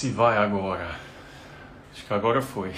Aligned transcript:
se 0.00 0.08
vai 0.08 0.38
agora. 0.38 0.96
Acho 1.92 2.06
que 2.06 2.14
agora 2.14 2.40
foi. 2.40 2.72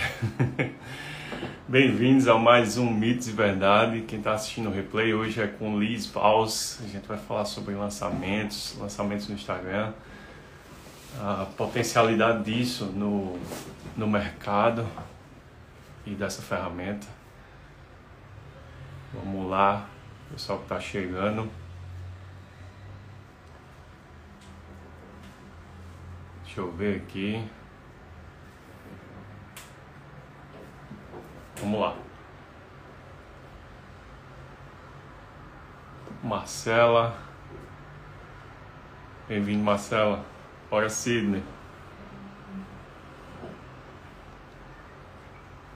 Bem-vindos 1.69 2.27
a 2.27 2.37
mais 2.37 2.79
um 2.79 2.91
Mitos 2.91 3.29
e 3.29 3.31
Verdade. 3.31 4.01
Quem 4.01 4.19
está 4.19 4.33
assistindo 4.33 4.69
o 4.69 4.73
replay 4.73 5.15
hoje 5.15 5.41
é 5.41 5.47
com 5.47 5.79
Liz 5.79 6.05
Vals. 6.07 6.81
A 6.83 6.89
gente 6.89 7.07
vai 7.07 7.17
falar 7.17 7.45
sobre 7.45 7.77
lançamentos, 7.77 8.77
lançamentos 8.77 9.29
no 9.29 9.37
Instagram, 9.37 9.93
a 11.21 11.47
potencialidade 11.57 12.43
disso 12.43 12.87
no, 12.87 13.39
no 13.97 14.09
mercado 14.09 14.85
e 16.05 16.17
dessa 16.17 16.43
ferramenta. 16.43 17.07
Vamos 19.15 19.49
lá, 19.49 19.89
pessoal 20.29 20.59
que 20.59 20.65
está 20.65 20.81
chegando. 20.81 21.49
Deixa 26.55 26.69
eu 26.69 26.71
ver 26.71 26.97
aqui. 26.97 27.43
Vamos 31.57 31.81
lá. 31.81 31.97
Marcela. 36.23 37.17
Bem-vindo, 39.27 39.65
Marcela. 39.65 40.27
Bora, 40.69 40.91
Sidney. 40.91 41.43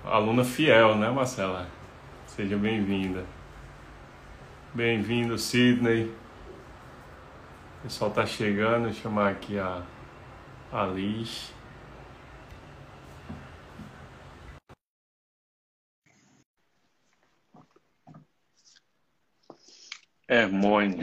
Aluna 0.05 0.45
fiel, 0.45 0.95
né, 0.97 1.09
Marcela? 1.09 1.67
Seja 2.27 2.59
bem-vinda. 2.59 3.25
Bem-vindo, 4.75 5.39
Sidney. 5.39 6.15
O 7.79 7.83
pessoal 7.85 8.11
tá 8.11 8.27
chegando. 8.27 8.85
Vou 8.85 8.93
chamar 8.93 9.31
aqui 9.31 9.59
a 9.59 9.83
Alice. 10.77 11.55
Hermônio. 20.29 20.99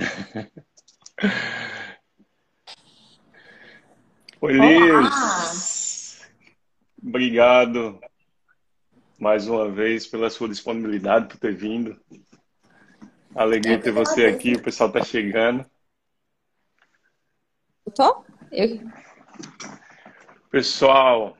Oi, 4.42 4.54
Liz. 4.54 6.32
Obrigado 7.02 8.00
mais 9.18 9.48
uma 9.48 9.72
vez 9.72 10.06
pela 10.06 10.30
sua 10.30 10.48
disponibilidade, 10.48 11.30
por 11.30 11.40
ter 11.40 11.56
vindo. 11.56 12.00
Alegria 13.34 13.82
ter 13.82 13.92
você 13.92 14.28
aqui, 14.28 14.54
o 14.54 14.62
pessoal 14.62 14.90
está 14.90 15.04
chegando. 15.04 15.66
Eu 17.88 17.92
tô? 17.92 18.24
Eu... 18.52 19.04
Pessoal, 20.50 21.38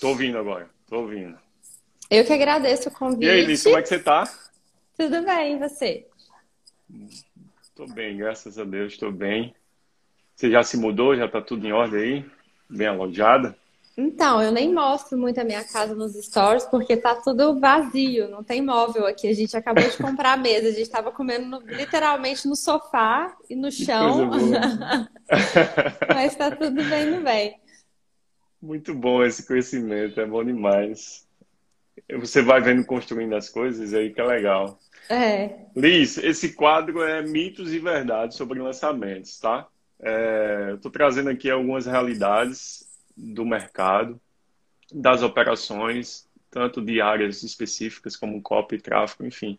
tô 0.00 0.08
ouvindo 0.08 0.38
agora, 0.38 0.70
tô 0.86 1.00
ouvindo. 1.00 1.38
Eu 2.10 2.24
que 2.24 2.32
agradeço 2.32 2.88
o 2.88 2.92
convite. 2.92 3.24
E 3.24 3.30
aí, 3.30 3.44
Liz, 3.44 3.62
como 3.62 3.76
é 3.76 3.82
que 3.82 3.88
você 3.88 3.98
tá? 3.98 4.24
Tudo 4.96 5.22
bem, 5.24 5.56
e 5.56 5.58
você? 5.58 6.06
Tô 7.74 7.86
bem, 7.86 8.16
graças 8.16 8.58
a 8.58 8.64
Deus, 8.64 8.92
estou 8.92 9.12
bem. 9.12 9.54
Você 10.34 10.50
já 10.50 10.62
se 10.62 10.76
mudou? 10.76 11.16
Já 11.16 11.28
tá 11.28 11.42
tudo 11.42 11.66
em 11.66 11.72
ordem 11.72 12.00
aí? 12.00 12.30
Bem 12.70 12.86
alojada? 12.86 13.56
Então, 14.00 14.40
eu 14.40 14.52
nem 14.52 14.72
mostro 14.72 15.18
muito 15.18 15.40
a 15.40 15.44
minha 15.44 15.64
casa 15.64 15.92
nos 15.92 16.14
stories 16.14 16.64
porque 16.66 16.96
tá 16.96 17.16
tudo 17.16 17.58
vazio, 17.58 18.28
não 18.28 18.44
tem 18.44 18.64
móvel 18.64 19.04
aqui. 19.04 19.26
A 19.26 19.34
gente 19.34 19.56
acabou 19.56 19.82
de 19.82 19.96
comprar 19.96 20.34
a 20.34 20.36
mesa, 20.36 20.68
a 20.68 20.70
gente 20.70 20.82
estava 20.82 21.10
comendo 21.10 21.46
no, 21.46 21.60
literalmente 21.66 22.46
no 22.46 22.54
sofá 22.54 23.36
e 23.50 23.56
no 23.56 23.72
chão. 23.72 24.30
Mas 26.14 26.36
tá 26.36 26.48
tudo 26.48 26.80
bem 26.84 27.06
no 27.06 27.22
bem. 27.22 27.58
Muito 28.62 28.94
bom 28.94 29.24
esse 29.24 29.44
conhecimento, 29.44 30.20
é 30.20 30.26
bom 30.26 30.44
demais. 30.44 31.26
Você 32.20 32.40
vai 32.40 32.60
vendo 32.60 32.84
construindo 32.84 33.34
as 33.34 33.48
coisas 33.48 33.92
aí 33.92 34.14
que 34.14 34.20
é 34.20 34.24
legal. 34.24 34.78
É. 35.10 35.66
Liz, 35.74 36.18
esse 36.18 36.52
quadro 36.52 37.02
é 37.02 37.20
mitos 37.20 37.74
e 37.74 37.80
verdades 37.80 38.36
sobre 38.36 38.60
lançamentos, 38.60 39.40
tá? 39.40 39.66
É, 40.00 40.74
Estou 40.76 40.92
trazendo 40.92 41.30
aqui 41.30 41.50
algumas 41.50 41.84
realidades 41.84 42.87
do 43.18 43.44
mercado, 43.44 44.20
das 44.92 45.22
operações, 45.22 46.28
tanto 46.50 46.80
de 46.80 47.00
áreas 47.00 47.42
específicas 47.42 48.16
como 48.16 48.40
copy, 48.40 48.78
tráfego, 48.78 49.26
enfim. 49.26 49.58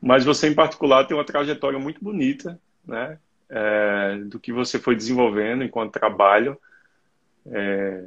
Mas 0.00 0.24
você, 0.24 0.48
em 0.48 0.54
particular, 0.54 1.06
tem 1.06 1.16
uma 1.16 1.24
trajetória 1.24 1.78
muito 1.78 2.02
bonita, 2.02 2.60
né? 2.86 3.18
É, 3.48 4.18
do 4.26 4.38
que 4.38 4.52
você 4.52 4.78
foi 4.78 4.94
desenvolvendo 4.94 5.64
enquanto 5.64 5.92
trabalho 5.92 6.60
é, 7.46 8.04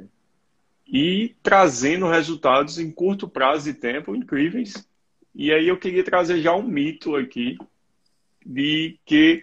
e 0.86 1.34
trazendo 1.42 2.08
resultados 2.08 2.78
em 2.78 2.92
curto 2.92 3.28
prazo 3.28 3.64
de 3.64 3.76
tempo 3.76 4.14
incríveis. 4.14 4.88
E 5.34 5.52
aí 5.52 5.66
eu 5.66 5.76
queria 5.76 6.04
trazer 6.04 6.40
já 6.40 6.54
um 6.54 6.62
mito 6.62 7.16
aqui 7.16 7.58
de 8.44 8.98
que 9.04 9.42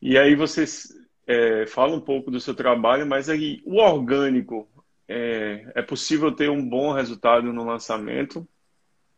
e 0.00 0.18
aí 0.18 0.34
você 0.34 0.64
é, 1.26 1.66
fala 1.66 1.96
um 1.96 2.00
pouco 2.00 2.30
do 2.30 2.40
seu 2.40 2.54
trabalho, 2.54 3.06
mas 3.06 3.28
aí 3.28 3.62
o 3.64 3.76
orgânico 3.76 4.68
é, 5.08 5.72
é 5.74 5.82
possível 5.82 6.32
ter 6.32 6.50
um 6.50 6.66
bom 6.66 6.92
resultado 6.92 7.52
no 7.52 7.64
lançamento 7.64 8.46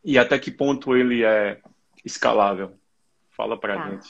e 0.04 0.18
até 0.18 0.38
que 0.38 0.50
ponto 0.50 0.96
ele 0.96 1.24
é 1.24 1.60
escalável? 2.04 2.72
Fala 3.30 3.58
pra 3.58 3.76
tá. 3.76 3.90
gente. 3.90 4.08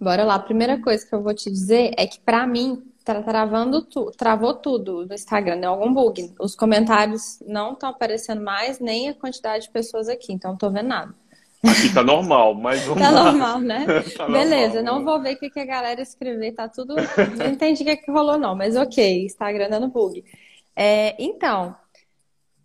Bora 0.00 0.24
lá. 0.24 0.34
A 0.34 0.40
primeira 0.40 0.80
coisa 0.80 1.06
que 1.06 1.14
eu 1.14 1.22
vou 1.22 1.34
te 1.34 1.50
dizer 1.50 1.92
é 1.96 2.06
que 2.06 2.18
para 2.18 2.46
mim 2.46 2.82
tá 3.04 3.22
travando 3.22 3.82
tu, 3.82 4.10
travou 4.16 4.54
tudo 4.54 5.06
no 5.06 5.14
Instagram, 5.14 5.60
deu 5.60 5.70
algum 5.70 5.92
bug. 5.92 6.34
Os 6.40 6.56
comentários 6.56 7.40
não 7.46 7.74
estão 7.74 7.90
aparecendo 7.90 8.42
mais, 8.42 8.80
nem 8.80 9.10
a 9.10 9.14
quantidade 9.14 9.66
de 9.66 9.70
pessoas 9.70 10.08
aqui, 10.08 10.32
então 10.32 10.52
não 10.52 10.58
tô 10.58 10.70
vendo 10.70 10.88
nada. 10.88 11.14
Aqui 11.70 11.92
tá 11.92 12.02
normal, 12.02 12.54
mas 12.54 12.82
vamos 12.82 13.02
Tá 13.02 13.10
lá. 13.10 13.24
normal, 13.24 13.60
né? 13.60 13.86
tá 14.16 14.26
Beleza, 14.26 14.82
normal, 14.82 14.98
não 15.00 15.04
vou 15.04 15.20
ver 15.22 15.34
o 15.34 15.38
que, 15.38 15.50
que 15.50 15.60
a 15.60 15.64
galera 15.64 16.00
escrever, 16.02 16.52
tá 16.52 16.68
tudo. 16.68 16.94
Não 17.38 17.46
entendi 17.50 17.82
o 17.82 17.86
que, 17.86 17.96
que 17.96 18.10
rolou, 18.10 18.38
não, 18.38 18.54
mas 18.54 18.76
ok, 18.76 19.24
Instagram 19.24 19.68
dando 19.70 19.88
bug. 19.88 20.24
É, 20.76 21.14
então, 21.22 21.74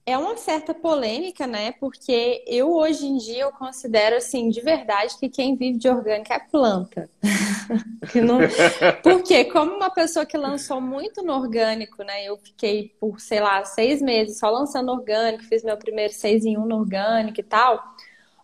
é 0.05 0.17
uma 0.17 0.35
certa 0.37 0.73
polêmica, 0.73 1.45
né? 1.45 1.71
Porque 1.73 2.43
eu 2.47 2.73
hoje 2.73 3.05
em 3.05 3.17
dia 3.17 3.43
eu 3.43 3.51
considero 3.51 4.15
assim, 4.17 4.49
de 4.49 4.59
verdade, 4.59 5.15
que 5.19 5.29
quem 5.29 5.55
vive 5.55 5.77
de 5.77 5.87
orgânica 5.87 6.33
é 6.33 6.39
planta. 6.39 7.09
não... 8.15 8.39
Porque 9.03 9.45
como 9.45 9.75
uma 9.75 9.91
pessoa 9.91 10.25
que 10.25 10.37
lançou 10.37 10.81
muito 10.81 11.21
no 11.21 11.33
orgânico, 11.33 12.03
né? 12.03 12.25
Eu 12.25 12.37
fiquei 12.37 12.89
por, 12.99 13.19
sei 13.19 13.39
lá, 13.39 13.63
seis 13.63 14.01
meses 14.01 14.39
só 14.39 14.49
lançando 14.49 14.91
orgânico, 14.91 15.43
fiz 15.43 15.63
meu 15.63 15.77
primeiro 15.77 16.11
seis 16.11 16.43
em 16.43 16.57
um 16.57 16.65
no 16.65 16.77
orgânico 16.77 17.39
e 17.39 17.43
tal. 17.43 17.79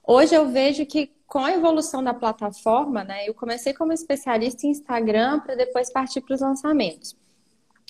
Hoje 0.08 0.36
eu 0.36 0.50
vejo 0.50 0.86
que 0.86 1.12
com 1.26 1.40
a 1.40 1.52
evolução 1.52 2.04
da 2.04 2.14
plataforma, 2.14 3.04
né? 3.04 3.28
Eu 3.28 3.34
comecei 3.34 3.74
como 3.74 3.92
especialista 3.92 4.66
em 4.66 4.70
Instagram 4.70 5.40
para 5.40 5.56
depois 5.56 5.92
partir 5.92 6.22
para 6.22 6.36
os 6.36 6.42
lançamentos. 6.42 7.16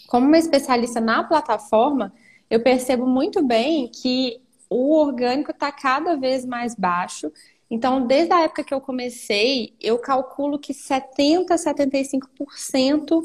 Como 0.08 0.26
uma 0.26 0.38
especialista 0.38 1.02
na 1.02 1.24
plataforma, 1.24 2.14
eu 2.50 2.62
percebo 2.62 3.06
muito 3.06 3.44
bem 3.44 3.90
que 3.90 4.42
o 4.70 4.96
orgânico 4.96 5.52
está 5.52 5.72
cada 5.72 6.16
vez 6.16 6.46
mais 6.46 6.74
baixo. 6.76 7.31
Então, 7.70 8.06
desde 8.06 8.32
a 8.32 8.44
época 8.44 8.64
que 8.64 8.74
eu 8.74 8.80
comecei, 8.80 9.74
eu 9.82 9.97
calculo 10.00 10.58
que 10.58 10.74
70% 10.74 11.52
a 11.52 11.56
75% 11.56 13.22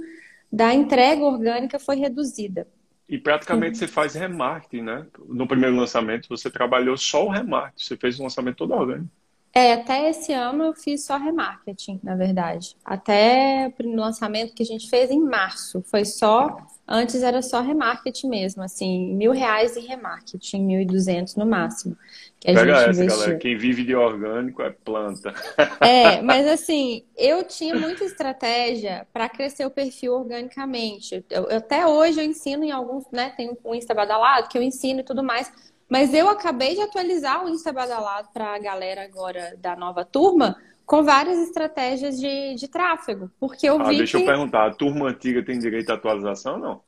da 0.51 0.75
entrega 0.75 1.23
orgânica 1.23 1.79
foi 1.79 1.97
reduzida. 1.97 2.67
E 3.11 3.19
praticamente 3.19 3.77
você 3.77 3.89
faz 3.89 4.15
remarketing, 4.15 4.83
né? 4.85 5.07
No 5.29 5.47
primeiro 5.49 5.75
lançamento 5.75 6.29
você 6.29 6.49
trabalhou 6.49 6.97
só 6.97 7.27
o 7.27 7.29
remarketing, 7.29 7.85
você 7.85 7.97
fez 7.97 8.21
um 8.21 8.23
lançamento 8.23 8.59
todo 8.59 8.73
orgânico. 8.73 9.11
É, 9.53 9.73
até 9.73 10.09
esse 10.09 10.33
ano 10.33 10.65
eu 10.65 10.75
fiz 10.75 11.05
só 11.05 11.17
remarketing, 11.17 11.99
na 12.05 12.15
verdade. 12.15 12.77
Até 12.85 13.73
o 13.83 13.97
lançamento 13.97 14.55
que 14.55 14.63
a 14.63 14.67
gente 14.67 14.89
fez 14.89 15.11
em 15.11 15.21
março. 15.21 15.83
Foi 15.83 16.05
só. 16.05 16.57
Antes 16.87 17.23
era 17.23 17.41
só 17.43 17.61
remarketing 17.61 18.29
mesmo, 18.29 18.63
assim, 18.63 19.15
mil 19.15 19.31
reais 19.33 19.77
em 19.77 19.87
remarketing, 19.87 20.65
mil 20.65 20.81
e 20.81 20.85
duzentos 20.85 21.37
no 21.37 21.47
máximo. 21.47 21.97
Que 22.41 22.51
a 22.51 22.55
Pega 22.55 22.75
gente 22.75 22.91
essa, 22.91 23.03
investiu. 23.03 23.21
galera. 23.21 23.39
Quem 23.39 23.57
vive 23.57 23.85
de 23.85 23.95
orgânico 23.95 24.63
é 24.63 24.71
planta. 24.71 25.35
É, 25.81 26.21
mas 26.23 26.47
assim, 26.47 27.05
eu 27.17 27.45
tinha 27.45 27.75
muita 27.75 28.05
estratégia 28.05 29.07
para 29.13 29.29
crescer 29.29 29.65
o 29.65 29.71
perfil 29.71 30.15
organicamente. 30.15 31.25
Eu, 31.29 31.49
até 31.57 31.87
hoje 31.87 32.21
eu 32.21 32.25
ensino 32.25 32.65
em 32.65 32.71
alguns, 32.71 33.05
né? 33.13 33.31
Tem 33.37 33.57
um 33.65 33.75
Insta 33.75 33.95
badalado 33.95 34.49
que 34.49 34.57
eu 34.57 34.63
ensino 34.63 35.01
e 35.01 35.05
tudo 35.05 35.23
mais 35.23 35.51
mas 35.91 36.15
eu 36.15 36.29
acabei 36.29 36.77
de 36.77 36.81
atualizar 36.81 37.45
o 37.45 37.49
Insta 37.49 37.73
Badalado 37.73 38.29
para 38.33 38.55
a 38.55 38.59
galera 38.59 39.03
agora 39.03 39.57
da 39.59 39.75
nova 39.75 40.05
turma 40.05 40.57
com 40.87 41.03
várias 41.03 41.39
estratégias 41.41 42.19
de, 42.19 42.55
de 42.55 42.69
tráfego. 42.69 43.31
Porque 43.39 43.69
eu 43.69 43.81
ah, 43.81 43.89
vi. 43.89 43.99
Deixa 43.99 44.17
que... 44.17 44.25
eu 44.25 44.27
perguntar, 44.27 44.67
a 44.67 44.75
turma 44.75 45.09
antiga 45.09 45.45
tem 45.45 45.59
direito 45.59 45.91
à 45.91 45.95
atualização 45.95 46.55
ou 46.55 46.59
não? 46.59 46.81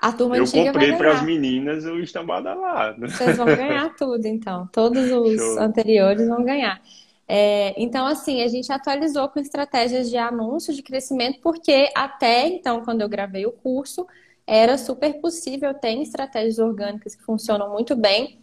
A 0.00 0.12
turma 0.12 0.36
eu 0.36 0.42
antiga. 0.42 0.60
Eu 0.60 0.72
comprei 0.72 0.96
para 0.96 1.12
as 1.12 1.22
meninas 1.22 1.84
o 1.84 1.98
Insta 1.98 2.22
Badalado. 2.22 3.08
Vocês 3.08 3.36
vão 3.36 3.46
ganhar 3.46 3.94
tudo, 3.98 4.24
então. 4.26 4.68
Todos 4.72 5.10
os 5.10 5.36
Show. 5.36 5.60
anteriores 5.60 6.26
vão 6.26 6.44
ganhar. 6.44 6.80
É, 7.28 7.80
então, 7.80 8.06
assim, 8.06 8.42
a 8.42 8.48
gente 8.48 8.72
atualizou 8.72 9.28
com 9.28 9.38
estratégias 9.38 10.10
de 10.10 10.16
anúncio, 10.16 10.74
de 10.74 10.82
crescimento, 10.82 11.38
porque 11.40 11.88
até 11.94 12.48
então, 12.48 12.82
quando 12.84 13.02
eu 13.02 13.08
gravei 13.08 13.46
o 13.46 13.52
curso, 13.52 14.06
era 14.50 14.76
super 14.76 15.20
possível, 15.20 15.72
tem 15.72 16.02
estratégias 16.02 16.58
orgânicas 16.58 17.14
que 17.14 17.22
funcionam 17.22 17.70
muito 17.70 17.94
bem. 17.94 18.40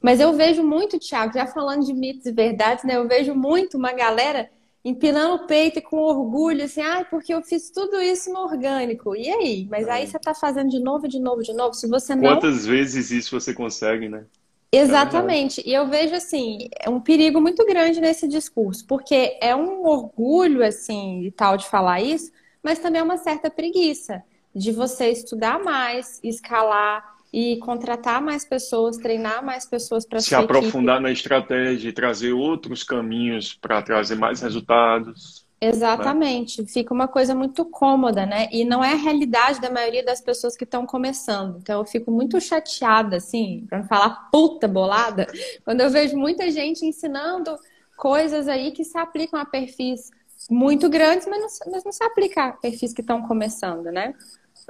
Mas 0.00 0.20
eu 0.20 0.32
vejo 0.32 0.62
muito, 0.62 1.00
Thiago, 1.00 1.34
já 1.34 1.48
falando 1.48 1.84
de 1.84 1.92
mitos 1.92 2.26
e 2.26 2.32
verdades, 2.32 2.84
né? 2.84 2.94
Eu 2.94 3.08
vejo 3.08 3.34
muito 3.34 3.76
uma 3.76 3.92
galera 3.92 4.48
empinando 4.84 5.34
o 5.34 5.46
peito 5.48 5.80
e 5.80 5.82
com 5.82 5.96
orgulho, 5.96 6.62
assim, 6.62 6.80
ah, 6.80 7.04
porque 7.10 7.34
eu 7.34 7.42
fiz 7.42 7.70
tudo 7.70 8.00
isso 8.00 8.32
no 8.32 8.38
orgânico. 8.38 9.16
E 9.16 9.28
aí? 9.28 9.66
Mas 9.68 9.88
aí 9.88 10.04
é. 10.04 10.06
você 10.06 10.16
está 10.16 10.32
fazendo 10.32 10.70
de 10.70 10.78
novo, 10.78 11.08
de 11.08 11.18
novo, 11.18 11.42
de 11.42 11.52
novo. 11.52 11.74
Se 11.74 11.88
você 11.88 12.14
não. 12.14 12.22
Quantas 12.22 12.64
vezes 12.64 13.10
isso 13.10 13.38
você 13.38 13.52
consegue, 13.52 14.08
né? 14.08 14.26
Exatamente. 14.70 15.60
É 15.60 15.70
e 15.70 15.74
eu 15.74 15.88
vejo 15.88 16.14
assim, 16.14 16.68
é 16.78 16.88
um 16.88 17.00
perigo 17.00 17.40
muito 17.40 17.66
grande 17.66 18.00
nesse 18.00 18.28
discurso, 18.28 18.86
porque 18.86 19.36
é 19.40 19.56
um 19.56 19.84
orgulho 19.84 20.64
assim 20.64 21.24
e 21.24 21.32
tal 21.32 21.56
de 21.56 21.66
falar 21.66 22.00
isso, 22.00 22.30
mas 22.62 22.78
também 22.78 23.00
é 23.00 23.04
uma 23.04 23.16
certa 23.16 23.50
preguiça 23.50 24.22
de 24.58 24.72
você 24.72 25.10
estudar 25.10 25.62
mais, 25.62 26.20
escalar 26.22 27.16
e 27.32 27.58
contratar 27.58 28.20
mais 28.20 28.44
pessoas, 28.44 28.96
treinar 28.96 29.44
mais 29.44 29.66
pessoas 29.66 30.06
para 30.06 30.20
se 30.20 30.34
aprofundar 30.34 30.96
equipe. 30.96 31.02
na 31.02 31.12
estratégia 31.12 31.88
e 31.88 31.92
trazer 31.92 32.32
outros 32.32 32.82
caminhos 32.82 33.54
para 33.54 33.80
trazer 33.82 34.16
mais 34.16 34.40
resultados. 34.40 35.46
Exatamente, 35.60 36.62
né? 36.62 36.68
fica 36.68 36.94
uma 36.94 37.08
coisa 37.08 37.34
muito 37.34 37.64
cômoda, 37.64 38.24
né? 38.24 38.48
E 38.52 38.64
não 38.64 38.82
é 38.82 38.92
a 38.92 38.96
realidade 38.96 39.60
da 39.60 39.68
maioria 39.68 40.04
das 40.04 40.20
pessoas 40.20 40.56
que 40.56 40.64
estão 40.64 40.86
começando. 40.86 41.58
Então 41.58 41.80
eu 41.80 41.84
fico 41.84 42.10
muito 42.10 42.40
chateada, 42.40 43.16
assim, 43.16 43.66
para 43.68 43.78
não 43.78 43.86
falar 43.86 44.28
puta 44.30 44.68
bolada, 44.68 45.26
quando 45.64 45.80
eu 45.80 45.90
vejo 45.90 46.16
muita 46.16 46.50
gente 46.50 46.86
ensinando 46.86 47.56
coisas 47.96 48.46
aí 48.46 48.70
que 48.70 48.84
se 48.84 48.96
aplicam 48.96 49.38
a 49.40 49.44
perfis 49.44 50.10
muito 50.48 50.88
grandes, 50.88 51.26
mas 51.26 51.40
não, 51.40 51.72
mas 51.72 51.84
não 51.84 51.92
se 51.92 52.04
aplica 52.04 52.44
a 52.44 52.52
perfis 52.52 52.94
que 52.94 53.00
estão 53.00 53.22
começando, 53.26 53.86
né? 53.86 54.14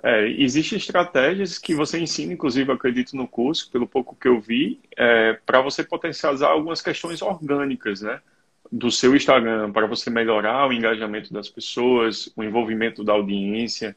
É, 0.02 0.28
existem 0.28 0.78
estratégias 0.78 1.58
que 1.58 1.74
você 1.74 1.98
ensina, 1.98 2.32
inclusive, 2.32 2.70
acredito 2.70 3.16
no 3.16 3.26
curso, 3.26 3.70
pelo 3.70 3.86
pouco 3.86 4.14
que 4.14 4.28
eu 4.28 4.40
vi, 4.40 4.80
é, 4.96 5.32
para 5.44 5.60
você 5.60 5.82
potencializar 5.82 6.48
algumas 6.48 6.80
questões 6.80 7.20
orgânicas, 7.20 8.02
né? 8.02 8.20
Do 8.70 8.90
seu 8.90 9.16
Instagram, 9.16 9.72
para 9.72 9.86
você 9.86 10.10
melhorar 10.10 10.68
o 10.68 10.72
engajamento 10.72 11.32
das 11.32 11.48
pessoas, 11.48 12.30
o 12.36 12.44
envolvimento 12.44 13.02
da 13.02 13.14
audiência. 13.14 13.96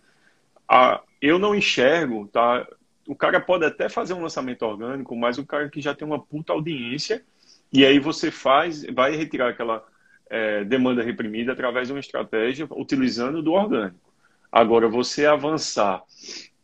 Eu 1.21 1.37
não 1.37 1.53
enxergo, 1.53 2.27
tá? 2.31 2.65
O 3.05 3.15
cara 3.15 3.39
pode 3.39 3.65
até 3.65 3.89
fazer 3.89 4.13
um 4.13 4.21
lançamento 4.21 4.63
orgânico, 4.63 5.15
mas 5.15 5.37
o 5.37 5.45
cara 5.45 5.69
que 5.69 5.81
já 5.81 5.93
tem 5.93 6.07
uma 6.07 6.19
puta 6.19 6.53
audiência, 6.53 7.23
e 7.71 7.85
aí 7.85 7.99
você 7.99 8.31
faz, 8.31 8.83
vai 8.85 9.15
retirar 9.15 9.49
aquela 9.49 9.85
é, 10.29 10.63
demanda 10.63 11.03
reprimida 11.03 11.51
através 11.51 11.87
de 11.89 11.93
uma 11.93 11.99
estratégia 11.99 12.65
utilizando 12.71 13.43
do 13.43 13.51
orgânico. 13.51 14.10
Agora, 14.51 14.89
você 14.89 15.25
avançar 15.25 16.03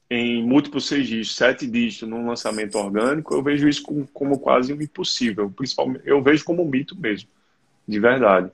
em 0.10 0.44
múltiplos 0.44 0.88
seis 0.88 1.08
dígitos, 1.08 1.36
sete 1.36 1.68
dígitos 1.68 2.08
num 2.08 2.28
lançamento 2.28 2.78
orgânico, 2.78 3.34
eu 3.34 3.44
vejo 3.44 3.68
isso 3.68 3.84
como, 3.84 4.08
como 4.14 4.40
quase 4.40 4.74
impossível. 4.74 5.50
Principalmente, 5.50 6.04
eu 6.06 6.22
vejo 6.22 6.44
como 6.44 6.64
um 6.64 6.70
mito 6.70 6.98
mesmo, 7.00 7.30
de 7.88 8.00
verdade. 8.00 8.52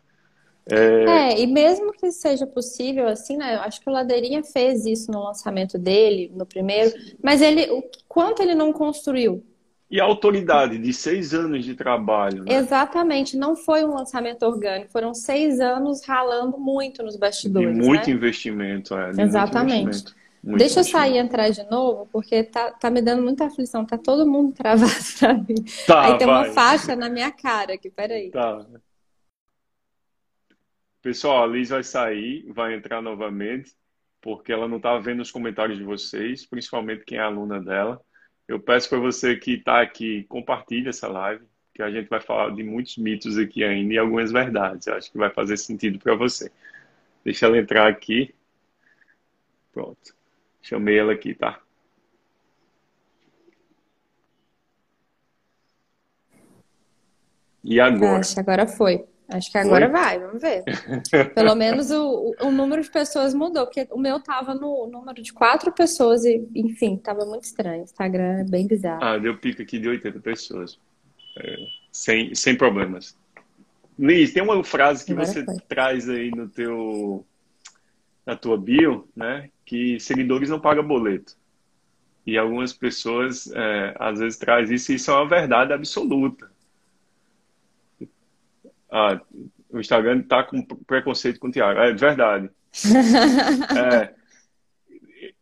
É... 0.69 1.05
é... 1.05 1.41
e 1.41 1.47
mesmo 1.47 1.91
que 1.91 2.11
seja 2.11 2.47
possível, 2.47 3.07
assim, 3.07 3.37
né? 3.37 3.55
Eu 3.55 3.61
acho 3.61 3.81
que 3.81 3.89
o 3.89 3.93
Ladeirinha 3.93 4.43
fez 4.43 4.85
isso 4.85 5.11
no 5.11 5.23
lançamento 5.23 5.77
dele, 5.77 6.31
no 6.33 6.45
primeiro, 6.45 6.93
mas 7.21 7.41
ele, 7.41 7.69
o 7.71 7.83
quanto 8.07 8.41
ele 8.41 8.55
não 8.55 8.71
construiu? 8.71 9.43
E 9.93 10.01
a 10.01 10.05
autoridade 10.05 10.79
de 10.79 10.91
seis 10.91 11.35
anos 11.35 11.63
de 11.63 11.75
trabalho. 11.75 12.43
Né? 12.45 12.55
Exatamente, 12.55 13.37
não 13.37 13.55
foi 13.55 13.83
um 13.83 13.93
lançamento 13.93 14.41
orgânico, 14.41 14.91
foram 14.91 15.13
seis 15.13 15.59
anos 15.59 16.03
ralando 16.03 16.57
muito 16.57 17.03
nos 17.03 17.15
bastidores. 17.15 17.69
De 17.69 17.79
muito 17.79 18.07
né? 18.07 18.15
investimento, 18.15 18.95
é. 18.95 19.11
Exatamente. 19.11 19.83
Muito 19.83 19.89
investimento. 19.89 20.23
Muito 20.43 20.57
Deixa 20.57 20.79
eu 20.79 20.83
sair 20.83 21.13
e 21.13 21.17
entrar 21.19 21.47
de 21.51 21.63
novo, 21.69 22.09
porque 22.11 22.43
tá, 22.43 22.71
tá 22.71 22.89
me 22.89 23.03
dando 23.03 23.21
muita 23.21 23.45
aflição, 23.45 23.85
tá 23.85 23.95
todo 23.95 24.25
mundo 24.25 24.51
travado 24.57 24.91
pra 25.19 25.35
mim. 25.35 25.63
Tá, 25.85 26.05
Aí 26.05 26.17
tem 26.17 26.25
vai. 26.25 26.47
uma 26.47 26.53
faixa 26.55 26.95
na 26.95 27.07
minha 27.07 27.31
cara 27.31 27.75
aqui, 27.75 27.91
peraí. 27.91 28.31
Tá. 28.31 28.65
Pessoal, 31.03 31.43
a 31.43 31.45
Liz 31.45 31.69
vai 31.69 31.83
sair, 31.83 32.51
vai 32.51 32.73
entrar 32.73 32.99
novamente, 32.99 33.71
porque 34.19 34.51
ela 34.51 34.67
não 34.67 34.79
tá 34.79 34.97
vendo 34.97 35.21
os 35.21 35.29
comentários 35.29 35.77
de 35.77 35.83
vocês, 35.83 36.47
principalmente 36.47 37.05
quem 37.05 37.19
é 37.19 37.21
aluna 37.21 37.61
dela. 37.61 38.01
Eu 38.47 38.59
peço 38.59 38.89
para 38.89 38.99
você 38.99 39.35
que 39.35 39.53
está 39.53 39.81
aqui, 39.81 40.23
compartilhe 40.25 40.89
essa 40.89 41.07
live, 41.07 41.45
que 41.73 41.81
a 41.81 41.89
gente 41.89 42.09
vai 42.09 42.21
falar 42.21 42.53
de 42.53 42.63
muitos 42.63 42.97
mitos 42.97 43.37
aqui 43.37 43.63
ainda 43.63 43.93
e 43.93 43.97
algumas 43.97 44.31
verdades. 44.31 44.87
Eu 44.87 44.95
acho 44.95 45.11
que 45.11 45.17
vai 45.17 45.29
fazer 45.29 45.57
sentido 45.57 45.97
para 45.97 46.13
você. 46.15 46.51
Deixa 47.23 47.45
ela 47.45 47.57
entrar 47.57 47.87
aqui. 47.87 48.33
Pronto. 49.71 50.15
Chamei 50.61 50.99
ela 50.99 51.13
aqui, 51.13 51.33
tá? 51.33 51.59
E 57.63 57.79
agora? 57.79 58.19
Acho 58.19 58.39
agora 58.39 58.67
foi. 58.67 59.05
Acho 59.29 59.51
que 59.51 59.57
agora 59.57 59.89
Foi? 59.89 59.99
vai, 59.99 60.19
vamos 60.19 60.41
ver. 60.41 60.63
Pelo 61.33 61.55
menos 61.55 61.89
o, 61.91 62.35
o, 62.41 62.51
número 62.51 62.81
de 62.81 62.89
pessoas 62.89 63.33
mudou, 63.33 63.65
porque 63.65 63.87
o 63.91 63.97
meu 63.97 64.19
tava 64.19 64.53
no 64.53 64.87
número 64.87 65.21
de 65.21 65.31
quatro 65.31 65.71
pessoas 65.71 66.25
e, 66.25 66.47
enfim, 66.55 66.97
tava 66.97 67.25
muito 67.25 67.45
estranho. 67.45 67.81
O 67.81 67.83
Instagram 67.85 68.39
é 68.39 68.43
bem 68.43 68.67
bizarro. 68.67 69.03
Ah, 69.03 69.17
deu 69.17 69.37
pico 69.37 69.61
aqui 69.61 69.79
de 69.79 69.87
80 69.87 70.19
pessoas. 70.19 70.77
É, 71.37 71.57
sem, 71.91 72.35
sem 72.35 72.55
problemas. 72.55 73.17
Liz, 73.97 74.33
tem 74.33 74.43
uma 74.43 74.63
frase 74.63 75.05
que 75.05 75.13
agora 75.13 75.27
você 75.27 75.45
foi. 75.45 75.55
traz 75.67 76.09
aí 76.09 76.29
no 76.31 76.49
teu 76.49 77.25
na 78.25 78.35
tua 78.35 78.57
bio, 78.57 79.07
né? 79.15 79.49
Que 79.65 79.99
seguidores 79.99 80.49
não 80.49 80.59
pagam 80.59 80.85
boleto. 80.85 81.35
E 82.25 82.37
algumas 82.37 82.71
pessoas 82.71 83.51
é, 83.53 83.95
às 83.99 84.19
vezes 84.19 84.37
trazem 84.37 84.75
isso 84.75 84.91
e 84.91 84.95
isso 84.95 85.11
é 85.11 85.13
uma 85.13 85.27
verdade 85.27 85.73
absoluta. 85.73 86.49
Ah, 88.95 89.19
o 89.71 89.79
Instagram 89.79 90.19
está 90.19 90.43
com 90.43 90.63
preconceito 90.63 91.39
com 91.39 91.47
o 91.47 91.51
Thiago. 91.51 91.79
É 91.79 91.91
verdade. 91.93 92.47
é, 93.75 94.13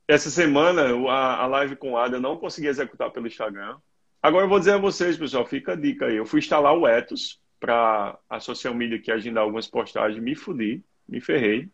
essa 0.07 0.29
semana, 0.29 0.83
a, 1.09 1.43
a 1.43 1.47
live 1.47 1.75
com 1.75 1.91
o 1.91 1.97
Ada 1.97 2.15
eu 2.15 2.21
não 2.21 2.37
consegui 2.37 2.67
executar 2.67 3.11
pelo 3.11 3.27
Instagram. 3.27 3.77
Agora 4.23 4.45
eu 4.45 4.49
vou 4.49 4.57
dizer 4.57 4.75
a 4.75 4.77
vocês, 4.77 5.17
pessoal, 5.17 5.45
fica 5.45 5.73
a 5.73 5.75
dica 5.75 6.05
aí. 6.05 6.15
Eu 6.15 6.25
fui 6.25 6.39
instalar 6.39 6.73
o 6.73 6.87
Etos 6.87 7.41
para 7.59 8.17
a 8.29 8.39
social 8.39 8.73
media 8.73 9.01
que 9.01 9.11
agendar 9.11 9.43
algumas 9.43 9.67
postagens, 9.67 10.23
me 10.23 10.33
fudi, 10.33 10.81
me 11.05 11.19
ferrei. 11.19 11.69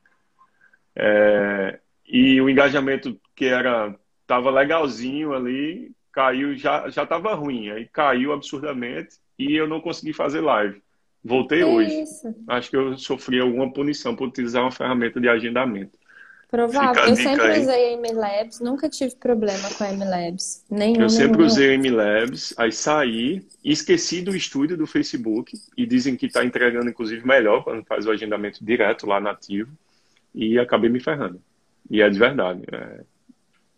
É, 0.96 1.80
e 2.08 2.42
o 2.42 2.50
engajamento 2.50 3.22
que 3.36 3.46
era 3.46 3.96
tava 4.26 4.50
legalzinho 4.50 5.34
ali, 5.34 5.92
caiu, 6.12 6.56
já 6.56 6.90
já 6.90 7.04
estava 7.04 7.36
ruim, 7.36 7.70
aí 7.70 7.88
caiu 7.88 8.34
absurdamente 8.34 9.18
e 9.38 9.56
eu 9.56 9.68
não 9.68 9.80
consegui 9.80 10.12
fazer 10.12 10.42
live. 10.42 10.82
Voltei 11.24 11.62
é 11.62 11.66
hoje. 11.66 12.02
Isso. 12.02 12.36
Acho 12.48 12.70
que 12.70 12.78
eu 12.78 12.98
sofri 12.98 13.40
alguma 13.40 13.72
punição 13.72 14.16
por 14.16 14.28
utilizar 14.28 14.62
uma 14.62 14.72
ferramenta 14.72 15.20
de 15.20 15.28
agendamento. 15.28 15.98
Provável. 16.50 17.04
Eu 17.08 17.16
sempre 17.16 17.46
aí. 17.46 17.62
usei 17.62 17.94
a 17.94 17.98
MLabs, 17.98 18.62
nunca 18.62 18.88
tive 18.88 19.14
problema 19.16 19.70
com 19.78 19.84
a 19.84 19.92
MLabs. 19.92 20.64
Nenhum. 20.70 21.02
Eu 21.02 21.10
sempre 21.10 21.38
nenhum. 21.38 21.46
usei 21.46 21.76
a 21.76 21.78
MLabs, 21.78 22.54
aí 22.58 22.72
saí, 22.72 23.46
esqueci 23.64 24.22
do 24.22 24.34
estúdio 24.34 24.78
do 24.78 24.88
Facebook 24.88 25.58
e 25.76 25.86
dizem 25.86 26.16
que 26.16 26.28
está 26.28 26.46
entregando, 26.46 26.90
inclusive, 26.90 27.28
melhor 27.28 27.66
quando 27.66 27.84
faz 27.84 28.06
o 28.06 28.12
agendamento 28.12 28.64
direto 28.64 29.06
lá 29.06 29.20
nativo. 29.20 29.72
E 30.34 30.58
acabei 30.58 30.90
me 30.90 31.02
ferrando. 31.02 31.42
E 31.90 32.02
é 32.02 32.10
de 32.10 32.18
verdade. 32.18 32.64
É, 32.72 33.02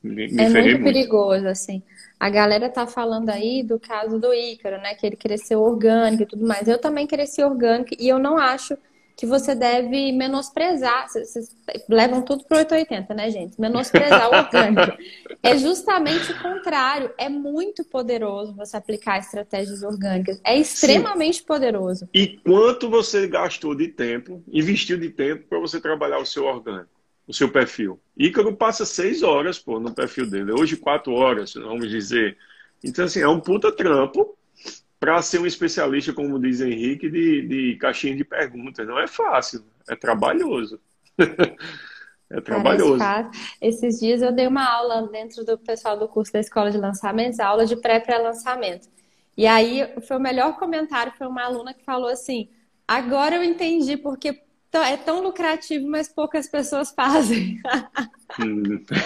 me, 0.02 0.28
me 0.28 0.44
é 0.44 0.50
muito, 0.50 0.66
muito 0.66 0.84
perigoso, 0.84 1.48
assim. 1.48 1.84
A 2.20 2.30
galera 2.30 2.70
tá 2.70 2.88
falando 2.88 3.30
aí 3.30 3.64
do 3.64 3.80
caso 3.80 4.20
do 4.20 4.34
Ícaro, 4.34 4.78
né? 4.82 4.96
Que 4.96 5.06
ele 5.06 5.16
cresceu 5.16 5.62
orgânico 5.62 6.24
e 6.24 6.26
tudo 6.26 6.46
mais. 6.46 6.68
Eu 6.68 6.78
também 6.78 7.08
cresci 7.08 7.44
orgânico 7.44 7.96
e 7.98 8.08
eu 8.08 8.20
não 8.20 8.38
acho 8.38 8.78
que 9.20 9.26
você 9.26 9.54
deve 9.54 10.14
menosprezar. 10.14 11.10
Vocês 11.10 11.54
levam 11.90 12.22
tudo 12.22 12.46
pro 12.46 12.58
880, 12.58 13.14
né, 13.14 13.30
gente? 13.30 13.60
Menosprezar 13.60 14.30
o 14.30 14.36
orgânico. 14.36 14.98
É 15.42 15.58
justamente 15.58 16.34
o 16.34 16.42
contrário. 16.42 17.14
É 17.18 17.30
muito 17.30 17.86
poderoso 17.86 18.54
você 18.54 18.76
aplicar 18.76 19.20
estratégias 19.20 19.84
orgânicas. 19.84 20.42
É 20.44 20.58
extremamente 20.58 21.38
Sim. 21.38 21.46
poderoso. 21.46 22.10
E 22.14 22.40
quanto 22.44 22.90
você 22.90 23.26
gastou 23.26 23.74
de 23.74 23.88
tempo, 23.88 24.44
investiu 24.52 24.98
de 24.98 25.10
tempo 25.10 25.48
para 25.48 25.60
você 25.60 25.80
trabalhar 25.80 26.20
o 26.20 26.26
seu 26.26 26.44
orgânico? 26.44 26.99
O 27.30 27.34
seu 27.34 27.48
perfil. 27.48 28.02
Ícaro 28.18 28.56
passa 28.56 28.84
seis 28.84 29.22
horas 29.22 29.60
pô, 29.60 29.80
no 29.80 29.94
perfil 29.94 30.28
dele, 30.28 30.52
hoje 30.52 30.76
quatro 30.76 31.14
horas, 31.14 31.54
vamos 31.54 31.88
dizer. 31.88 32.36
Então, 32.84 33.06
assim, 33.06 33.22
é 33.22 33.28
um 33.28 33.40
puta 33.40 33.72
trampo 33.72 34.36
para 35.00 35.22
ser 35.22 35.40
um 35.40 35.46
especialista, 35.46 36.12
como 36.12 36.40
diz 36.40 36.60
Henrique, 36.60 37.08
de, 37.08 37.48
de 37.48 37.76
caixinha 37.76 38.16
de 38.16 38.24
perguntas. 38.24 38.88
Não 38.88 39.00
é 39.00 39.06
fácil, 39.06 39.64
é 39.88 39.96
trabalhoso. 39.96 40.82
é 42.32 42.42
trabalhoso. 42.42 43.04
Esses 43.62 44.00
dias 44.00 44.24
eu 44.24 44.32
dei 44.32 44.48
uma 44.48 44.68
aula 44.68 45.08
dentro 45.08 45.46
do 45.46 45.56
pessoal 45.56 46.00
do 46.00 46.08
curso 46.08 46.34
da 46.34 46.40
Escola 46.40 46.72
de 46.72 46.80
Lançamentos, 46.80 47.40
aula 47.40 47.64
de 47.64 47.76
pré-pré-lançamento. 47.76 48.90
E 49.38 49.46
aí, 49.46 49.88
foi 50.08 50.18
o 50.18 50.20
melhor 50.20 50.58
comentário, 50.58 51.14
foi 51.16 51.28
uma 51.28 51.44
aluna 51.44 51.76
que 51.76 51.84
falou 51.84 52.10
assim, 52.10 52.50
agora 52.88 53.36
eu 53.36 53.44
entendi 53.44 53.96
porque 53.98 54.42
é 54.78 54.98
tão 54.98 55.22
lucrativo, 55.22 55.88
mas 55.88 56.08
poucas 56.08 56.48
pessoas 56.48 56.92
fazem. 56.92 57.60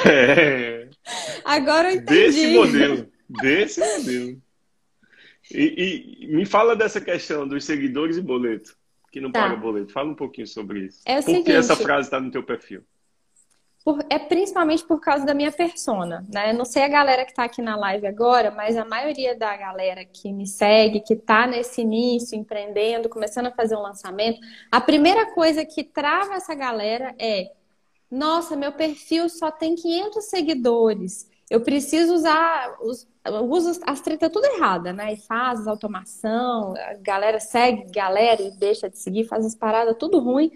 É. 0.05 0.89
Agora 1.45 1.89
eu 1.89 1.95
entendi. 1.95 2.13
Desse 2.13 2.47
modelo. 2.53 3.11
Desse 3.29 3.79
modelo. 3.79 4.41
E, 5.51 6.17
e, 6.21 6.27
me 6.27 6.45
fala 6.45 6.75
dessa 6.75 6.99
questão 6.99 7.47
dos 7.47 7.63
seguidores 7.63 8.17
e 8.17 8.21
boleto, 8.21 8.75
que 9.11 9.21
não 9.21 9.31
tá. 9.31 9.43
paga 9.43 9.55
boleto. 9.55 9.93
Fala 9.93 10.11
um 10.11 10.15
pouquinho 10.15 10.45
sobre 10.45 10.87
isso. 10.87 11.01
É 11.05 11.15
Por 11.15 11.23
seguinte, 11.23 11.45
que 11.45 11.51
essa 11.53 11.75
frase 11.75 12.07
está 12.07 12.19
no 12.19 12.31
teu 12.31 12.43
perfil? 12.43 12.83
Por, 13.83 13.99
é 14.09 14.17
principalmente 14.17 14.85
por 14.85 15.01
causa 15.01 15.25
da 15.25 15.33
minha 15.33 15.51
persona, 15.51 16.25
né? 16.33 16.53
Não 16.53 16.63
sei 16.63 16.83
a 16.83 16.87
galera 16.87 17.25
que 17.25 17.31
está 17.31 17.43
aqui 17.43 17.61
na 17.61 17.75
live 17.75 18.07
agora, 18.07 18.49
mas 18.49 18.77
a 18.77 18.85
maioria 18.85 19.35
da 19.37 19.57
galera 19.57 20.05
que 20.05 20.31
me 20.31 20.47
segue, 20.47 21.01
que 21.01 21.13
está 21.13 21.45
nesse 21.45 21.81
início, 21.81 22.37
empreendendo, 22.37 23.09
começando 23.09 23.47
a 23.47 23.51
fazer 23.51 23.75
um 23.75 23.81
lançamento, 23.81 24.39
a 24.71 24.79
primeira 24.79 25.33
coisa 25.33 25.65
que 25.65 25.83
trava 25.83 26.35
essa 26.35 26.55
galera 26.55 27.13
é: 27.19 27.51
nossa, 28.09 28.55
meu 28.55 28.71
perfil 28.71 29.27
só 29.27 29.51
tem 29.51 29.75
500 29.75 30.25
seguidores. 30.25 31.29
Eu 31.49 31.59
preciso 31.59 32.13
usar 32.13 32.77
os, 32.81 33.05
uso 33.49 33.81
as 33.85 33.99
tretas 33.99 34.31
tudo 34.31 34.45
errada, 34.45 34.93
né? 34.93 35.13
E 35.13 35.17
faz 35.17 35.67
automação, 35.67 36.73
a 36.77 36.93
galera 36.95 37.39
segue 37.39 37.91
galera 37.91 38.41
e 38.41 38.51
deixa 38.51 38.89
de 38.89 38.97
seguir, 38.97 39.25
faz 39.25 39.45
as 39.45 39.55
paradas 39.55 39.97
tudo 39.99 40.19
ruim 40.19 40.51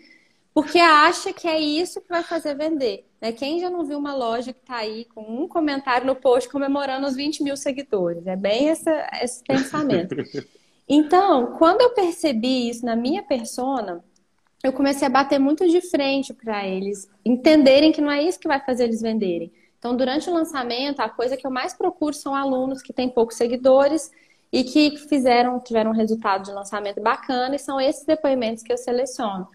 porque 0.58 0.80
acha 0.80 1.32
que 1.32 1.48
é 1.48 1.60
isso 1.60 2.02
que 2.02 2.10
vai 2.10 2.24
fazer 2.24 2.56
vender. 2.56 3.06
Né? 3.22 3.32
Quem 3.32 3.60
já 3.60 3.70
não 3.70 3.86
viu 3.86 3.96
uma 3.96 4.16
loja 4.16 4.52
que 4.52 4.60
está 4.60 4.78
aí 4.78 5.06
com 5.06 5.22
um 5.22 5.48
comentário 5.48 6.08
no 6.08 6.16
post 6.16 6.50
comemorando 6.50 7.06
os 7.06 7.16
20 7.16 7.44
mil 7.44 7.56
seguidores? 7.56 8.26
É 8.26 8.36
bem 8.36 8.70
essa, 8.70 9.08
esse 9.22 9.44
pensamento. 9.44 10.16
Então, 10.90 11.58
quando 11.58 11.82
eu 11.82 11.90
percebi 11.90 12.70
isso 12.70 12.86
na 12.86 12.96
minha 12.96 13.22
persona, 13.22 14.02
eu 14.64 14.72
comecei 14.72 15.06
a 15.06 15.10
bater 15.10 15.38
muito 15.38 15.68
de 15.68 15.82
frente 15.82 16.34
para 16.34 16.66
eles 16.66 17.10
entenderem 17.26 17.92
que 17.92 18.00
não 18.00 18.10
é 18.10 18.24
isso 18.24 18.40
que 18.40 18.48
vai 18.48 18.62
fazer 18.62 18.86
eles 18.86 19.02
venderem. 19.02 19.52
Então, 19.78 19.98
durante 19.98 20.30
o 20.30 20.34
lançamento, 20.34 21.02
a 21.02 21.10
coisa 21.10 21.36
que 21.36 21.46
eu 21.46 21.52
mais 21.52 21.74
procuro 21.74 22.14
são 22.14 22.34
alunos 22.34 22.82
que 22.82 22.94
têm 22.94 23.10
poucos 23.10 23.36
seguidores 23.36 24.10
e 24.50 24.64
que 24.64 24.96
fizeram, 24.96 25.60
tiveram 25.60 25.92
um 25.92 25.94
resultado 25.94 26.46
de 26.46 26.54
lançamento 26.54 27.02
bacana, 27.02 27.58
e 27.58 27.60
são 27.60 27.82
esses 27.82 28.06
depoimentos 28.06 28.64
que 28.64 28.72
eu 28.72 28.78
seleciono. 28.78 29.46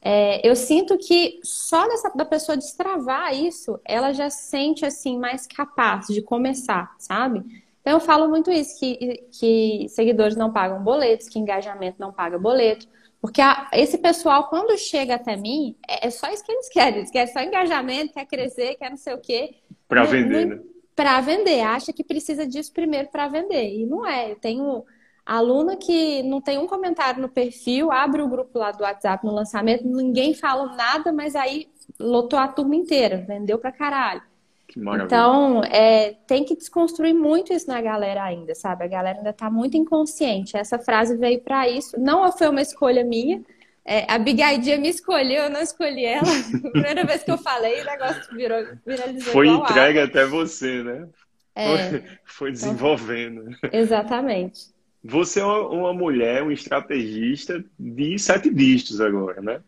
É, 0.00 0.46
eu 0.48 0.54
sinto 0.54 0.96
que 0.96 1.40
só 1.42 1.86
dessa, 1.88 2.10
da 2.10 2.24
pessoa 2.24 2.56
destravar 2.56 3.34
isso, 3.34 3.80
ela 3.84 4.12
já 4.12 4.30
se 4.30 4.48
sente 4.48 4.86
assim 4.86 5.18
mais 5.18 5.46
capaz 5.46 6.06
de 6.06 6.22
começar, 6.22 6.94
sabe? 6.98 7.44
Então 7.80 7.94
eu 7.94 8.00
falo 8.00 8.28
muito 8.28 8.50
isso, 8.50 8.78
que, 8.78 9.24
que 9.32 9.86
seguidores 9.88 10.36
não 10.36 10.52
pagam 10.52 10.82
boletos, 10.82 11.28
que 11.28 11.38
engajamento 11.38 11.96
não 11.98 12.12
paga 12.12 12.38
boleto. 12.38 12.86
Porque 13.20 13.40
a, 13.40 13.68
esse 13.72 13.98
pessoal, 13.98 14.48
quando 14.48 14.78
chega 14.78 15.16
até 15.16 15.36
mim, 15.36 15.74
é, 15.88 16.06
é, 16.06 16.10
só 16.10 16.30
isso 16.30 16.44
que 16.44 16.52
eles 16.52 16.68
querem. 16.68 16.98
Eles 16.98 17.10
querem 17.10 17.32
só 17.32 17.40
engajamento, 17.40 18.14
quer 18.14 18.26
crescer, 18.26 18.76
quer 18.76 18.90
não 18.90 18.96
sei 18.96 19.14
o 19.14 19.20
quê. 19.20 19.56
Para 19.88 20.04
vender, 20.04 20.46
né? 20.46 20.60
Para 20.94 21.20
vender. 21.20 21.60
Acha 21.62 21.92
que 21.92 22.04
precisa 22.04 22.46
disso 22.46 22.72
primeiro 22.72 23.08
para 23.08 23.26
vender. 23.26 23.74
E 23.74 23.86
não 23.86 24.06
é. 24.06 24.30
Eu 24.30 24.36
tenho 24.36 24.84
Aluna 25.28 25.76
que 25.76 26.22
não 26.22 26.40
tem 26.40 26.56
um 26.56 26.66
comentário 26.66 27.20
no 27.20 27.28
perfil, 27.28 27.92
abre 27.92 28.22
o 28.22 28.28
grupo 28.28 28.58
lá 28.58 28.72
do 28.72 28.82
WhatsApp 28.82 29.26
no 29.26 29.34
lançamento, 29.34 29.86
ninguém 29.86 30.32
fala 30.32 30.74
nada, 30.74 31.12
mas 31.12 31.36
aí 31.36 31.68
lotou 32.00 32.38
a 32.38 32.48
turma 32.48 32.74
inteira, 32.74 33.26
vendeu 33.28 33.58
pra 33.58 33.70
caralho. 33.70 34.22
Que 34.66 34.78
maravilha. 34.80 35.04
Então, 35.04 35.62
é, 35.64 36.14
tem 36.26 36.44
que 36.44 36.56
desconstruir 36.56 37.12
muito 37.12 37.52
isso 37.52 37.68
na 37.68 37.78
galera 37.82 38.24
ainda, 38.24 38.54
sabe? 38.54 38.84
A 38.84 38.88
galera 38.88 39.18
ainda 39.18 39.34
tá 39.34 39.50
muito 39.50 39.76
inconsciente. 39.76 40.56
Essa 40.56 40.78
frase 40.78 41.14
veio 41.18 41.42
para 41.42 41.68
isso. 41.68 42.00
Não 42.00 42.32
foi 42.32 42.48
uma 42.48 42.62
escolha 42.62 43.04
minha. 43.04 43.42
É, 43.84 44.10
a 44.10 44.18
Big 44.18 44.42
Idea 44.42 44.78
me 44.78 44.88
escolheu, 44.88 45.44
eu 45.44 45.50
não 45.50 45.60
escolhi 45.60 46.06
ela. 46.06 46.24
Primeira 46.72 47.04
vez 47.04 47.22
que 47.22 47.30
eu 47.30 47.38
falei, 47.38 47.82
o 47.82 47.84
negócio 47.84 48.34
virou, 48.34 48.64
viralizou. 48.86 49.32
Foi 49.32 49.48
entregue 49.48 49.98
até 49.98 50.24
você, 50.24 50.82
né? 50.82 51.06
É, 51.54 51.88
foi, 51.88 52.04
foi 52.24 52.52
desenvolvendo. 52.52 53.50
Exatamente. 53.70 54.77
Você 55.10 55.40
é 55.40 55.44
uma, 55.44 55.94
mulher, 55.94 56.42
um 56.42 56.50
estrategista 56.50 57.64
de 57.78 58.18
sete 58.18 58.50
dígitos 58.50 59.00
agora, 59.00 59.40
né? 59.40 59.62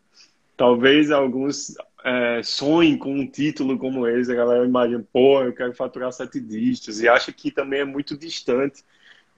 Talvez 0.54 1.10
alguns 1.10 1.74
é, 2.04 2.42
sonhem 2.42 2.98
com 2.98 3.14
um 3.14 3.26
título 3.26 3.78
como 3.78 4.06
esse, 4.06 4.30
a 4.30 4.34
galera 4.34 4.66
imagina, 4.66 5.02
pô, 5.10 5.40
eu 5.42 5.54
quero 5.54 5.72
faturar 5.72 6.12
sete 6.12 6.38
dígitos, 6.38 7.00
e 7.00 7.08
acha 7.08 7.32
que 7.32 7.50
também 7.50 7.80
é 7.80 7.84
muito 7.86 8.18
distante. 8.18 8.84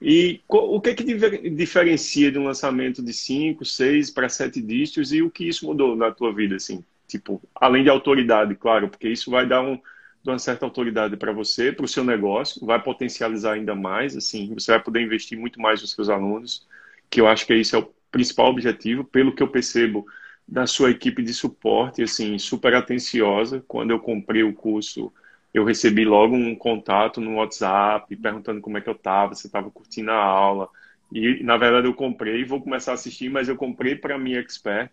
E 0.01 0.41
o 0.49 0.81
que 0.81 0.89
é 0.89 0.93
que 0.93 1.49
diferencia 1.49 2.29
de 2.29 2.37
um 2.37 2.43
lançamento 2.43 3.01
de 3.01 3.13
cinco, 3.13 3.63
seis 3.63 4.11
para 4.11 4.27
sete 4.27 4.61
dígitos 4.61 5.13
e 5.13 5.21
o 5.21 5.31
que 5.31 5.47
isso 5.47 5.65
mudou 5.65 5.95
na 5.95 6.11
tua 6.11 6.33
vida, 6.33 6.57
assim? 6.57 6.83
Tipo, 7.07 7.41
além 7.55 7.81
de 7.81 7.89
autoridade, 7.89 8.55
claro, 8.55 8.89
porque 8.89 9.07
isso 9.07 9.31
vai 9.31 9.47
dar 9.47 9.61
um, 9.61 9.79
de 10.23 10.29
uma 10.29 10.39
certa 10.39 10.65
autoridade 10.65 11.17
para 11.17 11.33
você, 11.33 11.71
para 11.71 11.85
o 11.85 11.87
seu 11.87 12.03
negócio, 12.03 12.65
vai 12.65 12.81
potencializar 12.81 13.53
ainda 13.53 13.75
mais, 13.75 14.15
assim, 14.15 14.53
você 14.53 14.71
vai 14.71 14.81
poder 14.81 15.01
investir 15.01 15.37
muito 15.37 15.59
mais 15.59 15.81
nos 15.81 15.91
seus 15.91 16.09
alunos, 16.09 16.65
que 17.09 17.19
eu 17.19 17.27
acho 17.27 17.45
que 17.45 17.53
esse 17.53 17.75
é 17.75 17.77
o 17.77 17.93
principal 18.09 18.49
objetivo, 18.49 19.03
pelo 19.03 19.35
que 19.35 19.43
eu 19.43 19.47
percebo 19.49 20.05
da 20.47 20.65
sua 20.65 20.91
equipe 20.91 21.21
de 21.21 21.33
suporte, 21.33 22.03
assim, 22.03 22.37
super 22.37 22.73
atenciosa. 22.75 23.63
Quando 23.67 23.91
eu 23.91 23.99
comprei 23.99 24.43
o 24.43 24.53
curso, 24.53 25.11
eu 25.53 25.63
recebi 25.63 26.05
logo 26.05 26.35
um 26.35 26.55
contato 26.55 27.19
no 27.21 27.35
WhatsApp, 27.35 28.15
perguntando 28.15 28.61
como 28.61 28.77
é 28.77 28.81
que 28.81 28.89
eu 28.89 28.93
estava, 28.93 29.35
se 29.35 29.47
estava 29.47 29.69
curtindo 29.69 30.11
a 30.11 30.15
aula. 30.15 30.69
E, 31.11 31.43
na 31.43 31.57
verdade, 31.57 31.87
eu 31.87 31.93
comprei 31.93 32.41
e 32.41 32.45
vou 32.45 32.61
começar 32.61 32.91
a 32.91 32.95
assistir, 32.95 33.29
mas 33.29 33.49
eu 33.49 33.55
comprei 33.55 33.95
para 33.95 34.17
minha 34.17 34.39
expert, 34.39 34.91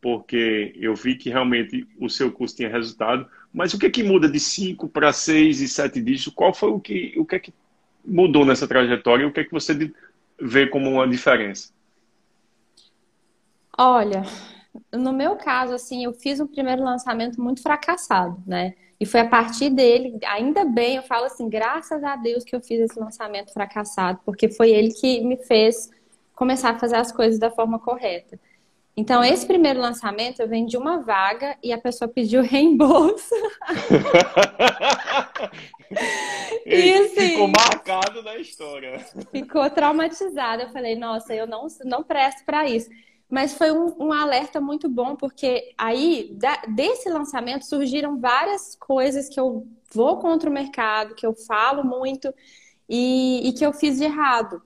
porque 0.00 0.74
eu 0.76 0.94
vi 0.94 1.16
que 1.16 1.30
realmente 1.30 1.86
o 1.98 2.08
seu 2.10 2.30
curso 2.30 2.56
tinha 2.56 2.68
resultado. 2.68 3.26
Mas 3.54 3.72
o 3.72 3.78
que 3.78 3.86
é 3.86 3.90
que 3.90 4.02
muda 4.02 4.28
de 4.28 4.40
5 4.40 4.88
para 4.88 5.12
6 5.12 5.60
e 5.60 5.68
7 5.68 6.02
dígitos? 6.02 6.34
Qual 6.34 6.52
foi 6.52 6.70
o 6.70 6.80
que, 6.80 7.14
o 7.16 7.24
que 7.24 7.36
é 7.36 7.38
que 7.38 7.54
mudou 8.04 8.44
nessa 8.44 8.66
trajetória 8.66 9.26
o 9.26 9.32
que 9.32 9.40
é 9.40 9.44
que 9.44 9.52
você 9.52 9.92
vê 10.38 10.66
como 10.66 10.90
uma 10.90 11.08
diferença? 11.08 11.72
Olha, 13.78 14.22
no 14.92 15.12
meu 15.12 15.36
caso, 15.36 15.72
assim, 15.72 16.04
eu 16.04 16.12
fiz 16.12 16.40
um 16.40 16.46
primeiro 16.48 16.82
lançamento 16.82 17.40
muito 17.40 17.62
fracassado, 17.62 18.42
né? 18.44 18.74
E 18.98 19.06
foi 19.06 19.20
a 19.20 19.28
partir 19.28 19.70
dele, 19.70 20.18
ainda 20.26 20.64
bem, 20.64 20.96
eu 20.96 21.02
falo 21.02 21.26
assim, 21.26 21.48
graças 21.48 22.02
a 22.02 22.16
Deus 22.16 22.44
que 22.44 22.54
eu 22.54 22.60
fiz 22.60 22.80
esse 22.80 22.98
lançamento 22.98 23.52
fracassado, 23.52 24.20
porque 24.24 24.48
foi 24.48 24.70
ele 24.70 24.92
que 24.92 25.20
me 25.24 25.36
fez 25.36 25.90
começar 26.34 26.70
a 26.70 26.78
fazer 26.78 26.96
as 26.96 27.12
coisas 27.12 27.38
da 27.38 27.50
forma 27.50 27.78
correta. 27.78 28.38
Então, 28.96 29.24
esse 29.24 29.44
primeiro 29.44 29.80
lançamento 29.80 30.40
eu 30.40 30.48
vendi 30.48 30.76
uma 30.76 30.98
vaga 30.98 31.56
e 31.62 31.72
a 31.72 31.78
pessoa 31.78 32.08
pediu 32.08 32.42
reembolso. 32.46 33.34
e 36.64 36.94
assim, 36.94 37.14
ficou 37.14 37.48
marcado 37.48 38.22
na 38.22 38.36
história. 38.36 38.98
Ficou 39.32 39.68
traumatizada. 39.70 40.62
Eu 40.62 40.70
falei, 40.70 40.94
nossa, 40.94 41.34
eu 41.34 41.46
não, 41.46 41.66
não 41.84 42.04
presto 42.04 42.44
para 42.44 42.68
isso. 42.68 42.88
Mas 43.28 43.54
foi 43.54 43.72
um, 43.72 43.92
um, 43.98 44.12
alerta 44.12 44.60
muito 44.60 44.88
bom, 44.88 45.16
porque 45.16 45.74
aí, 45.76 46.36
da, 46.38 46.62
desse 46.68 47.08
lançamento, 47.08 47.64
surgiram 47.64 48.20
várias 48.20 48.76
coisas 48.76 49.28
que 49.28 49.40
eu 49.40 49.66
vou 49.92 50.18
contra 50.18 50.48
o 50.48 50.52
mercado, 50.52 51.14
que 51.14 51.26
eu 51.26 51.34
falo 51.34 51.82
muito 51.82 52.32
e, 52.88 53.48
e 53.48 53.52
que 53.52 53.66
eu 53.66 53.72
fiz 53.72 53.98
de 53.98 54.04
errado. 54.04 54.62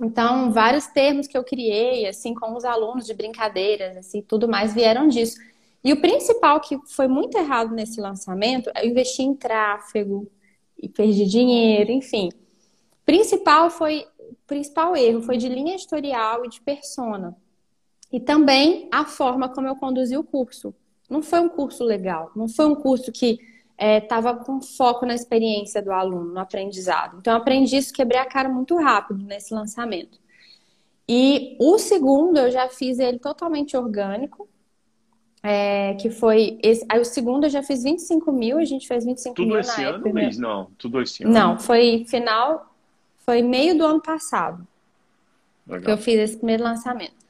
Então, 0.00 0.52
vários 0.52 0.86
termos 0.86 1.26
que 1.26 1.36
eu 1.36 1.44
criei, 1.44 2.06
assim, 2.06 2.34
com 2.34 2.56
os 2.56 2.64
alunos 2.64 3.06
de 3.06 3.14
brincadeiras, 3.14 3.96
assim, 3.96 4.22
tudo 4.22 4.48
mais 4.48 4.74
vieram 4.74 5.06
disso. 5.06 5.38
E 5.84 5.92
o 5.92 6.00
principal 6.00 6.60
que 6.60 6.78
foi 6.86 7.08
muito 7.08 7.36
errado 7.36 7.74
nesse 7.74 8.00
lançamento 8.00 8.70
é 8.74 8.86
investir 8.86 9.24
em 9.24 9.34
tráfego 9.34 10.30
e 10.80 10.88
perder 10.88 11.26
dinheiro, 11.26 11.90
enfim. 11.90 12.30
Principal 13.04 13.70
foi 13.70 14.06
principal 14.46 14.96
erro 14.96 15.22
foi 15.22 15.36
de 15.36 15.48
linha 15.48 15.74
editorial 15.74 16.44
e 16.44 16.48
de 16.48 16.60
persona. 16.60 17.36
E 18.10 18.20
também 18.20 18.88
a 18.92 19.04
forma 19.04 19.48
como 19.48 19.66
eu 19.66 19.76
conduzi 19.76 20.16
o 20.16 20.24
curso. 20.24 20.74
Não 21.08 21.22
foi 21.22 21.40
um 21.40 21.48
curso 21.48 21.84
legal, 21.84 22.30
não 22.34 22.48
foi 22.48 22.66
um 22.66 22.74
curso 22.74 23.10
que 23.10 23.38
estava 23.82 24.30
é, 24.30 24.34
com 24.44 24.60
foco 24.60 25.04
na 25.04 25.14
experiência 25.14 25.82
do 25.82 25.92
aluno, 25.92 26.32
no 26.32 26.40
aprendizado. 26.40 27.18
Então, 27.18 27.32
eu 27.32 27.38
aprendi 27.38 27.76
isso, 27.76 27.92
quebrei 27.92 28.20
a 28.20 28.26
cara 28.26 28.48
muito 28.48 28.76
rápido 28.76 29.24
nesse 29.24 29.52
lançamento. 29.52 30.20
E 31.08 31.56
o 31.60 31.78
segundo, 31.78 32.38
eu 32.38 32.50
já 32.50 32.68
fiz 32.68 32.98
ele 32.98 33.18
totalmente 33.18 33.76
orgânico, 33.76 34.48
é, 35.42 35.94
que 35.94 36.10
foi. 36.10 36.58
Esse, 36.62 36.86
aí 36.88 37.00
o 37.00 37.04
segundo 37.04 37.44
eu 37.44 37.50
já 37.50 37.62
fiz 37.62 37.82
25 37.82 38.30
mil, 38.30 38.58
a 38.58 38.64
gente 38.64 38.86
fez 38.86 39.04
25 39.04 39.34
tudo 39.34 39.48
mil 39.48 39.58
esse 39.58 39.80
na 39.80 39.88
ano, 39.88 40.06
época. 40.06 40.30
Não, 40.38 40.70
tudo 40.78 41.02
esse 41.02 41.24
ano. 41.24 41.32
Não, 41.32 41.58
foi 41.58 42.04
final, 42.08 42.72
foi 43.18 43.42
meio 43.42 43.76
do 43.76 43.84
ano 43.84 44.00
passado 44.00 44.66
Legal. 45.66 45.84
que 45.84 45.90
eu 45.90 45.98
fiz 45.98 46.14
esse 46.14 46.36
primeiro 46.36 46.62
lançamento. 46.62 47.21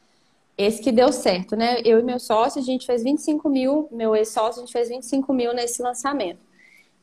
Esse 0.63 0.81
que 0.81 0.93
deu 0.93 1.13
certo, 1.13 1.57
né? 1.57 1.81
Eu 1.85 1.99
e 1.99 2.03
meu 2.03 2.19
sócio, 2.19 2.61
a 2.61 2.65
gente 2.65 2.87
fez 2.87 3.03
25 3.03 3.49
mil, 3.49 3.89
meu 3.91 4.15
ex-sócio, 4.15 4.63
a 4.63 4.65
gente 4.65 4.73
fez 4.73 4.89
25 4.89 5.33
mil 5.33 5.53
nesse 5.53 5.83
lançamento. 5.83 6.41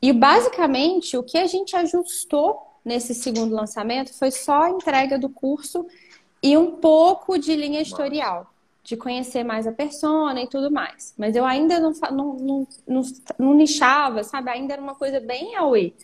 E 0.00 0.12
basicamente, 0.12 1.16
o 1.16 1.22
que 1.22 1.36
a 1.36 1.46
gente 1.46 1.76
ajustou 1.76 2.58
nesse 2.84 3.14
segundo 3.14 3.54
lançamento 3.54 4.16
foi 4.18 4.30
só 4.30 4.62
a 4.62 4.70
entrega 4.70 5.18
do 5.18 5.28
curso 5.28 5.86
e 6.42 6.56
um 6.56 6.76
pouco 6.76 7.38
de 7.38 7.54
linha 7.54 7.80
editorial. 7.80 8.46
de 8.82 8.96
conhecer 8.96 9.44
mais 9.44 9.66
a 9.66 9.72
persona 9.72 10.42
e 10.42 10.48
tudo 10.48 10.70
mais. 10.70 11.14
Mas 11.16 11.36
eu 11.36 11.44
ainda 11.44 11.78
não, 11.78 11.92
não, 12.10 12.34
não, 12.34 12.68
não, 12.88 13.02
não 13.38 13.54
nichava, 13.54 14.24
sabe? 14.24 14.50
Ainda 14.50 14.72
era 14.72 14.82
uma 14.82 14.94
coisa 14.94 15.20
bem 15.20 15.54
away. 15.54 15.94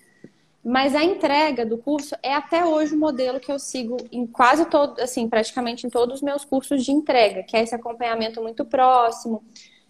Mas 0.68 0.96
a 0.96 1.04
entrega 1.04 1.64
do 1.64 1.78
curso 1.78 2.16
é 2.20 2.34
até 2.34 2.64
hoje 2.64 2.92
o 2.92 2.98
modelo 2.98 3.38
que 3.38 3.52
eu 3.52 3.56
sigo 3.56 3.96
em 4.10 4.26
quase 4.26 4.66
todo, 4.66 5.00
assim, 5.00 5.28
praticamente 5.28 5.86
em 5.86 5.90
todos 5.90 6.16
os 6.16 6.22
meus 6.22 6.44
cursos 6.44 6.84
de 6.84 6.90
entrega, 6.90 7.44
que 7.44 7.56
é 7.56 7.62
esse 7.62 7.72
acompanhamento 7.72 8.42
muito 8.42 8.64
próximo 8.64 9.44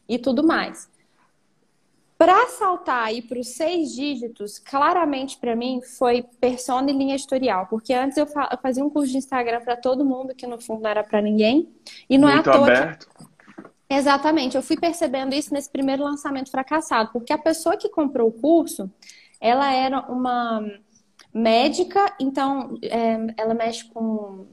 e 0.07 0.19
tudo 0.19 0.47
mais. 0.47 0.87
Para 2.19 2.49
saltar 2.49 3.07
aí 3.07 3.23
para 3.23 3.41
os 3.41 3.49
seis 3.49 3.95
dígitos, 3.95 4.59
claramente 4.59 5.39
para 5.39 5.57
mim 5.57 5.81
foi 5.81 6.23
persona 6.39 6.91
e 6.91 6.95
linha 6.95 7.15
editorial, 7.15 7.67
porque 7.71 7.95
antes 7.95 8.19
eu, 8.19 8.27
fazia 8.61 8.85
um 8.85 8.91
curso 8.91 9.11
de 9.11 9.17
Instagram 9.17 9.63
para 9.63 9.79
todo 9.79 10.05
mundo, 10.05 10.35
que 10.35 10.47
no 10.47 10.61
fundo 10.61 10.83
não 10.83 10.91
era 10.91 11.03
para 11.03 11.23
ninguém, 11.23 11.71
e 12.07 12.19
não 12.19 12.29
Muito 12.29 12.51
é 12.51 12.53
à 12.53 12.55
toa. 12.55 12.67
Aberto. 12.67 13.09
Que... 13.09 13.25
Exatamente, 13.89 14.57
eu 14.59 14.63
fui 14.63 14.77
percebendo 14.77 15.35
isso 15.35 15.55
nesse 15.55 15.71
primeiro 15.71 16.03
lançamento 16.05 16.51
fracassado, 16.51 17.13
porque 17.15 17.33
a 17.33 17.39
pessoa 17.39 17.79
que 17.79 17.89
comprou 17.89 18.29
o 18.29 18.33
curso, 18.33 18.91
ela 19.41 19.73
era 19.73 20.01
uma 20.11 20.63
médica, 21.33 22.15
então 22.19 22.79
é, 22.83 23.35
ela 23.37 23.55
mexe 23.55 23.85
com 23.87 24.47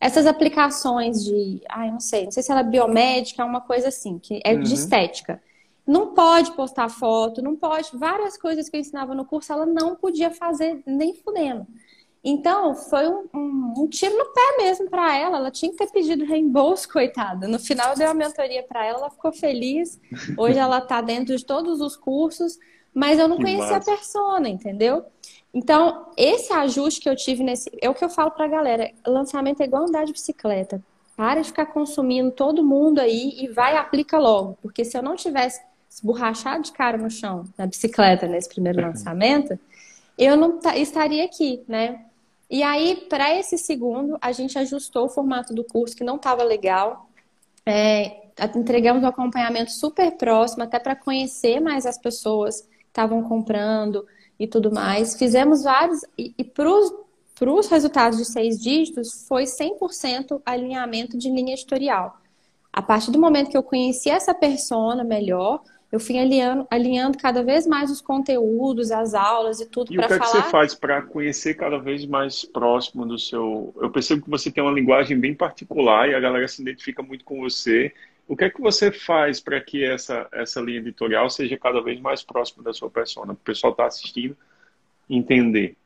essas 0.00 0.26
aplicações 0.26 1.24
de, 1.24 1.62
ai, 1.68 1.90
não 1.90 2.00
sei, 2.00 2.24
não 2.24 2.30
sei 2.30 2.42
se 2.42 2.50
ela 2.50 2.60
é 2.60 2.64
biomédica, 2.64 3.44
uma 3.44 3.60
coisa 3.60 3.88
assim, 3.88 4.18
que 4.18 4.40
é 4.44 4.54
uhum. 4.54 4.60
de 4.60 4.74
estética. 4.74 5.42
Não 5.86 6.14
pode 6.14 6.52
postar 6.52 6.88
foto, 6.88 7.42
não 7.42 7.56
pode. 7.56 7.90
Várias 7.94 8.38
coisas 8.38 8.68
que 8.68 8.76
eu 8.76 8.80
ensinava 8.80 9.14
no 9.14 9.24
curso, 9.24 9.52
ela 9.52 9.66
não 9.66 9.96
podia 9.96 10.30
fazer 10.30 10.82
nem 10.86 11.14
fudendo. 11.14 11.66
Então, 12.22 12.74
foi 12.74 13.06
um, 13.06 13.28
um, 13.34 13.74
um 13.78 13.88
tiro 13.88 14.16
no 14.16 14.24
pé 14.32 14.56
mesmo 14.62 14.88
para 14.88 15.14
ela. 15.14 15.36
Ela 15.36 15.50
tinha 15.50 15.70
que 15.70 15.76
ter 15.76 15.90
pedido 15.90 16.24
reembolso, 16.24 16.88
coitada. 16.92 17.46
No 17.46 17.58
final, 17.58 17.90
eu 17.90 17.96
dei 17.96 18.06
uma 18.06 18.14
mentoria 18.14 18.62
para 18.62 18.84
ela, 18.84 18.98
ela 19.00 19.10
ficou 19.10 19.30
feliz. 19.30 20.00
Hoje, 20.38 20.58
ela 20.58 20.78
está 20.78 21.02
dentro 21.02 21.36
de 21.36 21.44
todos 21.44 21.82
os 21.82 21.96
cursos, 21.96 22.58
mas 22.94 23.18
eu 23.18 23.26
não 23.26 23.36
que 23.36 23.42
conhecia 23.42 23.72
massa. 23.72 23.90
a 23.92 23.96
persona, 23.96 24.48
entendeu? 24.48 25.04
Então, 25.52 26.06
esse 26.16 26.52
ajuste 26.52 27.00
que 27.00 27.08
eu 27.08 27.16
tive 27.16 27.42
nesse. 27.42 27.70
É 27.80 27.90
o 27.90 27.94
que 27.94 28.04
eu 28.04 28.10
falo 28.10 28.30
para 28.30 28.44
a 28.44 28.48
galera: 28.48 28.90
lançamento 29.06 29.60
é 29.60 29.64
igual 29.64 29.84
andar 29.84 30.04
de 30.04 30.12
bicicleta. 30.12 30.82
Para 31.16 31.40
de 31.40 31.48
ficar 31.48 31.66
consumindo 31.66 32.30
todo 32.32 32.64
mundo 32.64 33.00
aí 33.00 33.36
e 33.38 33.48
vai 33.48 33.74
e 33.74 33.76
aplica 33.76 34.18
logo. 34.18 34.58
Porque 34.60 34.84
se 34.84 34.96
eu 34.96 35.02
não 35.02 35.14
tivesse 35.14 35.60
esborrachado 35.88 36.64
de 36.64 36.72
cara 36.72 36.98
no 36.98 37.08
chão 37.08 37.44
na 37.56 37.66
bicicleta 37.66 38.26
nesse 38.26 38.48
primeiro 38.48 38.80
uhum. 38.80 38.88
lançamento, 38.88 39.56
eu 40.18 40.36
não 40.36 40.58
estaria 40.74 41.24
aqui, 41.24 41.62
né? 41.68 42.04
E 42.50 42.62
aí, 42.62 43.06
para 43.08 43.32
esse 43.38 43.56
segundo, 43.56 44.18
a 44.20 44.32
gente 44.32 44.58
ajustou 44.58 45.06
o 45.06 45.08
formato 45.08 45.54
do 45.54 45.64
curso, 45.64 45.96
que 45.96 46.04
não 46.04 46.16
estava 46.16 46.42
legal. 46.42 47.08
É, 47.64 48.24
entregamos 48.56 49.02
um 49.02 49.06
acompanhamento 49.06 49.70
super 49.70 50.12
próximo, 50.12 50.64
até 50.64 50.78
para 50.78 50.96
conhecer 50.96 51.60
mais 51.60 51.86
as 51.86 51.96
pessoas 51.96 52.68
estavam 52.94 53.24
comprando 53.24 54.06
e 54.38 54.46
tudo 54.46 54.72
mais. 54.72 55.16
Fizemos 55.16 55.64
vários, 55.64 56.02
e, 56.16 56.32
e 56.38 56.44
para 56.44 56.70
os 56.70 57.68
resultados 57.68 58.18
de 58.18 58.24
seis 58.24 58.62
dígitos, 58.62 59.26
foi 59.26 59.44
100% 59.44 60.40
alinhamento 60.46 61.18
de 61.18 61.28
linha 61.28 61.54
editorial. 61.54 62.16
A 62.72 62.80
partir 62.80 63.10
do 63.10 63.20
momento 63.20 63.50
que 63.50 63.56
eu 63.56 63.62
conheci 63.62 64.08
essa 64.08 64.32
persona 64.32 65.02
melhor, 65.04 65.60
eu 65.90 66.00
fui 66.00 66.18
alinhando, 66.18 66.66
alinhando 66.70 67.18
cada 67.18 67.42
vez 67.42 67.66
mais 67.66 67.90
os 67.90 68.00
conteúdos, 68.00 68.90
as 68.90 69.14
aulas 69.14 69.60
e 69.60 69.66
tudo 69.66 69.94
para 69.94 70.08
falar. 70.08 70.14
E 70.14 70.16
o 70.16 70.18
que, 70.20 70.24
é 70.24 70.26
que 70.26 70.44
você 70.44 70.50
faz 70.50 70.74
para 70.74 71.02
conhecer 71.02 71.54
cada 71.54 71.78
vez 71.78 72.04
mais 72.04 72.44
próximo 72.44 73.06
do 73.06 73.18
seu... 73.18 73.72
Eu 73.80 73.90
percebo 73.90 74.22
que 74.22 74.30
você 74.30 74.50
tem 74.50 74.62
uma 74.62 74.72
linguagem 74.72 75.18
bem 75.18 75.34
particular 75.34 76.08
e 76.08 76.14
a 76.14 76.20
galera 76.20 76.48
se 76.48 76.62
identifica 76.62 77.00
muito 77.00 77.24
com 77.24 77.40
você. 77.40 77.92
O 78.26 78.36
que 78.36 78.44
é 78.44 78.50
que 78.50 78.60
você 78.60 78.90
faz 78.90 79.40
para 79.40 79.60
que 79.60 79.84
essa, 79.84 80.26
essa 80.32 80.60
linha 80.60 80.78
editorial 80.78 81.28
seja 81.28 81.58
cada 81.58 81.80
vez 81.82 82.00
mais 82.00 82.22
próxima 82.22 82.62
da 82.62 82.72
sua 82.72 82.88
persona? 82.88 83.32
O 83.32 83.36
pessoal 83.36 83.72
está 83.72 83.86
assistindo 83.86 84.36
entender. 85.08 85.76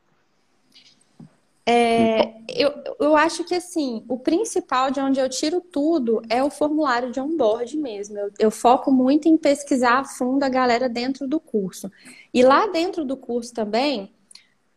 É, 1.65 2.33
eu, 2.47 2.73
eu 2.99 3.15
acho 3.15 3.43
que 3.43 3.53
assim, 3.53 4.03
o 4.07 4.17
principal 4.17 4.89
de 4.89 4.99
onde 4.99 5.19
eu 5.19 5.29
tiro 5.29 5.61
tudo 5.61 6.19
é 6.27 6.43
o 6.43 6.49
formulário 6.49 7.11
de 7.11 7.19
onboard 7.19 7.77
mesmo. 7.77 8.17
Eu, 8.17 8.31
eu, 8.39 8.49
foco 8.49 8.91
muito 8.91 9.27
em 9.27 9.37
pesquisar 9.37 9.99
a 9.99 10.03
fundo 10.03 10.43
a 10.43 10.49
galera 10.49 10.89
dentro 10.89 11.27
do 11.27 11.39
curso. 11.39 11.91
E 12.33 12.41
lá 12.41 12.65
dentro 12.65 13.05
do 13.05 13.15
curso 13.15 13.53
também, 13.53 14.11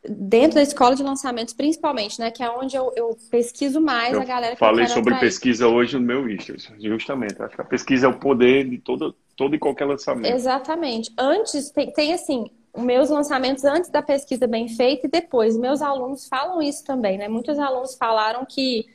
dentro 0.09 0.57
da 0.57 0.63
escola 0.63 0.97
de 0.97 1.03
lançamentos 1.03 1.55
principalmente, 1.55 2.19
né? 2.19 2.31
Que 2.31 2.43
é 2.43 2.51
onde 2.51 2.77
eu, 2.77 2.93
eu 2.97 3.17
pesquiso 3.31 3.81
mais 3.81 4.15
eu 4.15 4.21
a 4.21 4.25
galera 4.25 4.55
que 4.55 4.59
Falei 4.59 4.87
sobre 4.87 5.15
atrair. 5.15 5.31
pesquisa 5.31 5.69
hoje 5.69 5.99
no 5.99 6.05
meu 6.05 6.29
Insta, 6.29 6.55
justamente. 6.81 7.41
Acho 7.41 7.55
que 7.55 7.61
a 7.61 7.65
pesquisa 7.65 8.07
é 8.07 8.09
o 8.09 8.19
poder 8.19 8.69
de 8.69 8.79
todo, 8.79 9.15
todo 9.37 9.55
e 9.55 9.59
qualquer 9.59 9.85
lançamento. 9.85 10.35
Exatamente. 10.35 11.13
Antes, 11.17 11.71
tem, 11.71 11.93
tem 11.93 12.13
assim, 12.13 12.51
meus 12.77 13.11
lançamentos 13.11 13.65
antes 13.65 13.91
da 13.91 14.03
pesquisa 14.03 14.47
bem 14.47 14.69
feita 14.69 15.07
e 15.07 15.11
depois. 15.11 15.57
Meus 15.57 15.81
alunos 15.81 16.27
falam 16.27 16.61
isso 16.61 16.85
também, 16.85 17.17
né? 17.17 17.29
Muitos 17.29 17.59
alunos 17.59 17.95
falaram 17.95 18.45
que 18.45 18.87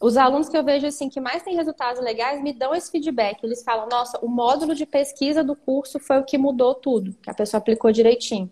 os 0.00 0.16
alunos 0.16 0.48
que 0.48 0.56
eu 0.56 0.64
vejo 0.64 0.86
assim 0.86 1.08
que 1.08 1.20
mais 1.20 1.42
têm 1.42 1.54
resultados 1.54 2.02
legais 2.02 2.42
me 2.42 2.52
dão 2.52 2.74
esse 2.74 2.90
feedback. 2.90 3.42
Eles 3.44 3.62
falam: 3.62 3.88
"Nossa, 3.88 4.18
o 4.20 4.28
módulo 4.28 4.74
de 4.74 4.84
pesquisa 4.84 5.44
do 5.44 5.54
curso 5.54 6.00
foi 6.00 6.18
o 6.18 6.24
que 6.24 6.36
mudou 6.36 6.74
tudo, 6.74 7.14
que 7.22 7.30
a 7.30 7.34
pessoa 7.34 7.58
aplicou 7.58 7.92
direitinho". 7.92 8.50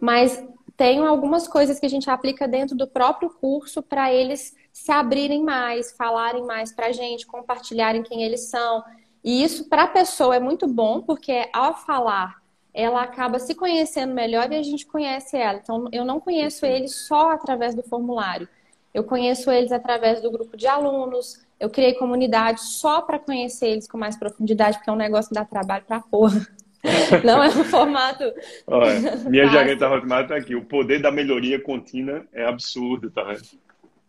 Mas 0.00 0.42
tem 0.76 1.00
algumas 1.00 1.46
coisas 1.46 1.78
que 1.78 1.86
a 1.86 1.90
gente 1.90 2.08
aplica 2.10 2.48
dentro 2.48 2.76
do 2.76 2.86
próprio 2.86 3.30
curso 3.30 3.82
para 3.82 4.12
eles 4.12 4.56
se 4.72 4.90
abrirem 4.90 5.42
mais, 5.42 5.92
falarem 5.92 6.44
mais 6.44 6.72
para 6.72 6.86
a 6.86 6.92
gente, 6.92 7.26
compartilharem 7.26 8.02
quem 8.02 8.22
eles 8.22 8.48
são. 8.48 8.82
E 9.22 9.42
isso 9.42 9.68
para 9.68 9.84
a 9.84 9.88
pessoa 9.88 10.36
é 10.36 10.40
muito 10.40 10.66
bom, 10.66 11.02
porque 11.02 11.48
ao 11.52 11.74
falar 11.74 12.42
ela 12.74 13.02
acaba 13.02 13.38
se 13.38 13.54
conhecendo 13.54 14.14
melhor 14.14 14.50
e 14.50 14.56
a 14.56 14.62
gente 14.62 14.86
conhece 14.86 15.36
ela. 15.36 15.58
Então, 15.62 15.88
eu 15.92 16.04
não 16.04 16.18
conheço 16.18 16.64
eles 16.64 17.06
só 17.06 17.30
através 17.30 17.74
do 17.74 17.82
formulário. 17.82 18.48
Eu 18.94 19.04
conheço 19.04 19.50
eles 19.50 19.72
através 19.72 20.22
do 20.22 20.30
grupo 20.30 20.56
de 20.56 20.66
alunos. 20.66 21.40
Eu 21.60 21.68
criei 21.68 21.94
comunidade 21.94 22.62
só 22.62 23.02
para 23.02 23.18
conhecer 23.18 23.68
eles 23.68 23.86
com 23.86 23.98
mais 23.98 24.16
profundidade, 24.16 24.78
porque 24.78 24.90
é 24.90 24.92
um 24.92 24.96
negócio 24.96 25.28
que 25.28 25.34
dá 25.34 25.44
trabalho 25.44 25.84
para 25.84 26.00
porra. 26.00 26.46
Não 27.24 27.42
é 27.42 27.48
um 27.48 27.64
formato. 27.64 28.24
Olha, 28.66 29.16
minha 29.28 29.46
gerente 29.46 29.84
Hotmart 29.84 30.28
tá 30.28 30.36
aqui. 30.36 30.54
O 30.54 30.64
poder 30.64 31.00
da 31.00 31.10
melhoria 31.10 31.60
contínua 31.60 32.26
é 32.32 32.44
absurdo, 32.44 33.10
tá 33.10 33.22
vendo? 33.24 33.42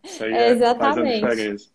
Isso 0.03 0.23
aí 0.23 0.33
é, 0.33 0.49
exatamente. 0.49 1.21
faz 1.21 1.31
a 1.31 1.35
diferença. 1.35 1.73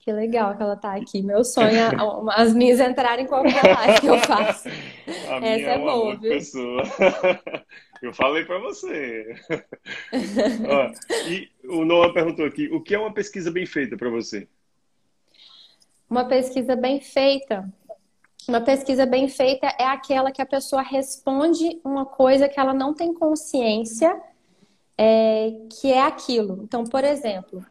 Que 0.00 0.12
legal 0.12 0.56
que 0.56 0.62
ela 0.62 0.76
tá 0.76 0.94
aqui. 0.94 1.22
Meu 1.22 1.44
sonho 1.44 1.76
é 1.76 1.90
as 2.34 2.54
minhas 2.54 2.80
entrarem 2.80 3.24
em 3.24 3.28
qualquer 3.28 3.62
live 3.62 4.00
que 4.00 4.06
eu 4.06 4.18
faço. 4.20 4.68
A 4.68 5.36
Essa 5.36 5.70
é, 5.70 5.74
é 5.74 5.78
boa, 5.78 6.16
viu? 6.16 6.30
Pessoa. 6.30 6.82
Eu 8.00 8.14
falei 8.14 8.44
para 8.44 8.60
você. 8.60 9.34
Ó, 10.68 11.28
e 11.28 11.50
o 11.64 11.84
Noah 11.84 12.12
perguntou 12.12 12.46
aqui: 12.46 12.68
o 12.68 12.80
que 12.80 12.94
é 12.94 12.98
uma 12.98 13.12
pesquisa 13.12 13.50
bem 13.50 13.66
feita 13.66 13.96
para 13.96 14.08
você? 14.08 14.46
Uma 16.08 16.24
pesquisa 16.24 16.76
bem 16.76 17.00
feita. 17.00 17.68
Uma 18.48 18.62
pesquisa 18.62 19.04
bem 19.04 19.28
feita 19.28 19.66
é 19.78 19.84
aquela 19.84 20.32
que 20.32 20.40
a 20.40 20.46
pessoa 20.46 20.80
responde 20.80 21.78
uma 21.84 22.06
coisa 22.06 22.48
que 22.48 22.58
ela 22.58 22.72
não 22.72 22.94
tem 22.94 23.12
consciência 23.12 24.18
é, 24.96 25.52
que 25.70 25.92
é 25.92 26.00
aquilo. 26.02 26.62
Então, 26.62 26.84
por 26.84 27.04
exemplo, 27.04 27.62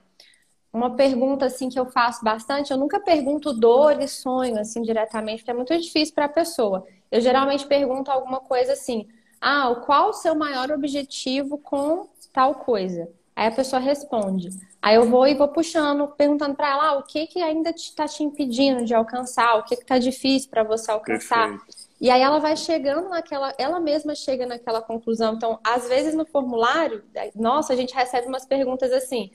uma 0.71 0.95
pergunta 0.95 1.47
assim 1.47 1.67
que 1.67 1.79
eu 1.79 1.87
faço 1.87 2.23
bastante, 2.23 2.71
eu 2.71 2.77
nunca 2.77 2.99
pergunto 2.99 3.53
dor 3.53 3.99
e 4.01 4.07
sonho 4.07 4.59
assim 4.59 4.83
diretamente, 4.83 5.39
porque 5.39 5.51
é 5.51 5.53
muito 5.55 5.77
difícil 5.79 6.13
para 6.13 6.25
a 6.25 6.29
pessoa. 6.29 6.85
Eu 7.11 7.21
geralmente 7.21 7.65
pergunto 7.65 8.11
alguma 8.11 8.39
coisa 8.39 8.73
assim: 8.73 9.07
"Ah, 9.41 9.73
qual 9.83 10.09
o 10.09 10.13
seu 10.13 10.35
maior 10.35 10.71
objetivo 10.71 11.57
com 11.57 12.07
tal 12.31 12.53
coisa?" 12.55 13.09
Aí 13.37 13.45
a 13.45 13.51
pessoa 13.51 13.79
responde. 13.79 14.49
Aí 14.81 14.95
eu 14.95 15.07
vou 15.07 15.27
e 15.27 15.35
vou 15.35 15.47
puxando, 15.47 16.07
perguntando 16.07 16.55
para 16.55 16.71
ela 16.71 16.87
ah, 16.87 16.97
o 16.97 17.03
que 17.03 17.27
que 17.27 17.39
ainda 17.39 17.69
está 17.69 18.07
te, 18.07 18.15
te 18.17 18.23
impedindo 18.23 18.83
de 18.83 18.95
alcançar, 18.95 19.59
o 19.59 19.63
que 19.63 19.75
que 19.75 19.83
está 19.83 19.99
difícil 19.99 20.49
para 20.49 20.63
você 20.63 20.89
alcançar. 20.89 21.49
Perfeito. 21.49 21.87
E 22.01 22.09
aí 22.09 22.19
ela 22.19 22.39
vai 22.39 22.57
chegando 22.57 23.09
naquela, 23.09 23.53
ela 23.59 23.79
mesma 23.79 24.15
chega 24.15 24.47
naquela 24.47 24.81
conclusão. 24.81 25.35
Então, 25.35 25.59
às 25.63 25.87
vezes 25.87 26.15
no 26.15 26.25
formulário, 26.25 27.03
nossa, 27.35 27.73
a 27.73 27.75
gente 27.75 27.93
recebe 27.93 28.25
umas 28.25 28.43
perguntas 28.43 28.91
assim: 28.91 29.29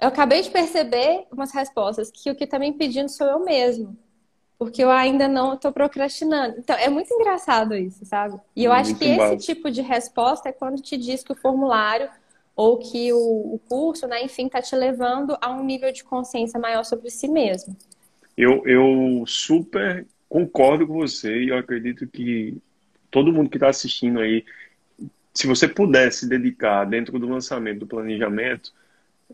eu 0.00 0.08
acabei 0.08 0.40
de 0.40 0.48
perceber 0.48 1.26
umas 1.30 1.52
respostas 1.52 2.10
que 2.10 2.30
o 2.30 2.34
que 2.34 2.44
está 2.44 2.58
me 2.58 2.68
impedindo 2.68 3.10
sou 3.10 3.26
eu 3.26 3.40
mesmo. 3.40 3.94
Porque 4.58 4.82
eu 4.82 4.90
ainda 4.90 5.28
não 5.28 5.52
estou 5.52 5.70
procrastinando. 5.70 6.56
Então, 6.58 6.74
é 6.76 6.88
muito 6.88 7.12
engraçado 7.12 7.76
isso, 7.76 8.06
sabe? 8.06 8.40
E 8.56 8.64
eu 8.64 8.72
acho 8.72 8.94
que 8.96 9.04
esse 9.04 9.36
tipo 9.36 9.70
de 9.70 9.82
resposta 9.82 10.48
é 10.48 10.52
quando 10.52 10.80
te 10.80 10.96
diz 10.96 11.22
que 11.22 11.32
o 11.32 11.36
formulário 11.36 12.08
ou 12.58 12.76
que 12.76 13.12
o, 13.12 13.54
o 13.54 13.60
curso, 13.68 14.08
né, 14.08 14.20
enfim, 14.24 14.46
está 14.46 14.60
te 14.60 14.74
levando 14.74 15.38
a 15.40 15.48
um 15.48 15.64
nível 15.64 15.92
de 15.92 16.02
consciência 16.02 16.58
maior 16.58 16.82
sobre 16.82 17.08
si 17.08 17.28
mesmo. 17.28 17.76
Eu, 18.36 18.66
eu 18.66 19.22
super 19.28 20.04
concordo 20.28 20.84
com 20.84 20.94
você 20.94 21.44
e 21.44 21.50
eu 21.50 21.56
acredito 21.56 22.04
que 22.08 22.56
todo 23.12 23.32
mundo 23.32 23.48
que 23.48 23.58
está 23.58 23.68
assistindo 23.68 24.18
aí, 24.18 24.44
se 25.32 25.46
você 25.46 25.68
pudesse 25.68 26.28
dedicar 26.28 26.84
dentro 26.84 27.16
do 27.16 27.28
lançamento 27.28 27.78
do 27.78 27.86
planejamento, 27.86 28.74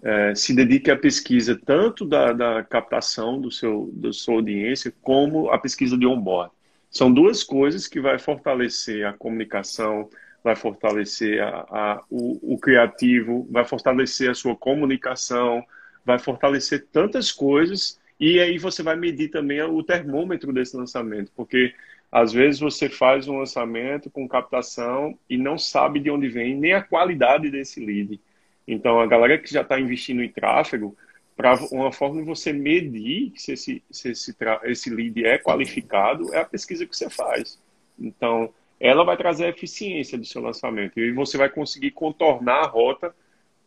é, 0.02 0.34
se 0.34 0.54
dedique 0.54 0.90
à 0.90 0.96
pesquisa 0.96 1.58
tanto 1.64 2.04
da, 2.04 2.30
da 2.30 2.62
captação 2.62 3.40
do 3.40 3.50
seu, 3.50 3.88
da 3.94 4.12
sua 4.12 4.34
audiência 4.34 4.92
como 5.00 5.48
a 5.48 5.56
pesquisa 5.56 5.96
de 5.96 6.06
onboard. 6.06 6.52
São 6.90 7.10
duas 7.10 7.42
coisas 7.42 7.86
que 7.86 8.00
vai 8.00 8.18
fortalecer 8.18 9.06
a 9.06 9.14
comunicação, 9.14 10.10
vai 10.44 10.54
fortalecer 10.54 11.42
a, 11.42 11.66
a, 11.70 12.04
o, 12.10 12.54
o 12.54 12.58
criativo, 12.58 13.48
vai 13.50 13.64
fortalecer 13.64 14.30
a 14.30 14.34
sua 14.34 14.54
comunicação, 14.54 15.64
vai 16.04 16.18
fortalecer 16.18 16.86
tantas 16.92 17.32
coisas 17.32 17.98
e 18.20 18.38
aí 18.38 18.58
você 18.58 18.82
vai 18.82 18.94
medir 18.94 19.30
também 19.30 19.62
o 19.62 19.82
termômetro 19.82 20.52
desse 20.52 20.76
lançamento, 20.76 21.32
porque 21.34 21.74
às 22.12 22.32
vezes 22.32 22.60
você 22.60 22.90
faz 22.90 23.26
um 23.26 23.38
lançamento 23.38 24.10
com 24.10 24.28
captação 24.28 25.18
e 25.28 25.38
não 25.38 25.56
sabe 25.56 25.98
de 25.98 26.10
onde 26.10 26.28
vem 26.28 26.54
nem 26.54 26.74
a 26.74 26.82
qualidade 26.82 27.50
desse 27.50 27.84
lead. 27.84 28.20
Então, 28.68 29.00
a 29.00 29.06
galera 29.06 29.38
que 29.38 29.52
já 29.52 29.62
está 29.62 29.80
investindo 29.80 30.22
em 30.22 30.28
tráfego, 30.28 30.96
para 31.36 31.56
uma 31.72 31.90
forma 31.90 32.20
de 32.20 32.26
você 32.26 32.52
medir 32.52 33.32
se 33.34 33.52
esse, 33.52 33.82
se 33.90 34.10
esse, 34.10 34.36
esse 34.64 34.90
lead 34.90 35.24
é 35.24 35.38
qualificado, 35.38 36.32
é 36.32 36.38
a 36.38 36.44
pesquisa 36.44 36.86
que 36.86 36.96
você 36.96 37.10
faz. 37.10 37.60
Então, 37.98 38.54
ela 38.78 39.04
vai 39.04 39.16
trazer 39.16 39.46
a 39.46 39.50
eficiência 39.50 40.18
do 40.18 40.24
seu 40.24 40.42
lançamento 40.42 40.98
e 40.98 41.12
você 41.12 41.36
vai 41.36 41.48
conseguir 41.48 41.92
contornar 41.92 42.64
a 42.64 42.66
rota 42.66 43.14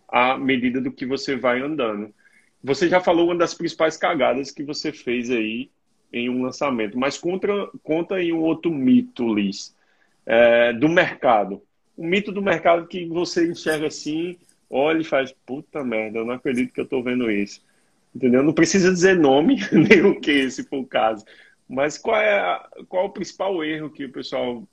à 0.08 0.38
medida 0.38 0.80
do 0.80 0.92
que 0.92 1.06
você 1.06 1.36
vai 1.36 1.62
andando. 1.62 2.14
Você 2.64 2.90
já 2.90 3.00
falou 3.00 3.26
uma 3.26 3.36
das 3.36 3.54
principais 3.54 3.98
cagadas 3.98 4.52
que 4.52 4.64
você 4.64 4.92
fez 4.92 5.30
aí 5.30 5.70
em 6.12 6.30
um 6.30 6.44
lançamento, 6.44 6.98
mas 6.98 7.18
contra, 7.18 7.68
conta 7.84 8.22
em 8.22 8.32
um 8.32 8.40
outro 8.40 8.72
mito, 8.72 9.34
Liz, 9.34 9.76
é, 10.26 10.74
do 10.74 10.88
mercado. 10.88 11.62
Um 11.98 12.08
mito 12.08 12.32
do 12.32 12.42
mercado 12.42 12.88
que 12.88 13.06
você 13.06 13.50
enxerga 13.50 13.88
assim, 13.88 14.38
olha 14.70 15.02
e 15.02 15.04
faz, 15.04 15.34
puta 15.46 15.84
merda, 15.84 16.20
eu 16.20 16.26
não 16.26 16.34
acredito 16.34 16.74
que 16.74 16.80
eu 16.80 16.86
estou 16.86 17.04
vendo 17.04 17.30
isso. 17.30 17.62
Entendeu? 18.16 18.42
Não 18.42 18.54
precisa 18.54 18.92
dizer 18.92 19.18
nome, 19.18 19.58
nem 19.72 20.06
o 20.06 20.20
que, 20.20 20.50
se 20.50 20.64
for 20.64 20.80
o 20.80 20.86
caso. 20.86 21.26
Mas 21.68 21.98
qual 21.98 22.18
é, 22.18 22.40
a, 22.40 22.70
qual 22.88 23.04
é 23.04 23.06
o 23.08 23.12
principal 23.12 23.64
erro 23.64 23.90
que 23.90 24.06
o 24.06 24.12
pessoal 24.12 24.64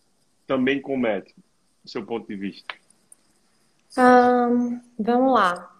também 0.46 0.80
comete, 0.80 1.34
do 1.82 1.90
seu 1.90 2.04
ponto 2.04 2.26
de 2.26 2.36
vista? 2.36 2.74
Um, 3.96 4.80
vamos 4.98 5.32
lá. 5.32 5.70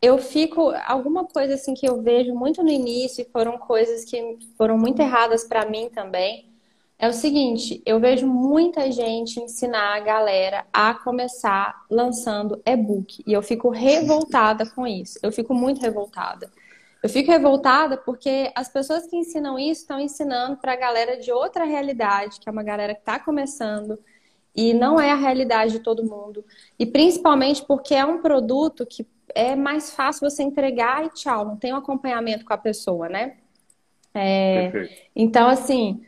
Eu 0.00 0.18
fico. 0.18 0.72
Alguma 0.86 1.24
coisa 1.24 1.54
assim 1.54 1.74
que 1.74 1.88
eu 1.88 2.02
vejo 2.02 2.34
muito 2.34 2.62
no 2.62 2.70
início, 2.70 3.22
e 3.22 3.30
foram 3.30 3.58
coisas 3.58 4.04
que 4.04 4.38
foram 4.56 4.78
muito 4.78 5.00
erradas 5.00 5.44
para 5.44 5.66
mim 5.66 5.88
também 5.88 6.54
é 6.98 7.08
o 7.08 7.12
seguinte, 7.12 7.82
eu 7.84 7.98
vejo 7.98 8.26
muita 8.26 8.90
gente 8.90 9.40
ensinar 9.40 9.96
a 9.96 10.00
galera 10.00 10.64
a 10.72 10.94
começar 10.94 11.84
lançando 11.90 12.62
e-book 12.64 13.22
e 13.26 13.32
eu 13.32 13.42
fico 13.42 13.68
revoltada 13.68 14.64
com 14.64 14.86
isso. 14.86 15.18
Eu 15.22 15.32
fico 15.32 15.52
muito 15.52 15.80
revoltada. 15.80 16.50
Eu 17.04 17.10
fico 17.10 17.30
revoltada 17.30 17.98
porque 17.98 18.50
as 18.54 18.70
pessoas 18.70 19.06
que 19.06 19.14
ensinam 19.14 19.58
isso 19.58 19.82
estão 19.82 20.00
ensinando 20.00 20.56
para 20.56 20.72
a 20.72 20.76
galera 20.76 21.18
de 21.18 21.30
outra 21.30 21.62
realidade, 21.66 22.40
que 22.40 22.48
é 22.48 22.52
uma 22.52 22.62
galera 22.62 22.94
que 22.94 23.00
está 23.00 23.18
começando 23.18 23.98
e 24.56 24.72
não 24.72 24.98
é 24.98 25.10
a 25.10 25.14
realidade 25.14 25.72
de 25.72 25.80
todo 25.80 26.02
mundo. 26.02 26.42
E 26.78 26.86
principalmente 26.86 27.62
porque 27.62 27.94
é 27.94 28.06
um 28.06 28.22
produto 28.22 28.86
que 28.86 29.06
é 29.34 29.54
mais 29.54 29.90
fácil 29.90 30.30
você 30.30 30.42
entregar 30.42 31.04
e 31.04 31.10
tchau, 31.10 31.44
não 31.44 31.58
tem 31.58 31.74
um 31.74 31.76
acompanhamento 31.76 32.42
com 32.42 32.54
a 32.54 32.58
pessoa, 32.58 33.06
né? 33.06 33.36
É... 34.14 34.88
Então, 35.14 35.46
assim, 35.46 36.02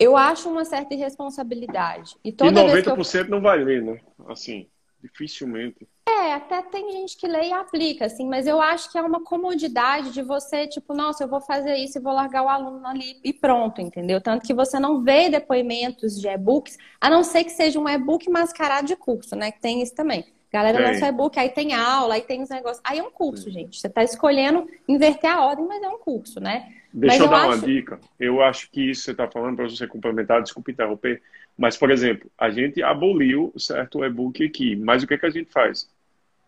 eu 0.00 0.16
acho 0.16 0.50
uma 0.50 0.64
certa 0.64 0.94
irresponsabilidade. 0.94 2.16
E, 2.24 2.32
toda 2.32 2.60
e 2.60 2.64
90% 2.64 2.72
vez 2.72 3.08
que 3.12 3.18
eu... 3.18 3.28
não 3.28 3.40
vai 3.40 3.62
ler, 3.62 3.84
né? 3.84 4.00
Assim, 4.26 4.66
dificilmente. 5.02 5.88
É, 6.06 6.34
até 6.34 6.62
tem 6.62 6.90
gente 6.90 7.16
que 7.16 7.28
lê 7.28 7.48
e 7.48 7.52
aplica, 7.52 8.06
assim, 8.06 8.26
mas 8.26 8.46
eu 8.46 8.60
acho 8.60 8.90
que 8.90 8.98
é 8.98 9.02
uma 9.02 9.22
comodidade 9.22 10.10
de 10.10 10.22
você, 10.22 10.66
tipo, 10.66 10.94
nossa, 10.94 11.24
eu 11.24 11.28
vou 11.28 11.40
fazer 11.40 11.76
isso 11.76 11.98
e 11.98 12.00
vou 12.02 12.12
largar 12.12 12.42
o 12.42 12.48
aluno 12.48 12.86
ali 12.86 13.20
e 13.22 13.32
pronto, 13.32 13.80
entendeu? 13.80 14.20
Tanto 14.20 14.46
que 14.46 14.54
você 14.54 14.80
não 14.80 15.02
vê 15.02 15.28
depoimentos 15.28 16.20
de 16.20 16.26
e-books, 16.26 16.78
a 17.00 17.10
não 17.10 17.22
ser 17.22 17.44
que 17.44 17.50
seja 17.50 17.78
um 17.78 17.88
e-book 17.88 18.28
mascarado 18.30 18.86
de 18.86 18.96
curso, 18.96 19.36
né? 19.36 19.52
Que 19.52 19.60
tem 19.60 19.82
isso 19.82 19.94
também. 19.94 20.24
Galera 20.50 20.80
lança 20.80 21.06
e-book, 21.06 21.38
aí 21.38 21.50
tem 21.50 21.74
aula, 21.74 22.14
aí 22.14 22.22
tem 22.22 22.42
os 22.42 22.48
negócios. 22.48 22.80
Aí 22.82 22.98
é 22.98 23.02
um 23.02 23.10
curso, 23.10 23.50
gente. 23.50 23.78
Você 23.78 23.86
está 23.86 24.02
escolhendo 24.02 24.66
inverter 24.88 25.30
a 25.30 25.44
ordem, 25.44 25.66
mas 25.68 25.82
é 25.82 25.88
um 25.88 25.98
curso, 25.98 26.40
né? 26.40 26.72
Deixa 26.92 27.18
mas 27.18 27.20
eu, 27.20 27.28
dar 27.28 27.36
acho... 27.36 27.46
uma 27.48 27.66
dica. 27.66 28.00
Eu 28.18 28.42
acho 28.42 28.70
que 28.70 28.90
isso 28.90 29.02
você 29.02 29.10
está 29.10 29.28
falando 29.30 29.56
para 29.56 29.68
você 29.68 29.86
complementar, 29.86 30.42
desculpe 30.42 30.72
interromper. 30.72 31.22
Mas, 31.58 31.76
por 31.76 31.90
exemplo, 31.90 32.30
a 32.38 32.50
gente 32.50 32.80
aboliu 32.84 33.52
certo 33.58 34.04
e-book 34.04 34.44
aqui. 34.44 34.76
Mas 34.76 35.02
o 35.02 35.08
que, 35.08 35.14
é 35.14 35.18
que 35.18 35.26
a 35.26 35.30
gente 35.30 35.50
faz? 35.50 35.90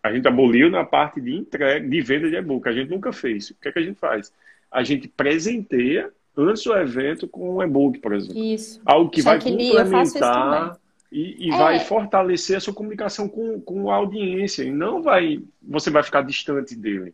A 0.01 0.11
gente 0.11 0.25
aboliu 0.25 0.71
na 0.71 0.85
parte 0.85 1.19
de 1.19 1.35
entrega, 1.35 1.85
de 1.85 2.01
venda 2.01 2.29
de 2.29 2.37
e-book. 2.37 2.67
A 2.67 2.71
gente 2.71 2.89
nunca 2.89 3.11
fez. 3.11 3.49
O 3.49 3.55
que, 3.55 3.67
é 3.67 3.71
que 3.73 3.79
a 3.79 3.83
gente 3.83 3.99
faz? 3.99 4.31
A 4.71 4.83
gente 4.83 5.09
presenteia 5.09 6.09
antes 6.35 6.63
do 6.63 6.73
evento 6.73 7.27
com 7.27 7.57
um 7.57 7.61
e-book, 7.61 7.99
por 7.99 8.13
exemplo. 8.13 8.41
Isso. 8.41 8.81
Algo 8.85 9.11
que 9.11 9.21
vai 9.21 9.37
complementar 9.37 10.79
e, 11.11 11.47
e 11.47 11.51
é. 11.51 11.57
vai 11.57 11.79
fortalecer 11.81 12.55
a 12.55 12.61
sua 12.61 12.73
comunicação 12.73 13.27
com, 13.27 13.59
com 13.59 13.91
a 13.91 13.95
audiência. 13.95 14.63
E 14.63 14.71
não 14.71 15.03
vai. 15.03 15.43
Você 15.61 15.89
vai 15.89 16.03
ficar 16.03 16.21
distante 16.21 16.73
dele. 16.73 17.13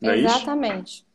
É 0.00 0.16
exatamente. 0.16 0.98
Isso? 0.98 1.11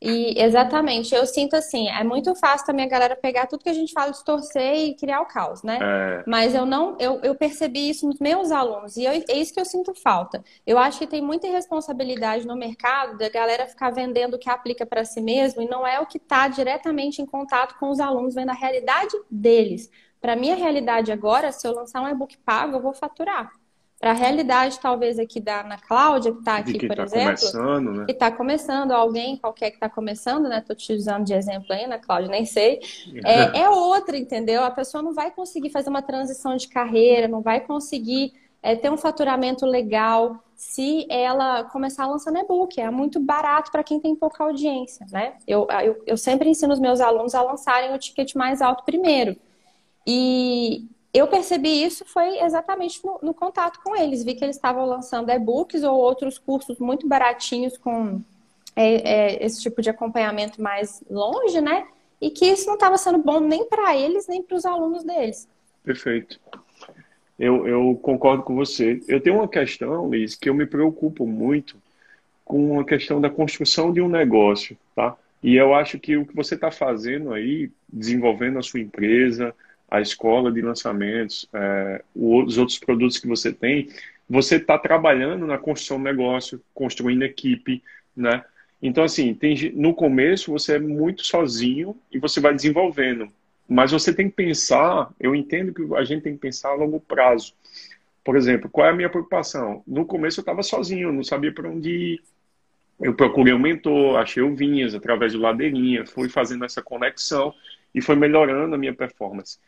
E 0.00 0.38
exatamente, 0.40 1.14
eu 1.14 1.24
sinto 1.26 1.56
assim, 1.56 1.88
é 1.88 2.04
muito 2.04 2.34
fácil 2.34 2.66
também 2.66 2.84
a 2.84 2.88
galera 2.88 3.16
pegar 3.16 3.46
tudo 3.46 3.62
que 3.62 3.70
a 3.70 3.74
gente 3.74 3.92
fala, 3.94 4.10
distorcer 4.10 4.74
e 4.74 4.94
criar 4.94 5.22
o 5.22 5.26
caos, 5.26 5.62
né? 5.62 5.78
É. 5.80 6.24
Mas 6.26 6.54
eu 6.54 6.66
não, 6.66 6.96
eu, 7.00 7.18
eu 7.22 7.34
percebi 7.34 7.88
isso 7.88 8.06
nos 8.06 8.18
meus 8.18 8.50
alunos, 8.50 8.96
e 8.98 9.04
eu, 9.04 9.12
é 9.12 9.32
isso 9.38 9.54
que 9.54 9.60
eu 9.60 9.64
sinto 9.64 9.94
falta. 9.94 10.44
Eu 10.66 10.76
acho 10.78 10.98
que 10.98 11.06
tem 11.06 11.22
muita 11.22 11.46
irresponsabilidade 11.46 12.46
no 12.46 12.54
mercado 12.56 13.16
da 13.16 13.30
galera 13.30 13.66
ficar 13.66 13.90
vendendo 13.90 14.34
o 14.34 14.38
que 14.38 14.50
aplica 14.50 14.84
para 14.84 15.04
si 15.04 15.20
mesmo 15.20 15.62
e 15.62 15.68
não 15.68 15.86
é 15.86 15.98
o 15.98 16.06
que 16.06 16.18
está 16.18 16.46
diretamente 16.46 17.22
em 17.22 17.26
contato 17.26 17.78
com 17.78 17.88
os 17.88 17.98
alunos, 17.98 18.34
vendo 18.34 18.50
a 18.50 18.54
realidade 18.54 19.16
deles. 19.30 19.90
Para 20.20 20.36
minha 20.36 20.56
realidade 20.56 21.10
agora, 21.10 21.52
se 21.52 21.66
eu 21.66 21.72
lançar 21.72 22.02
um 22.02 22.08
e-book 22.08 22.36
pago, 22.38 22.76
eu 22.76 22.82
vou 22.82 22.92
faturar. 22.92 23.50
Para 23.98 24.10
a 24.10 24.14
realidade, 24.14 24.78
talvez, 24.78 25.18
aqui 25.18 25.40
da 25.40 25.62
Ana 25.62 25.78
Cláudia, 25.78 26.30
que 26.30 26.38
está 26.38 26.56
aqui, 26.56 26.86
por 26.86 26.96
tá 26.96 27.02
exemplo. 27.04 27.80
Né? 27.80 28.04
Que 28.04 28.12
está 28.12 28.30
começando, 28.30 28.92
alguém 28.92 29.38
qualquer 29.38 29.70
que 29.70 29.76
está 29.76 29.88
começando, 29.88 30.48
né? 30.48 30.58
Estou 30.58 30.76
te 30.76 30.92
usando 30.92 31.24
de 31.24 31.32
exemplo 31.32 31.66
aí, 31.70 31.84
Ana 31.84 31.98
Cláudia, 31.98 32.28
nem 32.28 32.44
sei. 32.44 32.80
É, 33.24 33.60
é 33.64 33.70
outra, 33.70 34.18
entendeu? 34.18 34.62
A 34.64 34.70
pessoa 34.70 35.02
não 35.02 35.14
vai 35.14 35.30
conseguir 35.30 35.70
fazer 35.70 35.88
uma 35.88 36.02
transição 36.02 36.56
de 36.56 36.68
carreira, 36.68 37.26
não 37.26 37.40
vai 37.40 37.60
conseguir 37.60 38.34
é, 38.62 38.76
ter 38.76 38.90
um 38.90 38.98
faturamento 38.98 39.64
legal 39.64 40.44
se 40.54 41.06
ela 41.08 41.64
começar 41.64 42.06
lançando 42.06 42.36
e-book. 42.36 42.78
É 42.78 42.90
muito 42.90 43.18
barato 43.18 43.70
para 43.70 43.82
quem 43.82 43.98
tem 43.98 44.14
pouca 44.14 44.44
audiência, 44.44 45.06
né? 45.10 45.34
Eu, 45.46 45.66
eu, 45.82 46.02
eu 46.06 46.16
sempre 46.18 46.50
ensino 46.50 46.74
os 46.74 46.80
meus 46.80 47.00
alunos 47.00 47.34
a 47.34 47.40
lançarem 47.40 47.94
o 47.94 47.98
ticket 47.98 48.34
mais 48.34 48.60
alto 48.60 48.84
primeiro. 48.84 49.36
E 50.06 50.86
eu 51.16 51.26
percebi 51.26 51.84
isso 51.84 52.04
foi 52.04 52.38
exatamente 52.40 53.04
no, 53.04 53.18
no 53.22 53.34
contato 53.34 53.80
com 53.82 53.96
eles. 53.96 54.24
Vi 54.24 54.34
que 54.34 54.44
eles 54.44 54.56
estavam 54.56 54.84
lançando 54.84 55.30
e-books 55.30 55.82
ou 55.82 55.96
outros 55.96 56.38
cursos 56.38 56.78
muito 56.78 57.06
baratinhos 57.06 57.78
com 57.78 58.20
é, 58.74 59.34
é, 59.34 59.44
esse 59.44 59.62
tipo 59.62 59.80
de 59.80 59.90
acompanhamento 59.90 60.60
mais 60.60 61.02
longe, 61.08 61.60
né? 61.60 61.86
E 62.20 62.30
que 62.30 62.46
isso 62.46 62.66
não 62.66 62.74
estava 62.74 62.98
sendo 62.98 63.18
bom 63.18 63.40
nem 63.40 63.68
para 63.68 63.96
eles, 63.96 64.26
nem 64.26 64.42
para 64.42 64.56
os 64.56 64.64
alunos 64.64 65.04
deles. 65.04 65.48
Perfeito. 65.82 66.40
Eu, 67.38 67.66
eu, 67.66 67.98
concordo 68.02 68.42
com 68.42 68.54
você. 68.54 69.00
Eu 69.06 69.20
tenho 69.20 69.36
uma 69.36 69.48
questão, 69.48 70.10
Liz, 70.10 70.34
que 70.34 70.48
eu 70.48 70.54
me 70.54 70.66
preocupo 70.66 71.26
muito 71.26 71.76
com 72.44 72.80
a 72.80 72.84
questão 72.84 73.20
da 73.20 73.28
construção 73.28 73.92
de 73.92 74.00
um 74.00 74.08
negócio, 74.08 74.76
tá? 74.94 75.16
E 75.42 75.56
eu 75.56 75.74
acho 75.74 75.98
que 75.98 76.16
o 76.16 76.24
que 76.24 76.34
você 76.34 76.54
está 76.54 76.70
fazendo 76.70 77.32
aí, 77.32 77.70
desenvolvendo 77.88 78.58
a 78.58 78.62
sua 78.62 78.80
empresa, 78.80 79.54
a 79.96 80.00
escola 80.00 80.52
de 80.52 80.60
lançamentos, 80.60 81.48
é, 81.52 82.02
os 82.14 82.58
outros 82.58 82.78
produtos 82.78 83.18
que 83.18 83.26
você 83.26 83.52
tem, 83.52 83.88
você 84.28 84.56
está 84.56 84.78
trabalhando 84.78 85.46
na 85.46 85.58
construção 85.58 85.98
do 85.98 86.04
negócio, 86.04 86.60
construindo 86.74 87.22
equipe, 87.22 87.82
né? 88.16 88.44
Então, 88.82 89.04
assim, 89.04 89.34
tem, 89.34 89.72
no 89.72 89.94
começo 89.94 90.52
você 90.52 90.74
é 90.74 90.78
muito 90.78 91.24
sozinho 91.24 91.96
e 92.12 92.18
você 92.18 92.40
vai 92.40 92.54
desenvolvendo. 92.54 93.30
Mas 93.68 93.90
você 93.90 94.14
tem 94.14 94.28
que 94.28 94.36
pensar, 94.36 95.10
eu 95.18 95.34
entendo 95.34 95.72
que 95.72 95.94
a 95.94 96.04
gente 96.04 96.22
tem 96.22 96.34
que 96.34 96.40
pensar 96.40 96.70
a 96.70 96.74
longo 96.74 97.00
prazo. 97.00 97.52
Por 98.22 98.36
exemplo, 98.36 98.68
qual 98.68 98.86
é 98.86 98.90
a 98.90 98.94
minha 98.94 99.08
preocupação? 99.08 99.82
No 99.86 100.04
começo 100.04 100.40
eu 100.40 100.42
estava 100.42 100.62
sozinho, 100.62 101.08
eu 101.08 101.12
não 101.12 101.24
sabia 101.24 101.52
para 101.52 101.68
onde 101.68 101.90
ir. 101.90 102.22
Eu 103.00 103.14
procurei 103.14 103.52
um 103.52 103.58
mentor, 103.58 104.16
achei 104.16 104.42
o 104.42 104.54
Vinhas 104.54 104.94
através 104.94 105.32
do 105.32 105.40
Ladeirinha, 105.40 106.06
fui 106.06 106.28
fazendo 106.28 106.64
essa 106.64 106.82
conexão 106.82 107.52
e 107.94 108.00
foi 108.00 108.16
melhorando 108.16 108.74
a 108.74 108.78
minha 108.78 108.94
performance. 108.94 109.58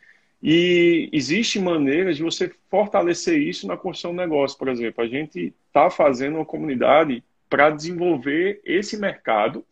E 0.42 1.08
existe 1.12 1.58
maneiras 1.58 2.16
de 2.16 2.22
você 2.22 2.52
fortalecer 2.70 3.40
isso 3.40 3.66
na 3.66 3.76
construção 3.76 4.12
do 4.12 4.18
negócio. 4.18 4.56
Por 4.56 4.68
exemplo, 4.68 5.02
a 5.02 5.08
gente 5.08 5.52
está 5.66 5.90
fazendo 5.90 6.36
uma 6.36 6.44
comunidade 6.44 7.24
para 7.48 7.70
desenvolver 7.70 8.60
esse 8.64 8.96
mercado 8.96 9.64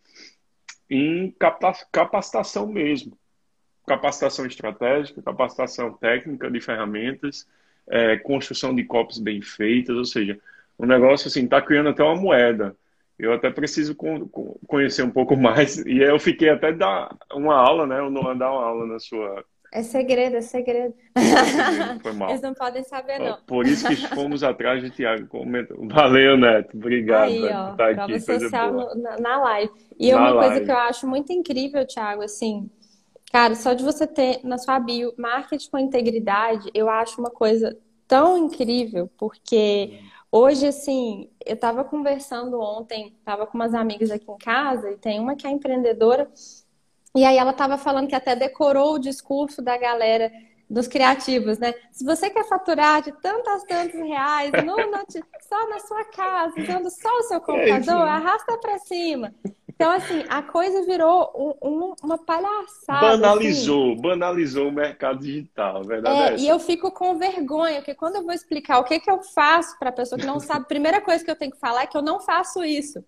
em 0.90 1.34
capacitação 1.92 2.66
mesmo. 2.66 3.16
Capacitação 3.86 4.46
estratégica, 4.46 5.22
capacitação 5.22 5.92
técnica 5.92 6.50
de 6.50 6.60
ferramentas, 6.60 7.46
é, 7.88 8.16
construção 8.16 8.74
de 8.74 8.82
copies 8.84 9.18
bem 9.18 9.40
feitas, 9.40 9.96
ou 9.96 10.04
seja, 10.04 10.40
um 10.78 10.86
negócio 10.86 11.28
assim, 11.28 11.46
tá 11.46 11.62
criando 11.62 11.90
até 11.90 12.02
uma 12.02 12.16
moeda. 12.16 12.76
Eu 13.18 13.32
até 13.32 13.50
preciso 13.50 13.94
conhecer 14.66 15.02
um 15.02 15.10
pouco 15.10 15.36
mais. 15.38 15.78
E 15.78 15.98
eu 15.98 16.18
fiquei 16.18 16.50
até 16.50 16.72
dar 16.72 17.16
uma 17.32 17.54
aula, 17.54 17.86
né? 17.86 17.98
Eu 17.98 18.10
não 18.10 18.36
dar 18.36 18.52
uma 18.52 18.64
aula 18.64 18.86
na 18.86 18.98
sua. 18.98 19.44
É 19.76 19.82
segredo, 19.82 20.36
é 20.36 20.40
segredo. 20.40 20.94
Foi 22.00 22.12
mal. 22.16 22.30
Eles 22.30 22.40
não 22.40 22.54
podem 22.54 22.82
saber, 22.82 23.18
não. 23.18 23.36
Por 23.46 23.66
isso 23.66 23.86
que 23.86 24.08
fomos 24.08 24.42
atrás 24.42 24.82
de 24.82 24.88
Tiago. 24.88 25.28
Valeu, 25.80 26.38
Neto. 26.38 26.78
Obrigado 26.78 27.24
Aí, 27.24 27.44
ó, 27.44 27.64
por 27.74 27.90
estar 27.90 28.04
aqui. 28.04 28.20
Social 28.20 28.72
na, 28.96 29.20
na 29.20 29.36
live. 29.42 29.70
E 29.98 30.10
na 30.10 30.16
uma 30.16 30.30
live. 30.30 30.48
coisa 30.48 30.64
que 30.64 30.70
eu 30.70 30.78
acho 30.78 31.06
muito 31.06 31.30
incrível, 31.30 31.86
Tiago, 31.86 32.22
assim, 32.22 32.70
cara, 33.30 33.54
só 33.54 33.74
de 33.74 33.84
você 33.84 34.06
ter 34.06 34.40
na 34.42 34.56
sua 34.56 34.80
bio 34.80 35.12
marketing 35.18 35.68
com 35.68 35.78
integridade, 35.78 36.70
eu 36.72 36.88
acho 36.88 37.20
uma 37.20 37.30
coisa 37.30 37.76
tão 38.08 38.38
incrível, 38.38 39.10
porque 39.18 40.00
hoje, 40.32 40.66
assim, 40.68 41.28
eu 41.44 41.52
estava 41.52 41.84
conversando 41.84 42.58
ontem, 42.58 43.12
estava 43.18 43.46
com 43.46 43.58
umas 43.58 43.74
amigas 43.74 44.10
aqui 44.10 44.30
em 44.30 44.38
casa, 44.38 44.90
e 44.90 44.96
tem 44.96 45.20
uma 45.20 45.36
que 45.36 45.46
é 45.46 45.50
empreendedora, 45.50 46.30
e 47.16 47.24
aí 47.24 47.36
ela 47.36 47.50
estava 47.50 47.78
falando 47.78 48.08
que 48.08 48.14
até 48.14 48.36
decorou 48.36 48.94
o 48.94 48.98
discurso 48.98 49.62
da 49.62 49.76
galera 49.76 50.30
dos 50.68 50.88
criativos, 50.88 51.58
né? 51.58 51.74
Se 51.92 52.04
você 52.04 52.28
quer 52.28 52.44
faturar 52.48 53.00
de 53.00 53.12
tantas, 53.20 53.62
tantos 53.64 54.00
reais 54.00 54.50
no, 54.64 54.76
só 55.48 55.68
na 55.68 55.78
sua 55.80 56.04
casa, 56.06 56.60
usando 56.60 56.90
só 56.90 57.08
o 57.18 57.22
seu 57.22 57.36
é 57.36 57.40
computador, 57.40 58.08
arrasta 58.08 58.58
para 58.58 58.78
cima. 58.80 59.32
Então, 59.68 59.92
assim, 59.92 60.24
a 60.28 60.42
coisa 60.42 60.86
virou 60.86 61.30
um, 61.62 61.68
um, 61.68 61.94
uma 62.02 62.16
palhaçada. 62.16 63.18
Banalizou, 63.18 63.92
assim. 63.92 64.00
banalizou 64.00 64.68
o 64.68 64.72
mercado 64.72 65.20
digital, 65.20 65.84
verdade? 65.84 66.18
É, 66.18 66.34
é 66.34 66.38
e 66.38 66.48
eu 66.48 66.58
fico 66.58 66.90
com 66.90 67.18
vergonha, 67.18 67.76
porque 67.76 67.94
quando 67.94 68.16
eu 68.16 68.24
vou 68.24 68.32
explicar 68.32 68.78
o 68.78 68.84
que, 68.84 68.98
que 68.98 69.10
eu 69.10 69.22
faço 69.22 69.78
para 69.78 69.90
a 69.90 69.92
pessoa 69.92 70.18
que 70.18 70.26
não 70.26 70.40
sabe, 70.40 70.62
a 70.62 70.68
primeira 70.68 71.00
coisa 71.00 71.22
que 71.22 71.30
eu 71.30 71.36
tenho 71.36 71.52
que 71.52 71.60
falar 71.60 71.82
é 71.82 71.86
que 71.86 71.96
eu 71.96 72.02
não 72.02 72.20
faço 72.20 72.64
isso. 72.64 73.04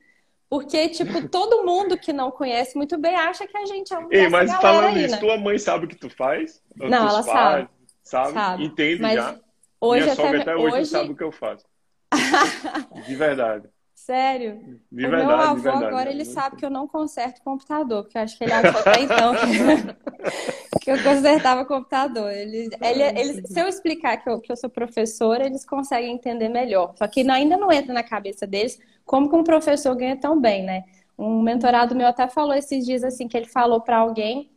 Porque, 0.48 0.88
tipo, 0.88 1.28
todo 1.28 1.64
mundo 1.64 1.98
que 1.98 2.12
não 2.12 2.30
conhece 2.30 2.76
muito 2.76 2.98
bem 2.98 3.14
acha 3.14 3.46
que 3.46 3.56
a 3.56 3.66
gente 3.66 3.92
é 3.92 3.98
um 3.98 4.08
Ei, 4.10 4.28
mas 4.28 4.52
falando 4.54 4.98
isso, 4.98 5.14
né? 5.14 5.20
tua 5.20 5.36
mãe 5.36 5.58
sabe 5.58 5.84
o 5.84 5.88
que 5.88 5.96
tu 5.96 6.08
faz? 6.08 6.62
Não, 6.76 7.08
ela 7.08 7.22
sabe. 7.22 7.68
sabe. 8.02 8.32
Sabe? 8.32 8.64
Entende 8.64 9.02
mas 9.02 9.14
já. 9.14 9.38
Hoje 9.80 10.02
Minha 10.02 10.12
até, 10.12 10.22
sogra 10.22 10.40
até 10.42 10.56
hoje, 10.56 10.76
hoje... 10.76 10.86
sabe 10.86 11.10
o 11.12 11.16
que 11.16 11.22
eu 11.24 11.32
faço. 11.32 11.64
De 13.06 13.14
verdade. 13.14 13.68
Sério? 14.08 14.62
De 14.90 15.06
o 15.06 15.10
verdade, 15.10 15.26
meu 15.26 15.30
avô 15.38 15.54
verdade, 15.56 15.84
agora 15.84 16.10
ele 16.10 16.24
sabe 16.24 16.56
que 16.56 16.64
eu 16.64 16.70
não 16.70 16.88
conserto 16.88 17.42
computador, 17.42 18.04
porque 18.04 18.16
eu 18.16 18.22
acho 18.22 18.38
que 18.38 18.44
ele 18.44 18.54
achou 18.54 18.80
até 18.80 19.02
então 19.02 19.34
que, 19.34 20.80
que 20.80 20.90
eu 20.90 21.02
consertava 21.02 21.66
computador. 21.66 22.30
Ele, 22.32 22.70
ele, 22.80 23.02
ele, 23.02 23.46
se 23.46 23.60
eu 23.60 23.68
explicar 23.68 24.16
que 24.16 24.30
eu, 24.30 24.40
que 24.40 24.50
eu 24.50 24.56
sou 24.56 24.70
professora, 24.70 25.44
eles 25.44 25.62
conseguem 25.62 26.14
entender 26.14 26.48
melhor. 26.48 26.94
Só 26.96 27.06
que 27.06 27.20
ainda 27.30 27.58
não 27.58 27.70
entra 27.70 27.92
na 27.92 28.02
cabeça 28.02 28.46
deles 28.46 28.80
como 29.04 29.28
que 29.28 29.36
um 29.36 29.44
professor 29.44 29.94
ganha 29.94 30.16
tão 30.16 30.40
bem, 30.40 30.64
né? 30.64 30.84
Um 31.18 31.42
mentorado 31.42 31.94
meu 31.94 32.06
até 32.06 32.26
falou 32.28 32.54
esses 32.54 32.86
dias 32.86 33.04
assim 33.04 33.28
que 33.28 33.36
ele 33.36 33.46
falou 33.46 33.82
para 33.82 33.98
alguém: 33.98 34.50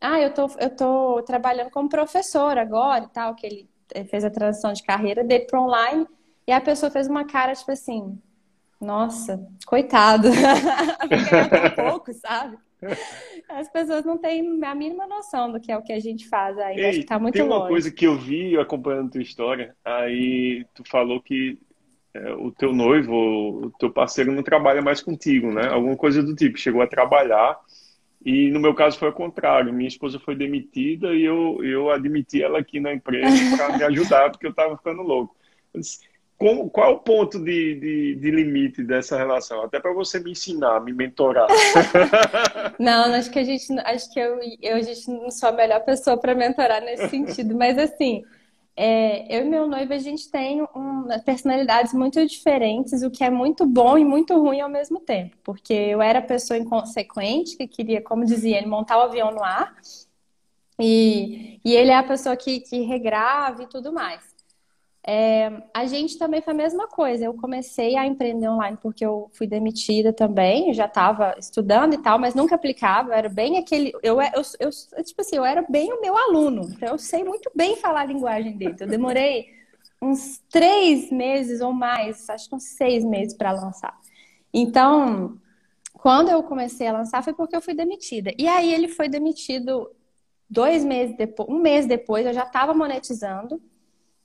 "Ah, 0.00 0.18
eu 0.18 0.34
tô 0.34 0.48
eu 0.58 0.70
tô 0.74 1.22
trabalhando 1.22 1.70
como 1.70 1.88
professor 1.88 2.58
agora 2.58 3.04
e 3.04 3.08
tal", 3.08 3.36
que 3.36 3.46
ele 3.46 3.70
fez 4.10 4.24
a 4.24 4.30
transição 4.30 4.72
de 4.72 4.82
carreira 4.82 5.22
dele 5.22 5.44
para 5.44 5.60
online, 5.62 6.08
e 6.44 6.50
a 6.50 6.60
pessoa 6.60 6.90
fez 6.90 7.06
uma 7.06 7.24
cara 7.24 7.54
tipo 7.54 7.70
assim: 7.70 8.20
nossa, 8.80 9.46
coitado. 9.66 10.28
Ganhar 11.08 11.74
pouco, 11.74 12.12
sabe? 12.12 12.56
As 13.48 13.68
pessoas 13.70 14.04
não 14.04 14.18
têm 14.18 14.62
a 14.64 14.74
mínima 14.74 15.06
noção 15.06 15.50
do 15.50 15.60
que 15.60 15.72
é 15.72 15.76
o 15.76 15.82
que 15.82 15.92
a 15.92 16.00
gente 16.00 16.28
faz 16.28 16.58
ainda. 16.58 16.80
Ei, 16.80 16.88
Acho 16.90 17.00
que 17.00 17.06
tá 17.06 17.18
muito 17.18 17.34
tem 17.34 17.42
uma 17.42 17.56
longe. 17.56 17.68
coisa 17.68 17.90
que 17.90 18.06
eu 18.06 18.16
vi 18.16 18.56
acompanhando 18.58 19.12
tua 19.12 19.22
história, 19.22 19.74
aí 19.84 20.66
tu 20.74 20.82
falou 20.88 21.20
que 21.20 21.58
é, 22.12 22.32
o 22.34 22.50
teu 22.50 22.72
noivo, 22.72 23.66
o 23.66 23.70
teu 23.78 23.90
parceiro 23.90 24.32
não 24.32 24.42
trabalha 24.42 24.82
mais 24.82 25.00
contigo, 25.00 25.52
né? 25.52 25.68
Alguma 25.68 25.96
coisa 25.96 26.22
do 26.22 26.34
tipo, 26.34 26.58
chegou 26.58 26.82
a 26.82 26.86
trabalhar 26.86 27.58
e 28.24 28.50
no 28.50 28.60
meu 28.60 28.74
caso 28.74 28.98
foi 28.98 29.08
o 29.08 29.12
contrário. 29.12 29.72
Minha 29.72 29.88
esposa 29.88 30.18
foi 30.18 30.34
demitida 30.34 31.14
e 31.14 31.24
eu, 31.24 31.62
eu 31.62 31.90
admiti 31.90 32.42
ela 32.42 32.58
aqui 32.58 32.78
na 32.80 32.92
empresa 32.92 33.56
para 33.56 33.76
me 33.76 33.84
ajudar, 33.84 34.30
porque 34.30 34.46
eu 34.46 34.50
estava 34.50 34.76
ficando 34.76 35.02
louco. 35.02 35.34
Eu 35.72 35.80
disse, 35.80 36.00
como, 36.38 36.68
qual 36.68 36.90
é 36.90 36.94
o 36.94 36.98
ponto 36.98 37.38
de, 37.38 37.74
de, 37.76 38.14
de 38.16 38.30
limite 38.30 38.82
dessa 38.82 39.16
relação? 39.16 39.62
Até 39.62 39.80
para 39.80 39.92
você 39.92 40.20
me 40.20 40.32
ensinar, 40.32 40.80
me 40.80 40.92
mentorar. 40.92 41.48
não, 42.78 43.14
acho 43.14 43.30
que 43.30 43.38
a 43.38 43.44
gente, 43.44 43.66
acho 43.80 44.12
que 44.12 44.20
eu, 44.20 44.38
eu 44.60 44.76
a 44.76 44.82
gente 44.82 45.10
não 45.10 45.30
sou 45.30 45.48
a 45.48 45.52
melhor 45.52 45.82
pessoa 45.84 46.18
para 46.18 46.34
mentorar 46.34 46.82
nesse 46.82 47.08
sentido, 47.10 47.56
mas 47.56 47.78
assim, 47.78 48.22
é, 48.76 49.34
eu 49.34 49.46
e 49.46 49.48
meu 49.48 49.66
noivo 49.66 49.94
a 49.94 49.98
gente 49.98 50.30
tem 50.30 50.60
um, 50.62 51.06
personalidades 51.24 51.94
muito 51.94 52.24
diferentes, 52.26 53.02
o 53.02 53.10
que 53.10 53.24
é 53.24 53.30
muito 53.30 53.64
bom 53.64 53.96
e 53.96 54.04
muito 54.04 54.38
ruim 54.38 54.60
ao 54.60 54.68
mesmo 54.68 55.00
tempo, 55.00 55.34
porque 55.42 55.72
eu 55.72 56.02
era 56.02 56.18
a 56.18 56.22
pessoa 56.22 56.58
inconsequente 56.58 57.56
que 57.56 57.66
queria, 57.66 58.02
como 58.02 58.26
dizia, 58.26 58.58
ele 58.58 58.66
montar 58.66 58.98
o 58.98 59.02
avião 59.02 59.30
no 59.30 59.42
ar, 59.42 59.74
e, 60.78 61.58
e 61.64 61.74
ele 61.74 61.90
é 61.90 61.96
a 61.96 62.02
pessoa 62.02 62.36
que, 62.36 62.60
que 62.60 62.82
regrava 62.82 63.62
e 63.62 63.66
tudo 63.66 63.90
mais. 63.90 64.35
É, 65.08 65.62
a 65.72 65.86
gente 65.86 66.18
também 66.18 66.42
foi 66.42 66.52
a 66.52 66.56
mesma 66.56 66.88
coisa. 66.88 67.24
Eu 67.24 67.34
comecei 67.34 67.96
a 67.96 68.04
empreender 68.04 68.48
online 68.48 68.76
porque 68.82 69.06
eu 69.06 69.30
fui 69.34 69.46
demitida 69.46 70.12
também, 70.12 70.74
já 70.74 70.86
estava 70.86 71.36
estudando 71.38 71.94
e 71.94 71.98
tal, 71.98 72.18
mas 72.18 72.34
nunca 72.34 72.56
aplicava. 72.56 73.10
Eu 73.10 73.14
era 73.14 73.28
bem 73.28 73.56
aquele. 73.56 73.92
Eu, 74.02 74.20
eu, 74.20 74.42
eu, 74.58 75.04
tipo 75.04 75.20
assim, 75.20 75.36
eu 75.36 75.44
era 75.44 75.62
bem 75.62 75.92
o 75.92 76.00
meu 76.00 76.16
aluno. 76.16 76.68
Então 76.72 76.88
eu 76.88 76.98
sei 76.98 77.22
muito 77.22 77.48
bem 77.54 77.76
falar 77.76 78.00
a 78.00 78.06
linguagem 78.06 78.56
dele. 78.56 78.74
Eu 78.80 78.88
demorei 78.88 79.46
uns 80.02 80.38
três 80.50 81.10
meses 81.12 81.60
ou 81.60 81.72
mais, 81.72 82.28
acho 82.28 82.48
que 82.48 82.56
uns 82.56 82.64
seis 82.64 83.04
meses 83.04 83.32
para 83.32 83.52
lançar. 83.52 83.96
Então, 84.52 85.38
quando 85.92 86.30
eu 86.30 86.42
comecei 86.42 86.88
a 86.88 86.92
lançar 86.92 87.22
foi 87.22 87.32
porque 87.32 87.54
eu 87.54 87.62
fui 87.62 87.74
demitida. 87.74 88.32
E 88.36 88.48
aí 88.48 88.74
ele 88.74 88.88
foi 88.88 89.08
demitido 89.08 89.88
dois 90.50 90.84
meses 90.84 91.16
depois, 91.16 91.48
um 91.48 91.60
mês 91.60 91.86
depois, 91.86 92.26
eu 92.26 92.32
já 92.32 92.42
estava 92.42 92.74
monetizando. 92.74 93.62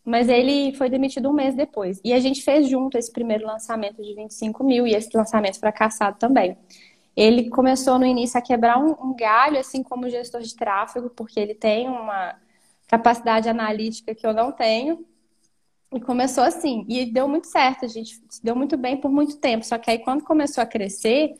Mas 0.03 0.27
ele 0.27 0.73
foi 0.75 0.89
demitido 0.89 1.29
um 1.29 1.33
mês 1.33 1.55
depois. 1.55 2.01
E 2.03 2.11
a 2.13 2.19
gente 2.19 2.41
fez 2.41 2.67
junto 2.67 2.97
esse 2.97 3.11
primeiro 3.11 3.45
lançamento 3.45 4.01
de 4.01 4.15
25 4.15 4.63
mil 4.63 4.87
e 4.87 4.95
esse 4.95 5.15
lançamento 5.15 5.59
fracassado 5.59 6.17
também. 6.17 6.57
Ele 7.15 7.49
começou 7.49 7.99
no 7.99 8.05
início 8.05 8.37
a 8.37 8.41
quebrar 8.41 8.79
um, 8.79 8.95
um 9.03 9.15
galho, 9.15 9.59
assim 9.59 9.83
como 9.83 10.09
gestor 10.09 10.41
de 10.41 10.55
tráfego, 10.55 11.09
porque 11.09 11.39
ele 11.39 11.53
tem 11.53 11.87
uma 11.87 12.35
capacidade 12.87 13.47
analítica 13.47 14.15
que 14.15 14.25
eu 14.25 14.33
não 14.33 14.51
tenho. 14.51 15.05
E 15.93 15.99
começou 15.99 16.43
assim. 16.43 16.85
E 16.87 17.05
deu 17.05 17.27
muito 17.27 17.47
certo, 17.47 17.85
a 17.85 17.87
gente 17.87 18.21
deu 18.41 18.55
muito 18.55 18.77
bem 18.77 18.97
por 18.97 19.11
muito 19.11 19.37
tempo. 19.37 19.65
Só 19.65 19.77
que 19.77 19.91
aí, 19.91 19.99
quando 19.99 20.23
começou 20.23 20.63
a 20.63 20.65
crescer, 20.65 21.35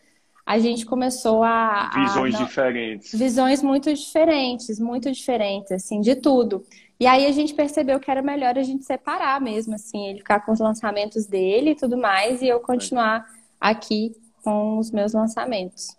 a 0.46 0.60
gente 0.60 0.86
começou 0.86 1.44
a. 1.44 1.90
Visões 1.96 2.36
a, 2.36 2.40
não, 2.40 2.46
diferentes. 2.46 3.18
Visões 3.18 3.64
muito 3.64 3.94
diferentes, 3.94 4.80
muito 4.80 5.10
diferentes, 5.12 5.72
assim, 5.72 6.02
de 6.02 6.16
tudo. 6.16 6.66
E 7.02 7.08
aí 7.08 7.26
a 7.26 7.32
gente 7.32 7.56
percebeu 7.56 8.00
que 8.00 8.12
era 8.12 8.22
melhor 8.22 8.60
a 8.60 8.62
gente 8.62 8.84
separar 8.84 9.42
mesmo, 9.42 9.74
assim, 9.74 10.08
ele 10.08 10.20
ficar 10.20 10.42
com 10.42 10.52
os 10.52 10.60
lançamentos 10.60 11.26
dele 11.26 11.72
e 11.72 11.76
tudo 11.76 11.98
mais, 11.98 12.44
e 12.44 12.48
eu 12.48 12.60
continuar 12.60 13.26
aqui 13.60 14.16
com 14.44 14.78
os 14.78 14.92
meus 14.92 15.12
lançamentos. 15.12 15.98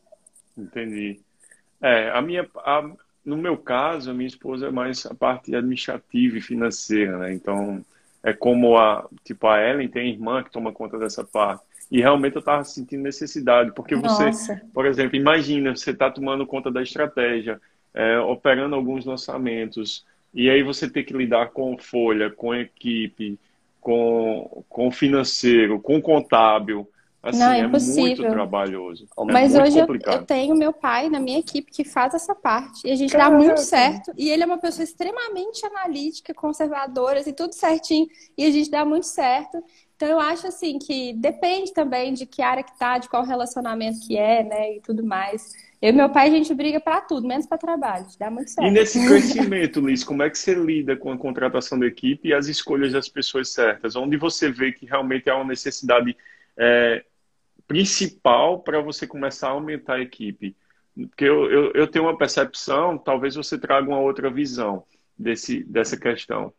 Entendi. 0.57 1.19
É, 1.81 2.09
a 2.11 2.23
minha, 2.23 2.49
a, 2.59 2.88
no 3.25 3.37
meu 3.37 3.57
caso, 3.59 4.12
a 4.12 4.15
minha 4.15 4.29
esposa 4.29 4.69
é 4.69 4.71
mais 4.71 5.05
a 5.05 5.12
parte 5.12 5.53
administrativa 5.57 6.38
e 6.38 6.41
financeira, 6.41 7.19
né? 7.19 7.35
Então, 7.35 7.85
é 8.23 8.33
como 8.33 8.79
a, 8.79 9.05
tipo, 9.25 9.49
a 9.49 9.61
Ellen 9.61 9.88
tem 9.88 10.09
irmã 10.09 10.41
que 10.41 10.53
toma 10.53 10.73
conta 10.73 11.01
dessa 11.01 11.25
parte. 11.25 11.65
E 11.91 12.01
realmente 12.01 12.37
eu 12.37 12.41
estava 12.41 12.62
sentindo 12.62 13.03
necessidade, 13.03 13.73
porque 13.75 13.97
você, 13.97 14.27
Nossa. 14.27 14.62
por 14.73 14.87
exemplo, 14.87 15.17
imagina, 15.17 15.75
você 15.75 15.91
está 15.91 16.09
tomando 16.12 16.47
conta 16.47 16.71
da 16.71 16.81
estratégia, 16.81 17.61
é, 17.93 18.21
operando 18.21 18.77
alguns 18.77 19.05
lançamentos, 19.05 20.07
e 20.35 20.49
aí 20.49 20.62
você 20.62 20.88
tem 20.90 21.05
que 21.05 21.12
lidar 21.12 21.51
com 21.51 21.77
folha, 21.79 22.31
com 22.31 22.55
equipe, 22.55 23.38
com, 23.81 24.64
com 24.68 24.90
financeiro, 24.90 25.81
com 25.81 26.01
contábil. 26.01 26.88
Assim, 27.23 27.38
Não, 27.38 27.53
é, 27.53 27.61
é 27.61 27.68
muito 27.68 28.23
trabalhoso. 28.23 29.07
É 29.16 29.25
Mas 29.25 29.53
muito 29.53 29.64
hoje 29.64 29.79
eu, 29.79 29.87
complicado. 29.87 30.14
eu, 30.14 30.27
tenho 30.27 30.57
meu 30.57 30.73
pai 30.73 31.09
na 31.09 31.21
minha 31.21 31.38
equipe 31.38 31.71
que 31.71 31.85
faz 31.85 32.14
essa 32.14 32.35
parte. 32.35 32.87
E 32.87 32.90
a 32.90 32.97
gente 32.97 33.12
Caraca. 33.12 33.31
dá 33.31 33.37
muito 33.37 33.61
certo. 33.61 34.12
E 34.16 34.29
ele 34.29 34.42
é 34.42 34.47
uma 34.47 34.59
pessoa 34.59 34.83
extremamente 34.83 35.64
analítica, 35.64 36.35
conservadora, 36.35 37.21
assim, 37.21 37.33
tudo 37.33 37.55
certinho. 37.55 38.09
E 38.37 38.45
a 38.45 38.51
gente 38.51 38.71
dá 38.71 38.85
muito 38.85 39.07
certo. 39.07 39.62
Então 39.95 40.09
eu 40.09 40.18
acho 40.18 40.49
assim 40.49 40.81
que 40.81 41.12
depende 41.12 41.73
também 41.73 42.12
de 42.12 42.27
que 42.27 42.42
área 42.42 42.64
que 42.64 42.77
tá, 42.77 42.99
de 42.99 43.09
qual 43.09 43.25
relacionamento 43.25 44.01
que 44.05 44.16
é, 44.16 44.42
né? 44.42 44.77
E 44.77 44.81
tudo 44.81 45.05
mais. 45.05 45.53
Eu 45.83 45.88
e 45.88 45.92
meu 45.92 46.09
pai, 46.09 46.29
a 46.29 46.31
gente 46.31 46.55
briga 46.55 46.79
para 46.79 47.01
tudo, 47.01 47.27
menos 47.27 47.45
para 47.45 47.59
trabalho. 47.59 48.07
Dá 48.16 48.31
muito 48.31 48.53
certo. 48.53 48.68
E 48.68 48.71
nesse 48.71 49.03
crescimento, 49.05 49.81
Liz, 49.81 50.05
como 50.05 50.23
é 50.23 50.31
que 50.31 50.38
você 50.38 50.55
lida 50.55 50.97
com 50.97 51.11
a 51.11 51.18
contratação 51.18 51.77
da 51.77 51.87
equipe 51.87 52.29
e 52.29 52.33
as 52.33 52.47
escolhas 52.47 52.92
das 52.92 53.09
pessoas 53.09 53.49
certas? 53.49 53.97
Onde 53.97 54.16
você 54.16 54.49
vê 54.49 54.71
que 54.71 54.87
realmente 54.87 55.29
há 55.29 55.35
uma 55.35 55.45
necessidade 55.45 56.16
é, 56.57 57.05
principal 57.66 58.61
para 58.61 58.81
você 58.81 59.09
começar 59.09 59.49
a 59.49 59.53
aumentar 59.53 59.95
a 59.95 60.01
equipe? 60.01 60.55
Porque 60.95 61.25
eu, 61.25 61.51
eu, 61.51 61.73
eu, 61.73 61.88
tenho 61.88 62.05
uma 62.05 62.16
percepção, 62.16 62.97
talvez 62.97 63.35
você 63.35 63.59
traga 63.59 63.88
uma 63.88 63.99
outra 63.99 64.31
visão 64.31 64.85
desse, 65.18 65.64
dessa 65.64 65.97
questão. 65.97 66.53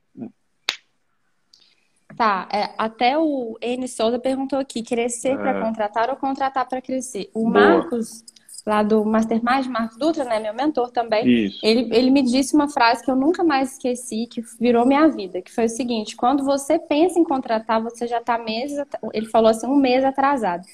Tá, 2.18 2.50
é, 2.52 2.74
até 2.78 3.18
o 3.18 3.58
N 3.62 3.88
Souza 3.88 4.20
perguntou 4.20 4.60
aqui, 4.60 4.84
crescer 4.84 5.30
é. 5.30 5.38
para 5.38 5.62
contratar 5.62 6.10
ou 6.10 6.18
contratar 6.18 6.68
para 6.68 6.82
crescer. 6.82 7.30
O 7.34 7.50
Boa. 7.50 7.54
Marcos, 7.54 8.26
lá 8.66 8.82
do 8.82 9.04
Mastermind, 9.04 9.68
Marcos 9.68 9.98
Dutra, 9.98 10.24
né, 10.24 10.40
meu 10.40 10.54
mentor 10.54 10.90
também, 10.90 11.28
Isso. 11.28 11.60
Ele, 11.62 11.90
ele 11.94 12.10
me 12.10 12.22
disse 12.22 12.56
uma 12.56 12.70
frase 12.70 13.04
que 13.04 13.12
eu 13.12 13.16
nunca 13.16 13.44
mais 13.44 13.74
esqueci, 13.74 14.28
que 14.28 14.42
virou 14.60 14.86
minha 14.86 15.08
vida, 15.10 15.42
que 15.42 15.52
foi 15.52 15.66
o 15.66 15.70
seguinte, 15.70 16.16
quando 16.16 16.44
você 16.44 16.80
pensa 16.80 17.20
em 17.20 17.24
contratar, 17.24 17.82
você 17.82 18.08
já 18.08 18.20
está 18.20 18.38
meses, 18.38 18.86
ele 19.14 19.26
falou 19.28 19.50
assim, 19.50 19.68
um 19.68 19.76
mês 19.76 20.04
atrasado. 20.04 20.66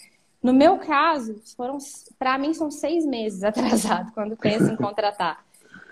No 0.41 0.53
meu 0.53 0.77
caso, 0.77 1.41
foram, 1.57 1.77
para 2.17 2.37
mim, 2.37 2.53
são 2.53 2.71
seis 2.71 3.05
meses 3.05 3.43
atrasado 3.43 4.11
quando 4.13 4.37
penso 4.37 4.71
em 4.71 4.75
contratar. 4.75 5.43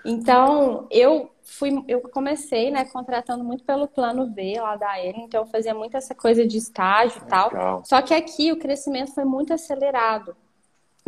Então, 0.04 0.86
eu 0.90 1.30
fui, 1.42 1.84
eu 1.88 2.00
comecei, 2.00 2.70
né, 2.70 2.84
contratando 2.84 3.42
muito 3.42 3.64
pelo 3.64 3.88
plano 3.88 4.32
V 4.32 4.60
lá 4.60 4.76
da 4.76 4.98
Eren, 4.98 5.24
então 5.24 5.42
eu 5.42 5.46
fazia 5.46 5.74
muito 5.74 5.96
essa 5.96 6.14
coisa 6.14 6.46
de 6.46 6.56
estágio 6.56 7.20
e 7.20 7.28
tal. 7.28 7.48
Legal. 7.48 7.82
Só 7.84 8.00
que 8.00 8.14
aqui 8.14 8.52
o 8.52 8.58
crescimento 8.58 9.12
foi 9.12 9.24
muito 9.24 9.52
acelerado. 9.52 10.36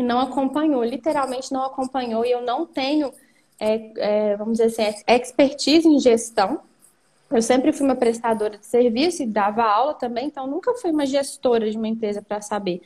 Não 0.03 0.21
acompanhou, 0.21 0.83
literalmente 0.83 1.53
não 1.53 1.65
acompanhou, 1.65 2.25
e 2.25 2.31
eu 2.31 2.43
não 2.43 2.67
tenho, 2.67 3.13
é, 3.59 3.93
é, 3.97 4.37
vamos 4.37 4.59
dizer 4.59 4.87
assim, 4.87 5.03
expertise 5.07 5.89
em 5.89 5.99
gestão. 5.99 6.61
Eu 7.31 7.41
sempre 7.41 7.73
fui 7.73 7.87
uma 7.87 7.95
prestadora 7.95 8.59
de 8.59 8.67
serviço 8.67 9.23
e 9.23 9.27
dava 9.27 9.63
aula 9.63 9.95
também, 9.95 10.27
então 10.27 10.47
nunca 10.47 10.75
fui 10.75 10.91
uma 10.91 11.07
gestora 11.07 11.71
de 11.71 11.77
uma 11.77 11.87
empresa 11.87 12.21
para 12.21 12.41
saber. 12.41 12.81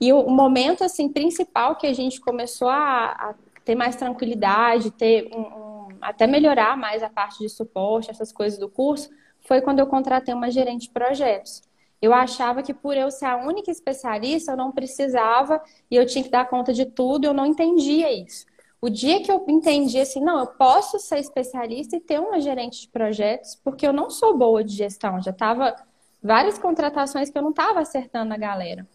E 0.00 0.12
o 0.12 0.28
momento 0.28 0.84
assim 0.84 1.08
principal 1.08 1.76
que 1.76 1.86
a 1.86 1.92
gente 1.92 2.20
começou 2.20 2.68
a, 2.68 3.06
a 3.12 3.34
ter 3.64 3.74
mais 3.74 3.96
tranquilidade, 3.96 4.90
ter 4.90 5.28
um, 5.34 5.40
um, 5.40 5.88
até 6.00 6.26
melhorar 6.26 6.76
mais 6.76 7.02
a 7.02 7.10
parte 7.10 7.38
de 7.38 7.48
suporte, 7.48 8.10
essas 8.10 8.32
coisas 8.32 8.58
do 8.58 8.68
curso, 8.68 9.10
foi 9.46 9.60
quando 9.60 9.80
eu 9.80 9.86
contratei 9.86 10.34
uma 10.34 10.50
gerente 10.50 10.82
de 10.82 10.90
projetos. 10.90 11.62
Eu 12.00 12.12
achava 12.12 12.62
que 12.62 12.74
por 12.74 12.96
eu 12.96 13.10
ser 13.10 13.24
a 13.26 13.36
única 13.36 13.70
especialista, 13.70 14.52
eu 14.52 14.56
não 14.56 14.70
precisava 14.70 15.60
e 15.90 15.96
eu 15.96 16.06
tinha 16.06 16.22
que 16.22 16.30
dar 16.30 16.48
conta 16.48 16.72
de 16.72 16.84
tudo, 16.84 17.24
eu 17.24 17.32
não 17.32 17.46
entendia 17.46 18.12
isso. 18.12 18.46
O 18.80 18.90
dia 18.90 19.22
que 19.22 19.32
eu 19.32 19.44
entendi 19.48 19.98
assim, 19.98 20.20
não, 20.20 20.40
eu 20.40 20.46
posso 20.46 20.98
ser 20.98 21.18
especialista 21.18 21.96
e 21.96 22.00
ter 22.00 22.20
uma 22.20 22.40
gerente 22.40 22.82
de 22.82 22.88
projetos, 22.88 23.58
porque 23.64 23.86
eu 23.86 23.92
não 23.92 24.10
sou 24.10 24.36
boa 24.36 24.62
de 24.62 24.74
gestão, 24.74 25.20
já 25.22 25.30
estava 25.30 25.74
várias 26.22 26.58
contratações 26.58 27.30
que 27.30 27.38
eu 27.38 27.42
não 27.42 27.50
estava 27.50 27.80
acertando 27.80 28.34
a 28.34 28.36
galera. 28.36 28.86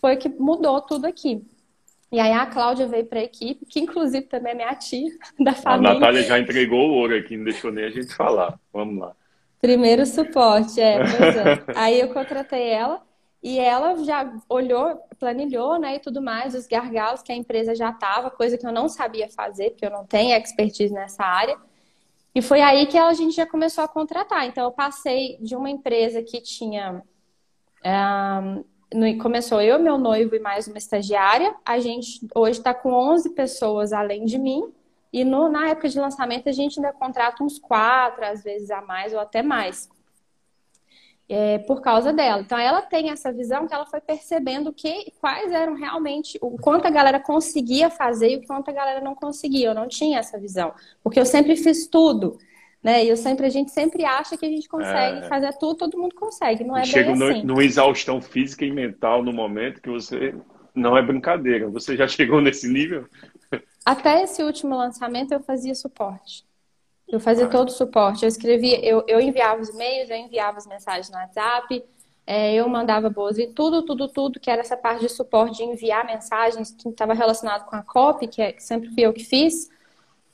Foi 0.00 0.16
que 0.16 0.28
mudou 0.28 0.80
tudo 0.80 1.06
aqui. 1.06 1.44
E 2.10 2.18
aí 2.18 2.32
a 2.32 2.46
Cláudia 2.46 2.86
veio 2.86 3.04
para 3.04 3.20
a 3.20 3.24
equipe, 3.24 3.66
que 3.66 3.80
inclusive 3.80 4.26
também 4.26 4.52
é 4.52 4.54
minha 4.54 4.74
tia 4.74 5.10
da 5.38 5.52
família. 5.52 5.90
A 5.90 5.94
Natália 5.94 6.22
já 6.22 6.38
entregou 6.38 6.88
o 6.88 6.94
ouro 6.94 7.16
aqui, 7.16 7.36
não 7.36 7.44
deixou 7.44 7.70
nem 7.70 7.84
a 7.84 7.90
gente 7.90 8.14
falar. 8.14 8.58
Vamos 8.72 8.98
lá. 8.98 9.14
Primeiro 9.60 10.06
suporte, 10.06 10.80
é, 10.80 10.98
pois 10.98 11.36
é. 11.36 11.64
aí 11.74 12.00
eu 12.00 12.12
contratei 12.12 12.68
ela 12.68 13.02
e 13.42 13.58
ela 13.58 13.96
já 14.04 14.32
olhou, 14.48 15.00
planilhou, 15.18 15.78
né, 15.78 15.96
e 15.96 15.98
tudo 16.00 16.20
mais, 16.20 16.54
os 16.54 16.66
gargalos 16.66 17.22
que 17.22 17.32
a 17.32 17.36
empresa 17.36 17.74
já 17.74 17.90
estava, 17.90 18.30
coisa 18.30 18.58
que 18.58 18.66
eu 18.66 18.72
não 18.72 18.88
sabia 18.88 19.28
fazer, 19.28 19.70
porque 19.70 19.86
eu 19.86 19.90
não 19.90 20.04
tenho 20.04 20.36
expertise 20.36 20.92
nessa 20.92 21.24
área. 21.24 21.56
E 22.34 22.42
foi 22.42 22.60
aí 22.60 22.86
que 22.86 22.98
a 22.98 23.12
gente 23.12 23.34
já 23.34 23.46
começou 23.46 23.82
a 23.82 23.88
contratar. 23.88 24.46
Então 24.46 24.64
eu 24.64 24.70
passei 24.70 25.38
de 25.40 25.56
uma 25.56 25.70
empresa 25.70 26.22
que 26.22 26.40
tinha 26.40 27.02
um, 27.84 29.18
começou 29.18 29.60
eu, 29.60 29.78
meu 29.78 29.98
noivo 29.98 30.34
e 30.34 30.38
mais 30.38 30.66
uma 30.68 30.78
estagiária. 30.78 31.54
A 31.64 31.78
gente 31.78 32.26
hoje 32.34 32.58
está 32.58 32.72
com 32.72 32.92
11 32.92 33.30
pessoas 33.30 33.92
além 33.92 34.24
de 34.24 34.38
mim. 34.38 34.72
E 35.12 35.24
no, 35.24 35.48
na 35.48 35.68
época 35.68 35.88
de 35.88 35.98
lançamento 35.98 36.48
a 36.48 36.52
gente 36.52 36.78
ainda 36.78 36.92
contrata 36.92 37.42
uns 37.42 37.58
quatro, 37.58 38.24
às 38.24 38.42
vezes 38.42 38.70
a 38.70 38.82
mais 38.82 39.12
ou 39.12 39.20
até 39.20 39.42
mais. 39.42 39.88
É, 41.30 41.58
por 41.58 41.82
causa 41.82 42.10
dela. 42.10 42.40
Então 42.40 42.58
ela 42.58 42.80
tem 42.80 43.10
essa 43.10 43.30
visão 43.30 43.66
que 43.66 43.74
ela 43.74 43.84
foi 43.84 44.00
percebendo 44.00 44.72
que 44.72 45.12
quais 45.20 45.52
eram 45.52 45.74
realmente 45.74 46.38
o 46.40 46.56
quanto 46.56 46.86
a 46.86 46.90
galera 46.90 47.20
conseguia 47.20 47.90
fazer 47.90 48.30
e 48.30 48.36
o 48.36 48.46
quanto 48.46 48.70
a 48.70 48.72
galera 48.72 49.00
não 49.00 49.14
conseguia. 49.14 49.68
Eu 49.68 49.74
não 49.74 49.88
tinha 49.88 50.18
essa 50.18 50.38
visão, 50.38 50.72
porque 51.02 51.20
eu 51.20 51.26
sempre 51.26 51.54
fiz 51.56 51.86
tudo. 51.86 52.38
Né? 52.82 53.04
E 53.04 53.08
eu 53.08 53.16
sempre, 53.16 53.44
a 53.44 53.50
gente 53.50 53.72
sempre 53.72 54.04
acha 54.04 54.36
que 54.36 54.46
a 54.46 54.48
gente 54.48 54.68
consegue 54.68 55.18
é... 55.18 55.28
fazer 55.28 55.52
tudo, 55.58 55.78
todo 55.78 55.98
mundo 55.98 56.14
consegue, 56.14 56.62
não 56.62 56.76
é 56.76 56.84
Chega 56.84 57.12
bem 57.12 57.30
assim. 57.30 57.42
numa 57.42 57.64
exaustão 57.64 58.20
física 58.20 58.64
e 58.64 58.70
mental 58.70 59.22
no 59.22 59.32
momento 59.32 59.82
que 59.82 59.90
você 59.90 60.34
não 60.74 60.96
é 60.96 61.02
brincadeira. 61.02 61.68
Você 61.68 61.96
já 61.96 62.06
chegou 62.08 62.40
nesse 62.40 62.68
nível? 62.68 63.04
Até 63.88 64.22
esse 64.22 64.42
último 64.42 64.76
lançamento 64.76 65.32
eu 65.32 65.40
fazia 65.40 65.74
suporte. 65.74 66.44
Eu 67.08 67.18
fazia 67.18 67.46
ah. 67.46 67.48
todo 67.48 67.68
o 67.68 67.72
suporte. 67.72 68.22
Eu 68.22 68.28
escrevia, 68.28 68.84
eu, 68.84 69.02
eu 69.08 69.18
enviava 69.18 69.62
os 69.62 69.70
e-mails, 69.70 70.10
eu 70.10 70.16
enviava 70.16 70.58
as 70.58 70.66
mensagens 70.66 71.08
no 71.08 71.16
WhatsApp, 71.16 71.82
é, 72.26 72.52
eu 72.52 72.68
mandava 72.68 73.08
boas 73.08 73.38
e 73.38 73.46
tudo, 73.46 73.82
tudo, 73.82 74.06
tudo 74.06 74.38
que 74.38 74.50
era 74.50 74.60
essa 74.60 74.76
parte 74.76 75.00
de 75.00 75.08
suporte 75.08 75.56
de 75.56 75.62
enviar 75.62 76.04
mensagens 76.04 76.70
que 76.70 76.86
estava 76.86 77.14
relacionado 77.14 77.64
com 77.64 77.76
a 77.76 77.82
copy, 77.82 78.28
que, 78.28 78.42
é, 78.42 78.52
que 78.52 78.62
sempre 78.62 78.90
fui 78.90 79.06
eu 79.06 79.12
que 79.14 79.24
fiz. 79.24 79.70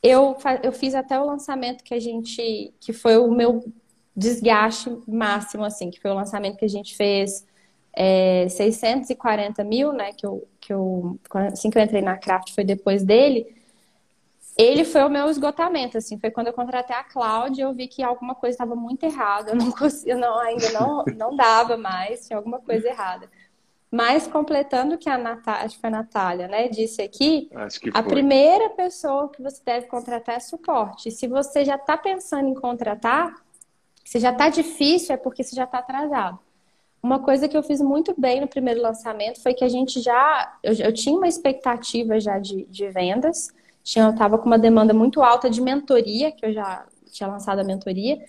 Eu, 0.03 0.37
eu 0.61 0.73
fiz 0.73 0.93
até 0.93 1.21
o 1.21 1.25
lançamento 1.25 1.85
que 1.85 1.95
a 1.95 2.01
gente, 2.01 2.75
que 2.81 2.93
foi 2.93 3.19
o 3.19 3.31
meu 3.31 3.73
desgaste 4.17 4.91
máximo, 5.07 5.65
assim, 5.65 5.93
que 5.93 6.01
foi 6.01 6.11
o 6.11 6.15
lançamento 6.15 6.57
que 6.57 6.65
a 6.65 6.69
gente 6.69 6.97
fez 6.97 7.47
é, 7.97 8.49
640 8.49 9.63
mil, 9.65 9.93
né, 9.93 10.13
que 10.13 10.27
eu, 10.27 10.47
que 10.61 10.73
eu, 10.73 11.19
assim 11.31 11.71
que 11.71 11.79
eu 11.79 11.83
entrei 11.83 12.03
na 12.03 12.17
Craft 12.17 12.55
foi 12.55 12.65
depois 12.65 13.05
dele, 13.05 13.55
ele 14.57 14.85
foi 14.85 15.03
o 15.03 15.11
meu 15.11 15.29
esgotamento, 15.29 15.99
assim, 15.99 16.19
foi 16.19 16.31
quando 16.31 16.47
eu 16.47 16.53
contratei 16.53 16.95
a 16.95 17.03
Cláudia, 17.03 17.65
eu 17.65 17.75
vi 17.75 17.89
que 17.89 18.03
alguma 18.03 18.35
coisa 18.35 18.55
estava 18.55 18.77
muito 18.77 19.05
errada, 19.05 19.51
eu 19.51 19.57
não 19.57 19.71
conseguia, 19.73 20.17
não, 20.17 20.39
ainda 20.39 20.71
não, 20.71 21.05
não 21.17 21.37
dava 21.37 21.77
mais, 21.77 22.27
tinha 22.27 22.37
alguma 22.37 22.61
coisa 22.61 22.89
errada. 22.89 23.29
Mas 23.91 24.27
completando 24.27 24.97
o 24.97 24.99
que 24.99 25.09
a 25.09 25.17
Natália, 25.17 25.65
acho 25.65 25.77
que 25.77 25.81
foi 25.81 25.89
a 25.89 25.93
Natália, 25.93 26.49
né, 26.49 26.69
disse 26.69 27.01
aqui, 27.03 27.49
a 27.93 28.03
primeira 28.03 28.71
pessoa 28.71 29.29
que 29.29 29.43
você 29.43 29.61
deve 29.65 29.87
contratar 29.87 30.37
é 30.37 30.41
suporte. 30.41 31.11
Se 31.11 31.27
você 31.29 31.65
já 31.65 31.77
está 31.77 31.97
pensando 31.97 32.49
em 32.49 32.55
contratar, 32.55 33.35
se 34.05 34.19
já 34.19 34.31
está 34.31 34.49
difícil, 34.49 35.15
é 35.15 35.17
porque 35.17 35.43
você 35.43 35.55
já 35.55 35.65
está 35.65 35.79
atrasado. 35.79 36.39
Uma 37.05 37.19
coisa 37.19 37.47
que 37.47 37.55
eu 37.55 37.63
fiz 37.63 37.83
muito 37.83 38.15
bem 38.17 38.41
no 38.41 38.49
primeiro 38.49 38.81
lançamento 38.81 39.39
foi 39.43 39.53
que 39.53 39.63
a 39.63 39.69
gente 39.69 40.01
já. 40.01 40.57
Eu, 40.63 40.73
eu 40.73 40.91
tinha 40.91 41.15
uma 41.15 41.29
expectativa 41.29 42.19
já 42.19 42.39
de, 42.39 42.65
de 42.65 42.89
vendas, 42.89 43.51
tinha, 43.83 44.07
eu 44.07 44.13
estava 44.13 44.39
com 44.39 44.47
uma 44.47 44.59
demanda 44.59 44.95
muito 44.95 45.23
alta 45.23 45.51
de 45.51 45.61
mentoria, 45.61 46.33
que 46.33 46.47
eu 46.47 46.51
já 46.55 46.87
tinha 47.13 47.29
lançado 47.29 47.59
a 47.59 47.63
mentoria. 47.63 48.25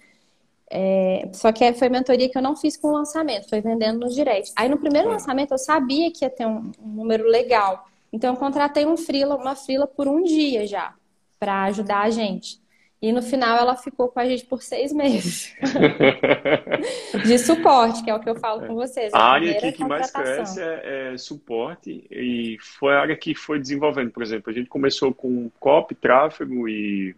É, 0.70 1.30
só 1.32 1.54
que 1.54 1.72
foi 1.72 1.88
mentoria 1.88 2.28
que 2.28 2.38
eu 2.38 2.42
não 2.42 2.54
fiz 2.54 2.76
com 2.76 2.90
o 2.90 2.92
lançamento, 2.92 3.48
foi 3.48 3.62
vendendo 3.62 4.02
no 4.02 4.10
direct. 4.10 4.52
Aí 4.58 4.68
no 4.68 4.78
primeiro 4.78 5.08
lançamento 5.08 5.54
eu 5.54 5.58
sabia 5.58 6.12
que 6.12 6.26
ia 6.26 6.30
ter 6.30 6.46
um, 6.46 6.70
um 6.78 6.90
número 6.96 7.26
legal. 7.30 7.88
Então 8.12 8.34
eu 8.34 8.38
contratei 8.38 8.86
um 8.86 8.98
frila, 8.98 9.38
uma 9.38 9.56
frila 9.56 9.88
por 9.88 10.06
um 10.06 10.22
dia 10.22 10.68
já, 10.68 10.94
para 11.40 11.64
ajudar 11.64 12.02
a 12.02 12.10
gente. 12.10 12.60
E 13.02 13.12
no 13.12 13.22
final 13.22 13.58
ela 13.58 13.76
ficou 13.76 14.08
com 14.08 14.20
a 14.20 14.26
gente 14.26 14.46
por 14.46 14.64
seis 14.64 14.92
meses. 14.92 15.54
de 17.26 17.38
suporte, 17.38 18.04
que 18.04 18.10
é 18.10 18.16
o 18.16 18.20
que 18.20 18.30
eu 18.30 18.36
falo 18.36 18.66
com 18.66 18.74
vocês. 18.74 19.14
A, 19.14 19.18
a 19.18 19.32
área 19.34 19.60
que, 19.60 19.72
que 19.74 19.84
mais 19.84 20.10
cresce 20.10 20.62
é, 20.62 21.14
é, 21.14 21.18
suporte 21.18 22.08
e 22.10 22.58
foi 22.60 22.96
a 22.96 23.02
área 23.02 23.16
que 23.16 23.36
foi 23.36 23.60
desenvolvendo. 23.60 24.12
Por 24.12 24.24
exemplo, 24.24 24.50
a 24.50 24.54
gente 24.54 24.70
começou 24.70 25.14
com 25.14 25.50
copy, 25.60 25.94
tráfego 25.94 26.68
e 26.68 27.16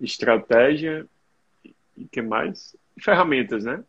estratégia 0.00 1.06
e 1.96 2.04
que 2.10 2.22
mais? 2.22 2.74
Ferramentas, 2.98 3.64
né? 3.64 3.84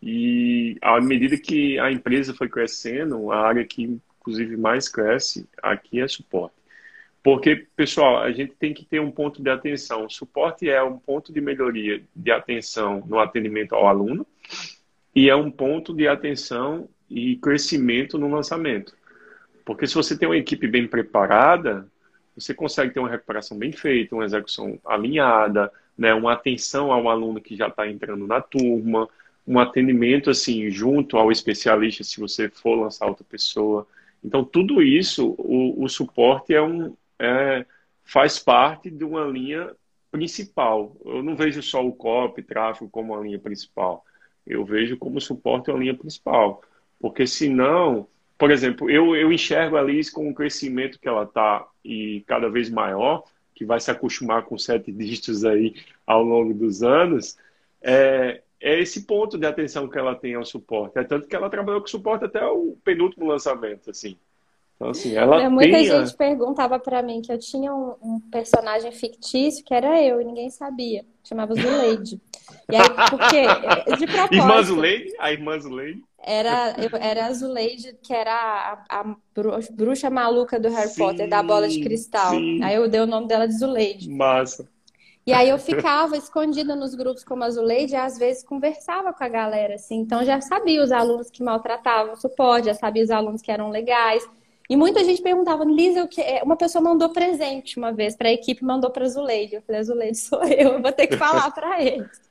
E 0.00 0.78
à 0.80 1.00
medida 1.00 1.36
que 1.36 1.78
a 1.80 1.90
empresa 1.90 2.32
foi 2.32 2.48
crescendo, 2.48 3.32
a 3.32 3.40
área 3.40 3.64
que 3.64 3.82
inclusive 3.82 4.56
mais 4.56 4.88
cresce 4.88 5.48
aqui 5.62 6.00
é 6.00 6.06
suporte. 6.06 6.57
Porque, 7.30 7.66
pessoal, 7.76 8.22
a 8.22 8.32
gente 8.32 8.54
tem 8.54 8.72
que 8.72 8.86
ter 8.86 9.00
um 9.02 9.10
ponto 9.10 9.42
de 9.42 9.50
atenção. 9.50 10.06
O 10.06 10.10
suporte 10.10 10.66
é 10.66 10.82
um 10.82 10.98
ponto 10.98 11.30
de 11.30 11.42
melhoria 11.42 12.02
de 12.16 12.30
atenção 12.30 13.04
no 13.06 13.18
atendimento 13.18 13.74
ao 13.74 13.86
aluno 13.86 14.26
e 15.14 15.28
é 15.28 15.36
um 15.36 15.50
ponto 15.50 15.92
de 15.92 16.08
atenção 16.08 16.88
e 17.06 17.36
crescimento 17.36 18.16
no 18.16 18.30
lançamento. 18.30 18.96
Porque 19.62 19.86
se 19.86 19.94
você 19.94 20.16
tem 20.16 20.26
uma 20.26 20.38
equipe 20.38 20.66
bem 20.66 20.88
preparada, 20.88 21.86
você 22.34 22.54
consegue 22.54 22.94
ter 22.94 23.00
uma 23.00 23.10
recuperação 23.10 23.58
bem 23.58 23.72
feita, 23.72 24.14
uma 24.14 24.24
execução 24.24 24.78
alinhada, 24.82 25.70
né, 25.98 26.14
uma 26.14 26.32
atenção 26.32 26.90
ao 26.90 27.10
aluno 27.10 27.42
que 27.42 27.54
já 27.54 27.68
está 27.68 27.86
entrando 27.86 28.26
na 28.26 28.40
turma, 28.40 29.06
um 29.46 29.58
atendimento 29.58 30.30
assim 30.30 30.70
junto 30.70 31.18
ao 31.18 31.30
especialista 31.30 32.02
se 32.02 32.18
você 32.18 32.48
for 32.48 32.74
lançar 32.74 33.06
outra 33.06 33.24
pessoa. 33.28 33.86
Então 34.24 34.42
tudo 34.42 34.80
isso, 34.80 35.34
o, 35.36 35.84
o 35.84 35.88
suporte 35.90 36.54
é 36.54 36.62
um 36.62 36.96
é, 37.18 37.66
faz 38.04 38.38
parte 38.38 38.90
de 38.90 39.04
uma 39.04 39.24
linha 39.24 39.74
principal. 40.10 40.96
Eu 41.04 41.22
não 41.22 41.36
vejo 41.36 41.62
só 41.62 41.84
o 41.84 41.92
COP, 41.92 42.42
tráfego 42.42 42.90
como 42.90 43.14
uma 43.14 43.22
linha 43.22 43.38
principal. 43.38 44.04
Eu 44.46 44.64
vejo 44.64 44.96
como 44.96 45.20
suporte 45.20 45.70
uma 45.70 45.78
linha 45.78 45.94
principal, 45.94 46.62
porque 46.98 47.26
senão, 47.26 48.08
por 48.38 48.50
exemplo, 48.50 48.88
eu, 48.90 49.14
eu 49.14 49.32
enxergo 49.32 49.76
a 49.76 49.82
Liz 49.82 50.10
com 50.10 50.28
o 50.28 50.34
crescimento 50.34 50.98
que 50.98 51.08
ela 51.08 51.24
está 51.24 51.68
e 51.84 52.24
cada 52.26 52.48
vez 52.48 52.70
maior 52.70 53.24
que 53.54 53.64
vai 53.64 53.80
se 53.80 53.90
acostumar 53.90 54.44
com 54.44 54.56
sete 54.56 54.90
dígitos 54.92 55.44
aí 55.44 55.74
ao 56.06 56.22
longo 56.22 56.54
dos 56.54 56.82
anos, 56.82 57.36
é, 57.82 58.42
é 58.60 58.80
esse 58.80 59.04
ponto 59.04 59.36
de 59.36 59.46
atenção 59.46 59.88
que 59.88 59.98
ela 59.98 60.14
tem 60.14 60.34
ao 60.34 60.44
suporte. 60.44 60.98
É 60.98 61.04
tanto 61.04 61.26
que 61.26 61.36
ela 61.36 61.50
trabalhou 61.50 61.80
com 61.80 61.86
suporte 61.86 62.24
até 62.24 62.44
o 62.44 62.76
penúltimo 62.84 63.26
lançamento, 63.26 63.90
assim. 63.90 64.16
Então, 64.78 64.90
assim, 64.90 65.16
ela 65.16 65.50
Muita 65.50 65.72
tem 65.72 65.86
gente 65.86 66.14
a... 66.14 66.16
perguntava 66.16 66.78
para 66.78 67.02
mim 67.02 67.20
que 67.20 67.32
eu 67.32 67.38
tinha 67.38 67.74
um, 67.74 67.96
um, 68.00 68.20
personagem 68.30 68.92
fictício 68.92 69.64
que 69.64 69.74
era 69.74 70.00
eu 70.00 70.20
e 70.20 70.24
ninguém 70.24 70.48
sabia. 70.50 71.04
Chamava 71.24 71.52
Zuleide. 71.52 72.20
E 72.70 72.76
aí, 72.76 72.88
porque, 73.10 73.96
de 73.96 74.06
propósito... 74.14 74.34
Irmã 74.34 74.62
Zuleide? 74.62 75.14
A 75.18 75.32
irmã 75.32 75.58
Zuleide? 75.58 76.04
Era, 76.20 76.76
eu, 76.78 76.96
era 76.96 77.26
a 77.26 77.32
Zuleide, 77.32 77.96
que 78.00 78.14
era 78.14 78.32
a, 78.88 79.00
a, 79.00 79.16
bruxa 79.72 80.08
maluca 80.10 80.60
do 80.60 80.68
Harry 80.68 80.90
sim, 80.90 81.02
Potter, 81.02 81.28
da 81.28 81.42
bola 81.42 81.68
de 81.68 81.80
cristal. 81.80 82.30
Sim. 82.30 82.62
Aí 82.62 82.76
eu 82.76 82.88
dei 82.88 83.00
o 83.00 83.06
nome 83.06 83.26
dela 83.26 83.48
de 83.48 83.58
Zuleide. 83.58 84.08
Massa. 84.08 84.68
E 85.26 85.32
aí 85.32 85.48
eu 85.48 85.58
ficava 85.58 86.16
escondida 86.16 86.74
nos 86.76 86.94
grupos 86.94 87.24
como 87.24 87.44
a 87.44 87.50
Zuleide 87.50 87.94
e 87.94 87.96
às 87.96 88.16
vezes 88.16 88.44
conversava 88.44 89.12
com 89.12 89.22
a 89.24 89.28
galera, 89.28 89.74
assim. 89.74 89.96
Então 89.96 90.24
já 90.24 90.40
sabia 90.40 90.82
os 90.82 90.92
alunos 90.92 91.30
que 91.30 91.42
maltratavam 91.42 92.14
o 92.14 92.16
suporte, 92.16 92.66
já 92.66 92.74
sabia 92.74 93.02
os 93.02 93.10
alunos 93.10 93.42
que 93.42 93.50
eram 93.50 93.70
legais. 93.70 94.26
E 94.68 94.76
muita 94.76 95.02
gente 95.02 95.22
perguntava, 95.22 95.64
Lisa, 95.64 96.04
o 96.04 96.08
que 96.08 96.20
é? 96.20 96.42
Uma 96.42 96.56
pessoa 96.56 96.84
mandou 96.84 97.08
presente 97.10 97.78
uma 97.78 97.90
vez 97.90 98.14
para 98.14 98.28
a 98.28 98.32
equipe, 98.32 98.62
mandou 98.62 98.90
para 98.90 99.04
a 99.04 99.08
Zuleide. 99.08 99.54
Eu 99.54 99.62
falei, 99.62 99.80
a 99.80 99.84
Zuleide 99.84 100.18
sou 100.18 100.44
eu, 100.44 100.74
eu 100.74 100.82
vou 100.82 100.92
ter 100.92 101.06
que 101.06 101.16
falar 101.16 101.50
para 101.50 101.82
eles. 101.82 102.28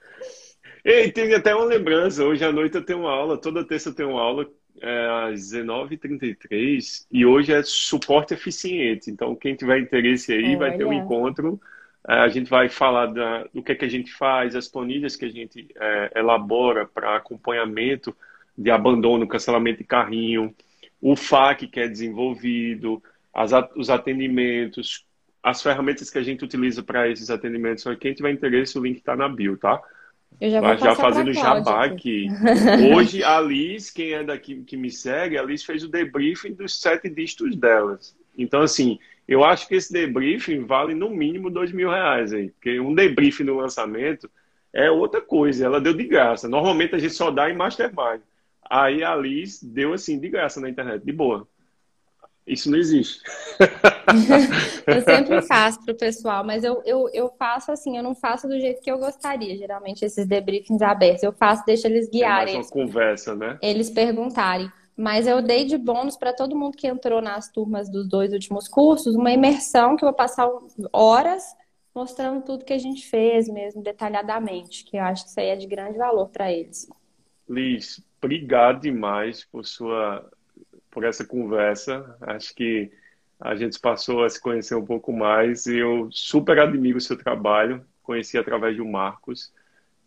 Ei, 0.86 1.12
tem 1.12 1.34
até 1.34 1.56
uma 1.56 1.66
lembrança. 1.66 2.24
Hoje 2.24 2.46
à 2.46 2.52
noite 2.52 2.76
eu 2.76 2.86
tenho 2.86 3.00
uma 3.00 3.12
aula, 3.12 3.38
toda 3.38 3.66
terça 3.66 3.90
eu 3.90 3.96
tenho 3.96 4.12
uma 4.12 4.22
aula 4.22 4.48
é, 4.80 5.30
às 5.32 5.52
19h33 5.52 7.08
e 7.12 7.26
hoje 7.26 7.52
é 7.52 7.62
suporte 7.64 8.36
eficiente. 8.36 9.10
Então, 9.10 9.36
quem 9.36 9.56
tiver 9.56 9.80
interesse 9.80 10.32
aí 10.32 10.50
Olha. 10.50 10.58
vai 10.58 10.78
ter 10.78 10.86
um 10.86 10.94
encontro. 10.94 11.60
É, 12.08 12.20
a 12.20 12.28
gente 12.28 12.50
vai 12.50 12.70
falar 12.70 13.08
da, 13.08 13.46
do 13.52 13.64
que, 13.64 13.72
é 13.72 13.76
que 13.76 13.86
a 13.86 13.90
gente 13.90 14.14
faz, 14.14 14.56
as 14.56 14.68
planilhas 14.68 15.16
que 15.16 15.26
a 15.26 15.30
gente 15.30 15.68
é, 15.76 16.12
elabora 16.16 16.86
para 16.86 17.18
acompanhamento 17.18 18.16
de 18.56 18.70
abandono, 18.70 19.28
cancelamento 19.28 19.80
de 19.80 19.84
carrinho, 19.84 20.56
o 21.12 21.16
FAQ 21.16 21.68
que 21.68 21.80
é 21.80 21.88
desenvolvido, 21.88 23.02
as, 23.34 23.52
os 23.78 23.90
atendimentos, 23.90 25.06
as 25.42 25.62
ferramentas 25.62 26.10
que 26.10 26.18
a 26.18 26.24
gente 26.24 26.44
utiliza 26.44 26.84
para 26.84 27.10
esses 27.10 27.30
atendimentos. 27.30 27.86
Quem 27.98 28.14
tiver 28.14 28.32
interesse, 28.32 28.78
o 28.78 28.84
link 28.84 28.98
está 28.98 29.16
na 29.16 29.30
bio, 29.30 29.56
tá? 29.56 29.82
Eu 30.42 30.52
já 30.52 30.60
vou 30.60 30.70
Mas 30.70 30.82
já 30.82 30.96
fazendo 30.96 31.32
jabá 31.32 31.86
aqui. 31.86 32.28
Hoje, 32.94 33.24
a 33.24 33.40
Liz, 33.40 33.90
quem 33.90 34.12
é 34.12 34.24
daqui 34.24 34.62
que 34.64 34.76
me 34.76 34.92
segue, 34.92 35.38
a 35.38 35.44
Liz 35.44 35.64
fez 35.64 35.82
o 35.82 35.88
debriefing 35.88 36.54
dos 36.54 36.78
sete 36.82 37.10
dígitos 37.10 37.56
delas. 37.56 38.14
Então, 38.38 38.62
assim, 38.62 39.00
eu 39.26 39.46
acho 39.46 39.66
que 39.66 39.76
esse 39.76 39.94
debriefing 39.94 40.66
vale 40.66 40.94
no 40.94 41.10
mínimo 41.10 41.50
dois 41.50 41.72
mil 41.72 41.90
reais 41.90 42.34
aí. 42.34 42.50
Porque 42.50 42.82
um 42.82 42.94
debriefing 42.94 43.46
no 43.46 43.56
lançamento 43.56 44.30
é 44.74 44.92
outra 44.92 45.22
coisa. 45.22 45.66
Ela 45.66 45.80
deu 45.80 45.94
de 45.94 46.04
graça. 46.04 46.50
Normalmente 46.50 46.96
a 46.96 47.00
gente 47.00 47.14
só 47.14 47.32
dá 47.32 47.50
em 47.50 47.56
Mastermind. 47.56 48.20
Aí 48.70 49.04
a 49.04 49.16
Liz 49.16 49.62
deu 49.62 49.94
assim, 49.94 50.20
de 50.20 50.30
graça 50.30 50.60
na 50.60 50.70
internet, 50.70 51.04
de 51.04 51.12
boa. 51.12 51.48
Isso 52.46 52.72
não 52.72 52.78
existe. 52.78 53.22
eu 54.88 55.02
sempre 55.02 55.42
faço 55.42 55.84
para 55.84 55.94
o 55.94 55.98
pessoal, 55.98 56.46
mas 56.46 56.64
eu, 56.64 56.82
eu, 56.86 57.10
eu 57.14 57.30
faço 57.38 57.74
assim, 57.74 57.98
eu 57.98 58.04
não 58.04 58.16
faço 58.16 58.48
do 58.48 58.58
jeito 58.58 58.82
que 58.82 58.90
eu 58.90 58.98
gostaria, 58.98 59.58
geralmente, 59.58 60.06
esses 60.06 60.26
debriefings 60.26 60.82
abertos. 60.82 61.24
Eu 61.24 61.34
faço, 61.34 61.66
deixo 61.66 61.88
eles 61.88 62.10
guiarem. 62.10 62.54
É 62.54 62.58
mais 62.58 62.68
uma 62.68 62.86
conversa, 62.86 63.36
né? 63.36 63.60
Eles 63.62 63.90
perguntarem. 63.90 64.72
Mas 64.96 65.28
eu 65.28 65.42
dei 65.42 65.66
de 65.66 65.78
bônus 65.78 66.16
para 66.16 66.34
todo 66.34 66.56
mundo 66.56 66.78
que 66.78 66.88
entrou 66.88 67.22
nas 67.22 67.52
turmas 67.52 67.90
dos 67.90 68.08
dois 68.08 68.32
últimos 68.32 68.68
cursos, 68.68 69.16
uma 69.16 69.32
imersão 69.32 69.98
que 69.98 70.04
eu 70.04 70.08
vou 70.08 70.16
passar 70.16 70.50
horas 70.92 71.44
mostrando 71.94 72.44
tudo 72.44 72.64
que 72.64 72.74
a 72.74 72.78
gente 72.78 73.08
fez 73.08 73.50
mesmo, 73.50 73.82
detalhadamente, 73.82 74.86
que 74.86 74.98
eu 74.98 75.02
acho 75.02 75.24
que 75.24 75.30
isso 75.32 75.40
aí 75.40 75.48
é 75.48 75.56
de 75.56 75.66
grande 75.66 75.98
valor 75.98 76.30
para 76.30 76.52
eles. 76.52 76.88
Liz, 77.50 78.00
obrigado 78.22 78.82
demais 78.82 79.44
por 79.46 79.66
sua 79.66 80.30
por 80.92 81.04
essa 81.04 81.26
conversa. 81.26 82.18
Acho 82.22 82.56
que 82.56 82.92
a 83.40 83.56
gente 83.56 83.80
passou 83.80 84.24
a 84.24 84.30
se 84.30 84.42
conhecer 84.42 84.76
um 84.76 84.86
pouco 84.86 85.14
mais 85.14 85.68
e 85.68 85.78
eu 85.78 86.10
super 86.12 86.60
admiro 86.60 86.98
o 86.98 87.02
seu 87.02 87.18
trabalho. 87.18 87.86
Conheci 88.02 88.38
através 88.38 88.76
do 88.78 88.86
Marcos. 88.86 89.54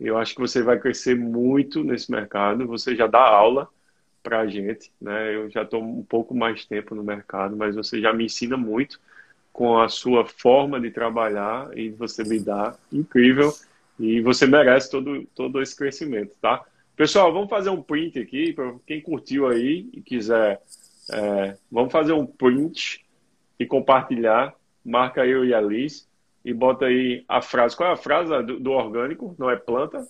Eu 0.01 0.19
acho 0.19 0.35
que 0.35 0.41
você 0.41 0.63
vai 0.63 0.79
crescer 0.81 1.15
muito 1.15 1.85
nesse 1.85 2.11
mercado. 2.11 2.67
Você 2.67 2.97
já 2.97 3.07
dá 3.07 3.21
aula 3.21 3.69
para 4.23 4.41
a 4.41 4.47
gente, 4.47 4.91
né? 5.01 5.35
Eu 5.35 5.51
já 5.51 5.63
estou 5.63 5.83
um 5.83 6.03
pouco 6.03 6.35
mais 6.35 6.65
tempo 6.65 6.95
no 6.95 7.05
mercado, 7.05 7.57
mas 7.57 7.77
você 7.77 8.01
já 8.01 8.13
me 8.13 8.25
ensina 8.25 8.57
muito 8.57 9.01
com 9.53 9.79
a 9.79 9.89
sua 9.89 10.25
forma 10.27 10.81
de 10.81 10.91
trabalhar 10.91 11.71
e 11.77 11.91
você 11.91 12.25
me 12.25 12.41
dá 12.41 12.75
incrível 12.93 13.53
e 13.99 14.21
você 14.21 14.47
merece 14.47 14.91
todo 14.91 15.27
todo 15.35 15.61
esse 15.61 15.77
crescimento, 15.77 16.33
tá? 16.41 16.65
Pessoal, 17.01 17.33
vamos 17.33 17.49
fazer 17.49 17.71
um 17.71 17.81
print 17.81 18.19
aqui, 18.19 18.53
para 18.53 18.75
quem 18.87 19.01
curtiu 19.01 19.49
aí 19.49 19.89
e 19.91 20.03
quiser, 20.03 20.61
é, 21.11 21.57
vamos 21.73 21.91
fazer 21.91 22.13
um 22.13 22.27
print 22.27 23.03
e 23.59 23.65
compartilhar. 23.65 24.55
Marca 24.85 25.25
eu 25.25 25.43
e 25.43 25.55
a 25.55 25.63
Liz 25.63 26.07
e 26.45 26.53
bota 26.53 26.85
aí 26.85 27.25
a 27.27 27.41
frase. 27.41 27.75
Qual 27.75 27.89
é 27.89 27.95
a 27.95 27.97
frase 27.97 28.31
do, 28.43 28.61
do 28.61 28.73
orgânico? 28.73 29.35
Não 29.39 29.49
é 29.49 29.57
planta? 29.57 30.07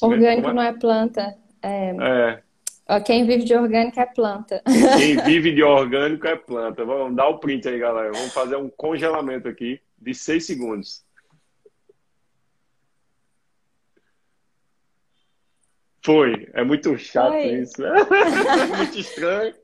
Orgânico 0.00 0.48
é? 0.48 0.52
não 0.54 0.62
é 0.62 0.72
planta. 0.72 1.36
É... 1.60 2.40
é... 2.88 3.00
Quem 3.00 3.26
vive 3.26 3.44
de 3.44 3.54
orgânico 3.54 4.00
é 4.00 4.06
planta. 4.06 4.62
Quem 4.96 5.16
vive 5.22 5.52
de 5.52 5.62
orgânico 5.62 6.26
é 6.26 6.36
planta. 6.36 6.86
Vamos 6.86 7.16
dar 7.16 7.28
o 7.28 7.38
print 7.38 7.68
aí, 7.68 7.78
galera. 7.78 8.12
Vamos 8.12 8.32
fazer 8.32 8.56
um 8.56 8.70
congelamento 8.70 9.46
aqui 9.46 9.78
de 10.00 10.14
seis 10.14 10.46
segundos. 10.46 11.04
Foi. 16.04 16.48
É 16.54 16.64
muito 16.64 16.96
chato 16.98 17.32
Foi. 17.32 17.44
isso. 17.44 17.82
muito 18.76 18.98
estranho. 18.98 19.54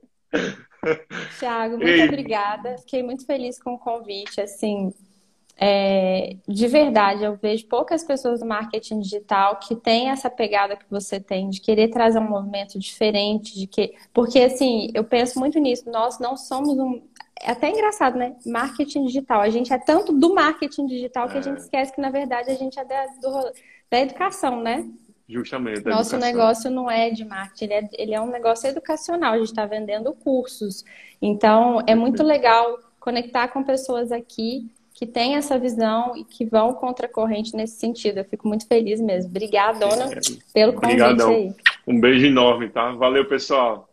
Tiago, 1.38 1.76
muito 1.78 1.88
Ei. 1.88 2.04
obrigada. 2.04 2.76
Fiquei 2.78 3.02
muito 3.02 3.24
feliz 3.24 3.58
com 3.60 3.74
o 3.74 3.78
convite. 3.78 4.40
Assim, 4.40 4.92
é, 5.58 6.36
de 6.46 6.66
verdade, 6.68 7.24
eu 7.24 7.36
vejo 7.36 7.66
poucas 7.66 8.04
pessoas 8.04 8.40
do 8.40 8.46
marketing 8.46 9.00
digital 9.00 9.56
que 9.56 9.74
têm 9.74 10.10
essa 10.10 10.28
pegada 10.28 10.76
que 10.76 10.84
você 10.90 11.18
tem, 11.18 11.48
de 11.48 11.60
querer 11.60 11.88
trazer 11.88 12.18
um 12.18 12.28
movimento 12.28 12.78
diferente, 12.78 13.58
de 13.58 13.66
que. 13.66 13.94
Porque 14.12 14.38
assim, 14.40 14.90
eu 14.94 15.04
penso 15.04 15.38
muito 15.38 15.58
nisso. 15.58 15.90
Nós 15.90 16.18
não 16.18 16.36
somos 16.36 16.76
um. 16.78 17.02
É 17.42 17.50
até 17.50 17.70
engraçado, 17.70 18.18
né? 18.18 18.36
Marketing 18.46 19.06
digital. 19.06 19.40
A 19.40 19.50
gente 19.50 19.72
é 19.72 19.78
tanto 19.78 20.12
do 20.12 20.34
marketing 20.34 20.86
digital 20.86 21.28
que 21.28 21.38
a 21.38 21.42
gente 21.42 21.58
é. 21.58 21.60
esquece 21.60 21.94
que, 21.94 22.00
na 22.00 22.10
verdade, 22.10 22.50
a 22.50 22.54
gente 22.54 22.78
é 22.78 22.84
da, 22.84 23.06
do, 23.22 23.52
da 23.90 24.00
educação, 24.00 24.62
né? 24.62 24.86
Justamente. 25.28 25.84
Nosso 25.84 26.14
educação. 26.14 26.20
negócio 26.20 26.70
não 26.70 26.90
é 26.90 27.10
de 27.10 27.24
marketing, 27.24 27.64
ele 27.64 27.74
é, 27.74 27.88
ele 27.94 28.14
é 28.14 28.20
um 28.20 28.30
negócio 28.30 28.68
educacional, 28.68 29.34
a 29.34 29.38
gente 29.38 29.48
está 29.48 29.66
vendendo 29.66 30.12
cursos. 30.12 30.84
Então, 31.20 31.82
é 31.86 31.94
muito 31.94 32.22
legal 32.22 32.78
conectar 33.00 33.48
com 33.48 33.64
pessoas 33.64 34.12
aqui 34.12 34.70
que 34.94 35.04
têm 35.04 35.34
essa 35.34 35.58
visão 35.58 36.16
e 36.16 36.24
que 36.24 36.44
vão 36.46 36.72
contra 36.72 37.06
a 37.06 37.10
corrente 37.10 37.54
nesse 37.54 37.78
sentido. 37.78 38.18
Eu 38.18 38.24
fico 38.24 38.48
muito 38.48 38.66
feliz 38.66 39.00
mesmo. 39.00 39.30
Obrigada, 39.30 39.78
dona, 39.78 40.08
pelo 40.54 40.72
convite 40.72 41.02
Obrigadão. 41.02 41.30
aí. 41.30 41.54
Um 41.86 42.00
beijo 42.00 42.26
enorme, 42.26 42.68
tá? 42.70 42.92
Valeu, 42.92 43.26
pessoal. 43.26 43.85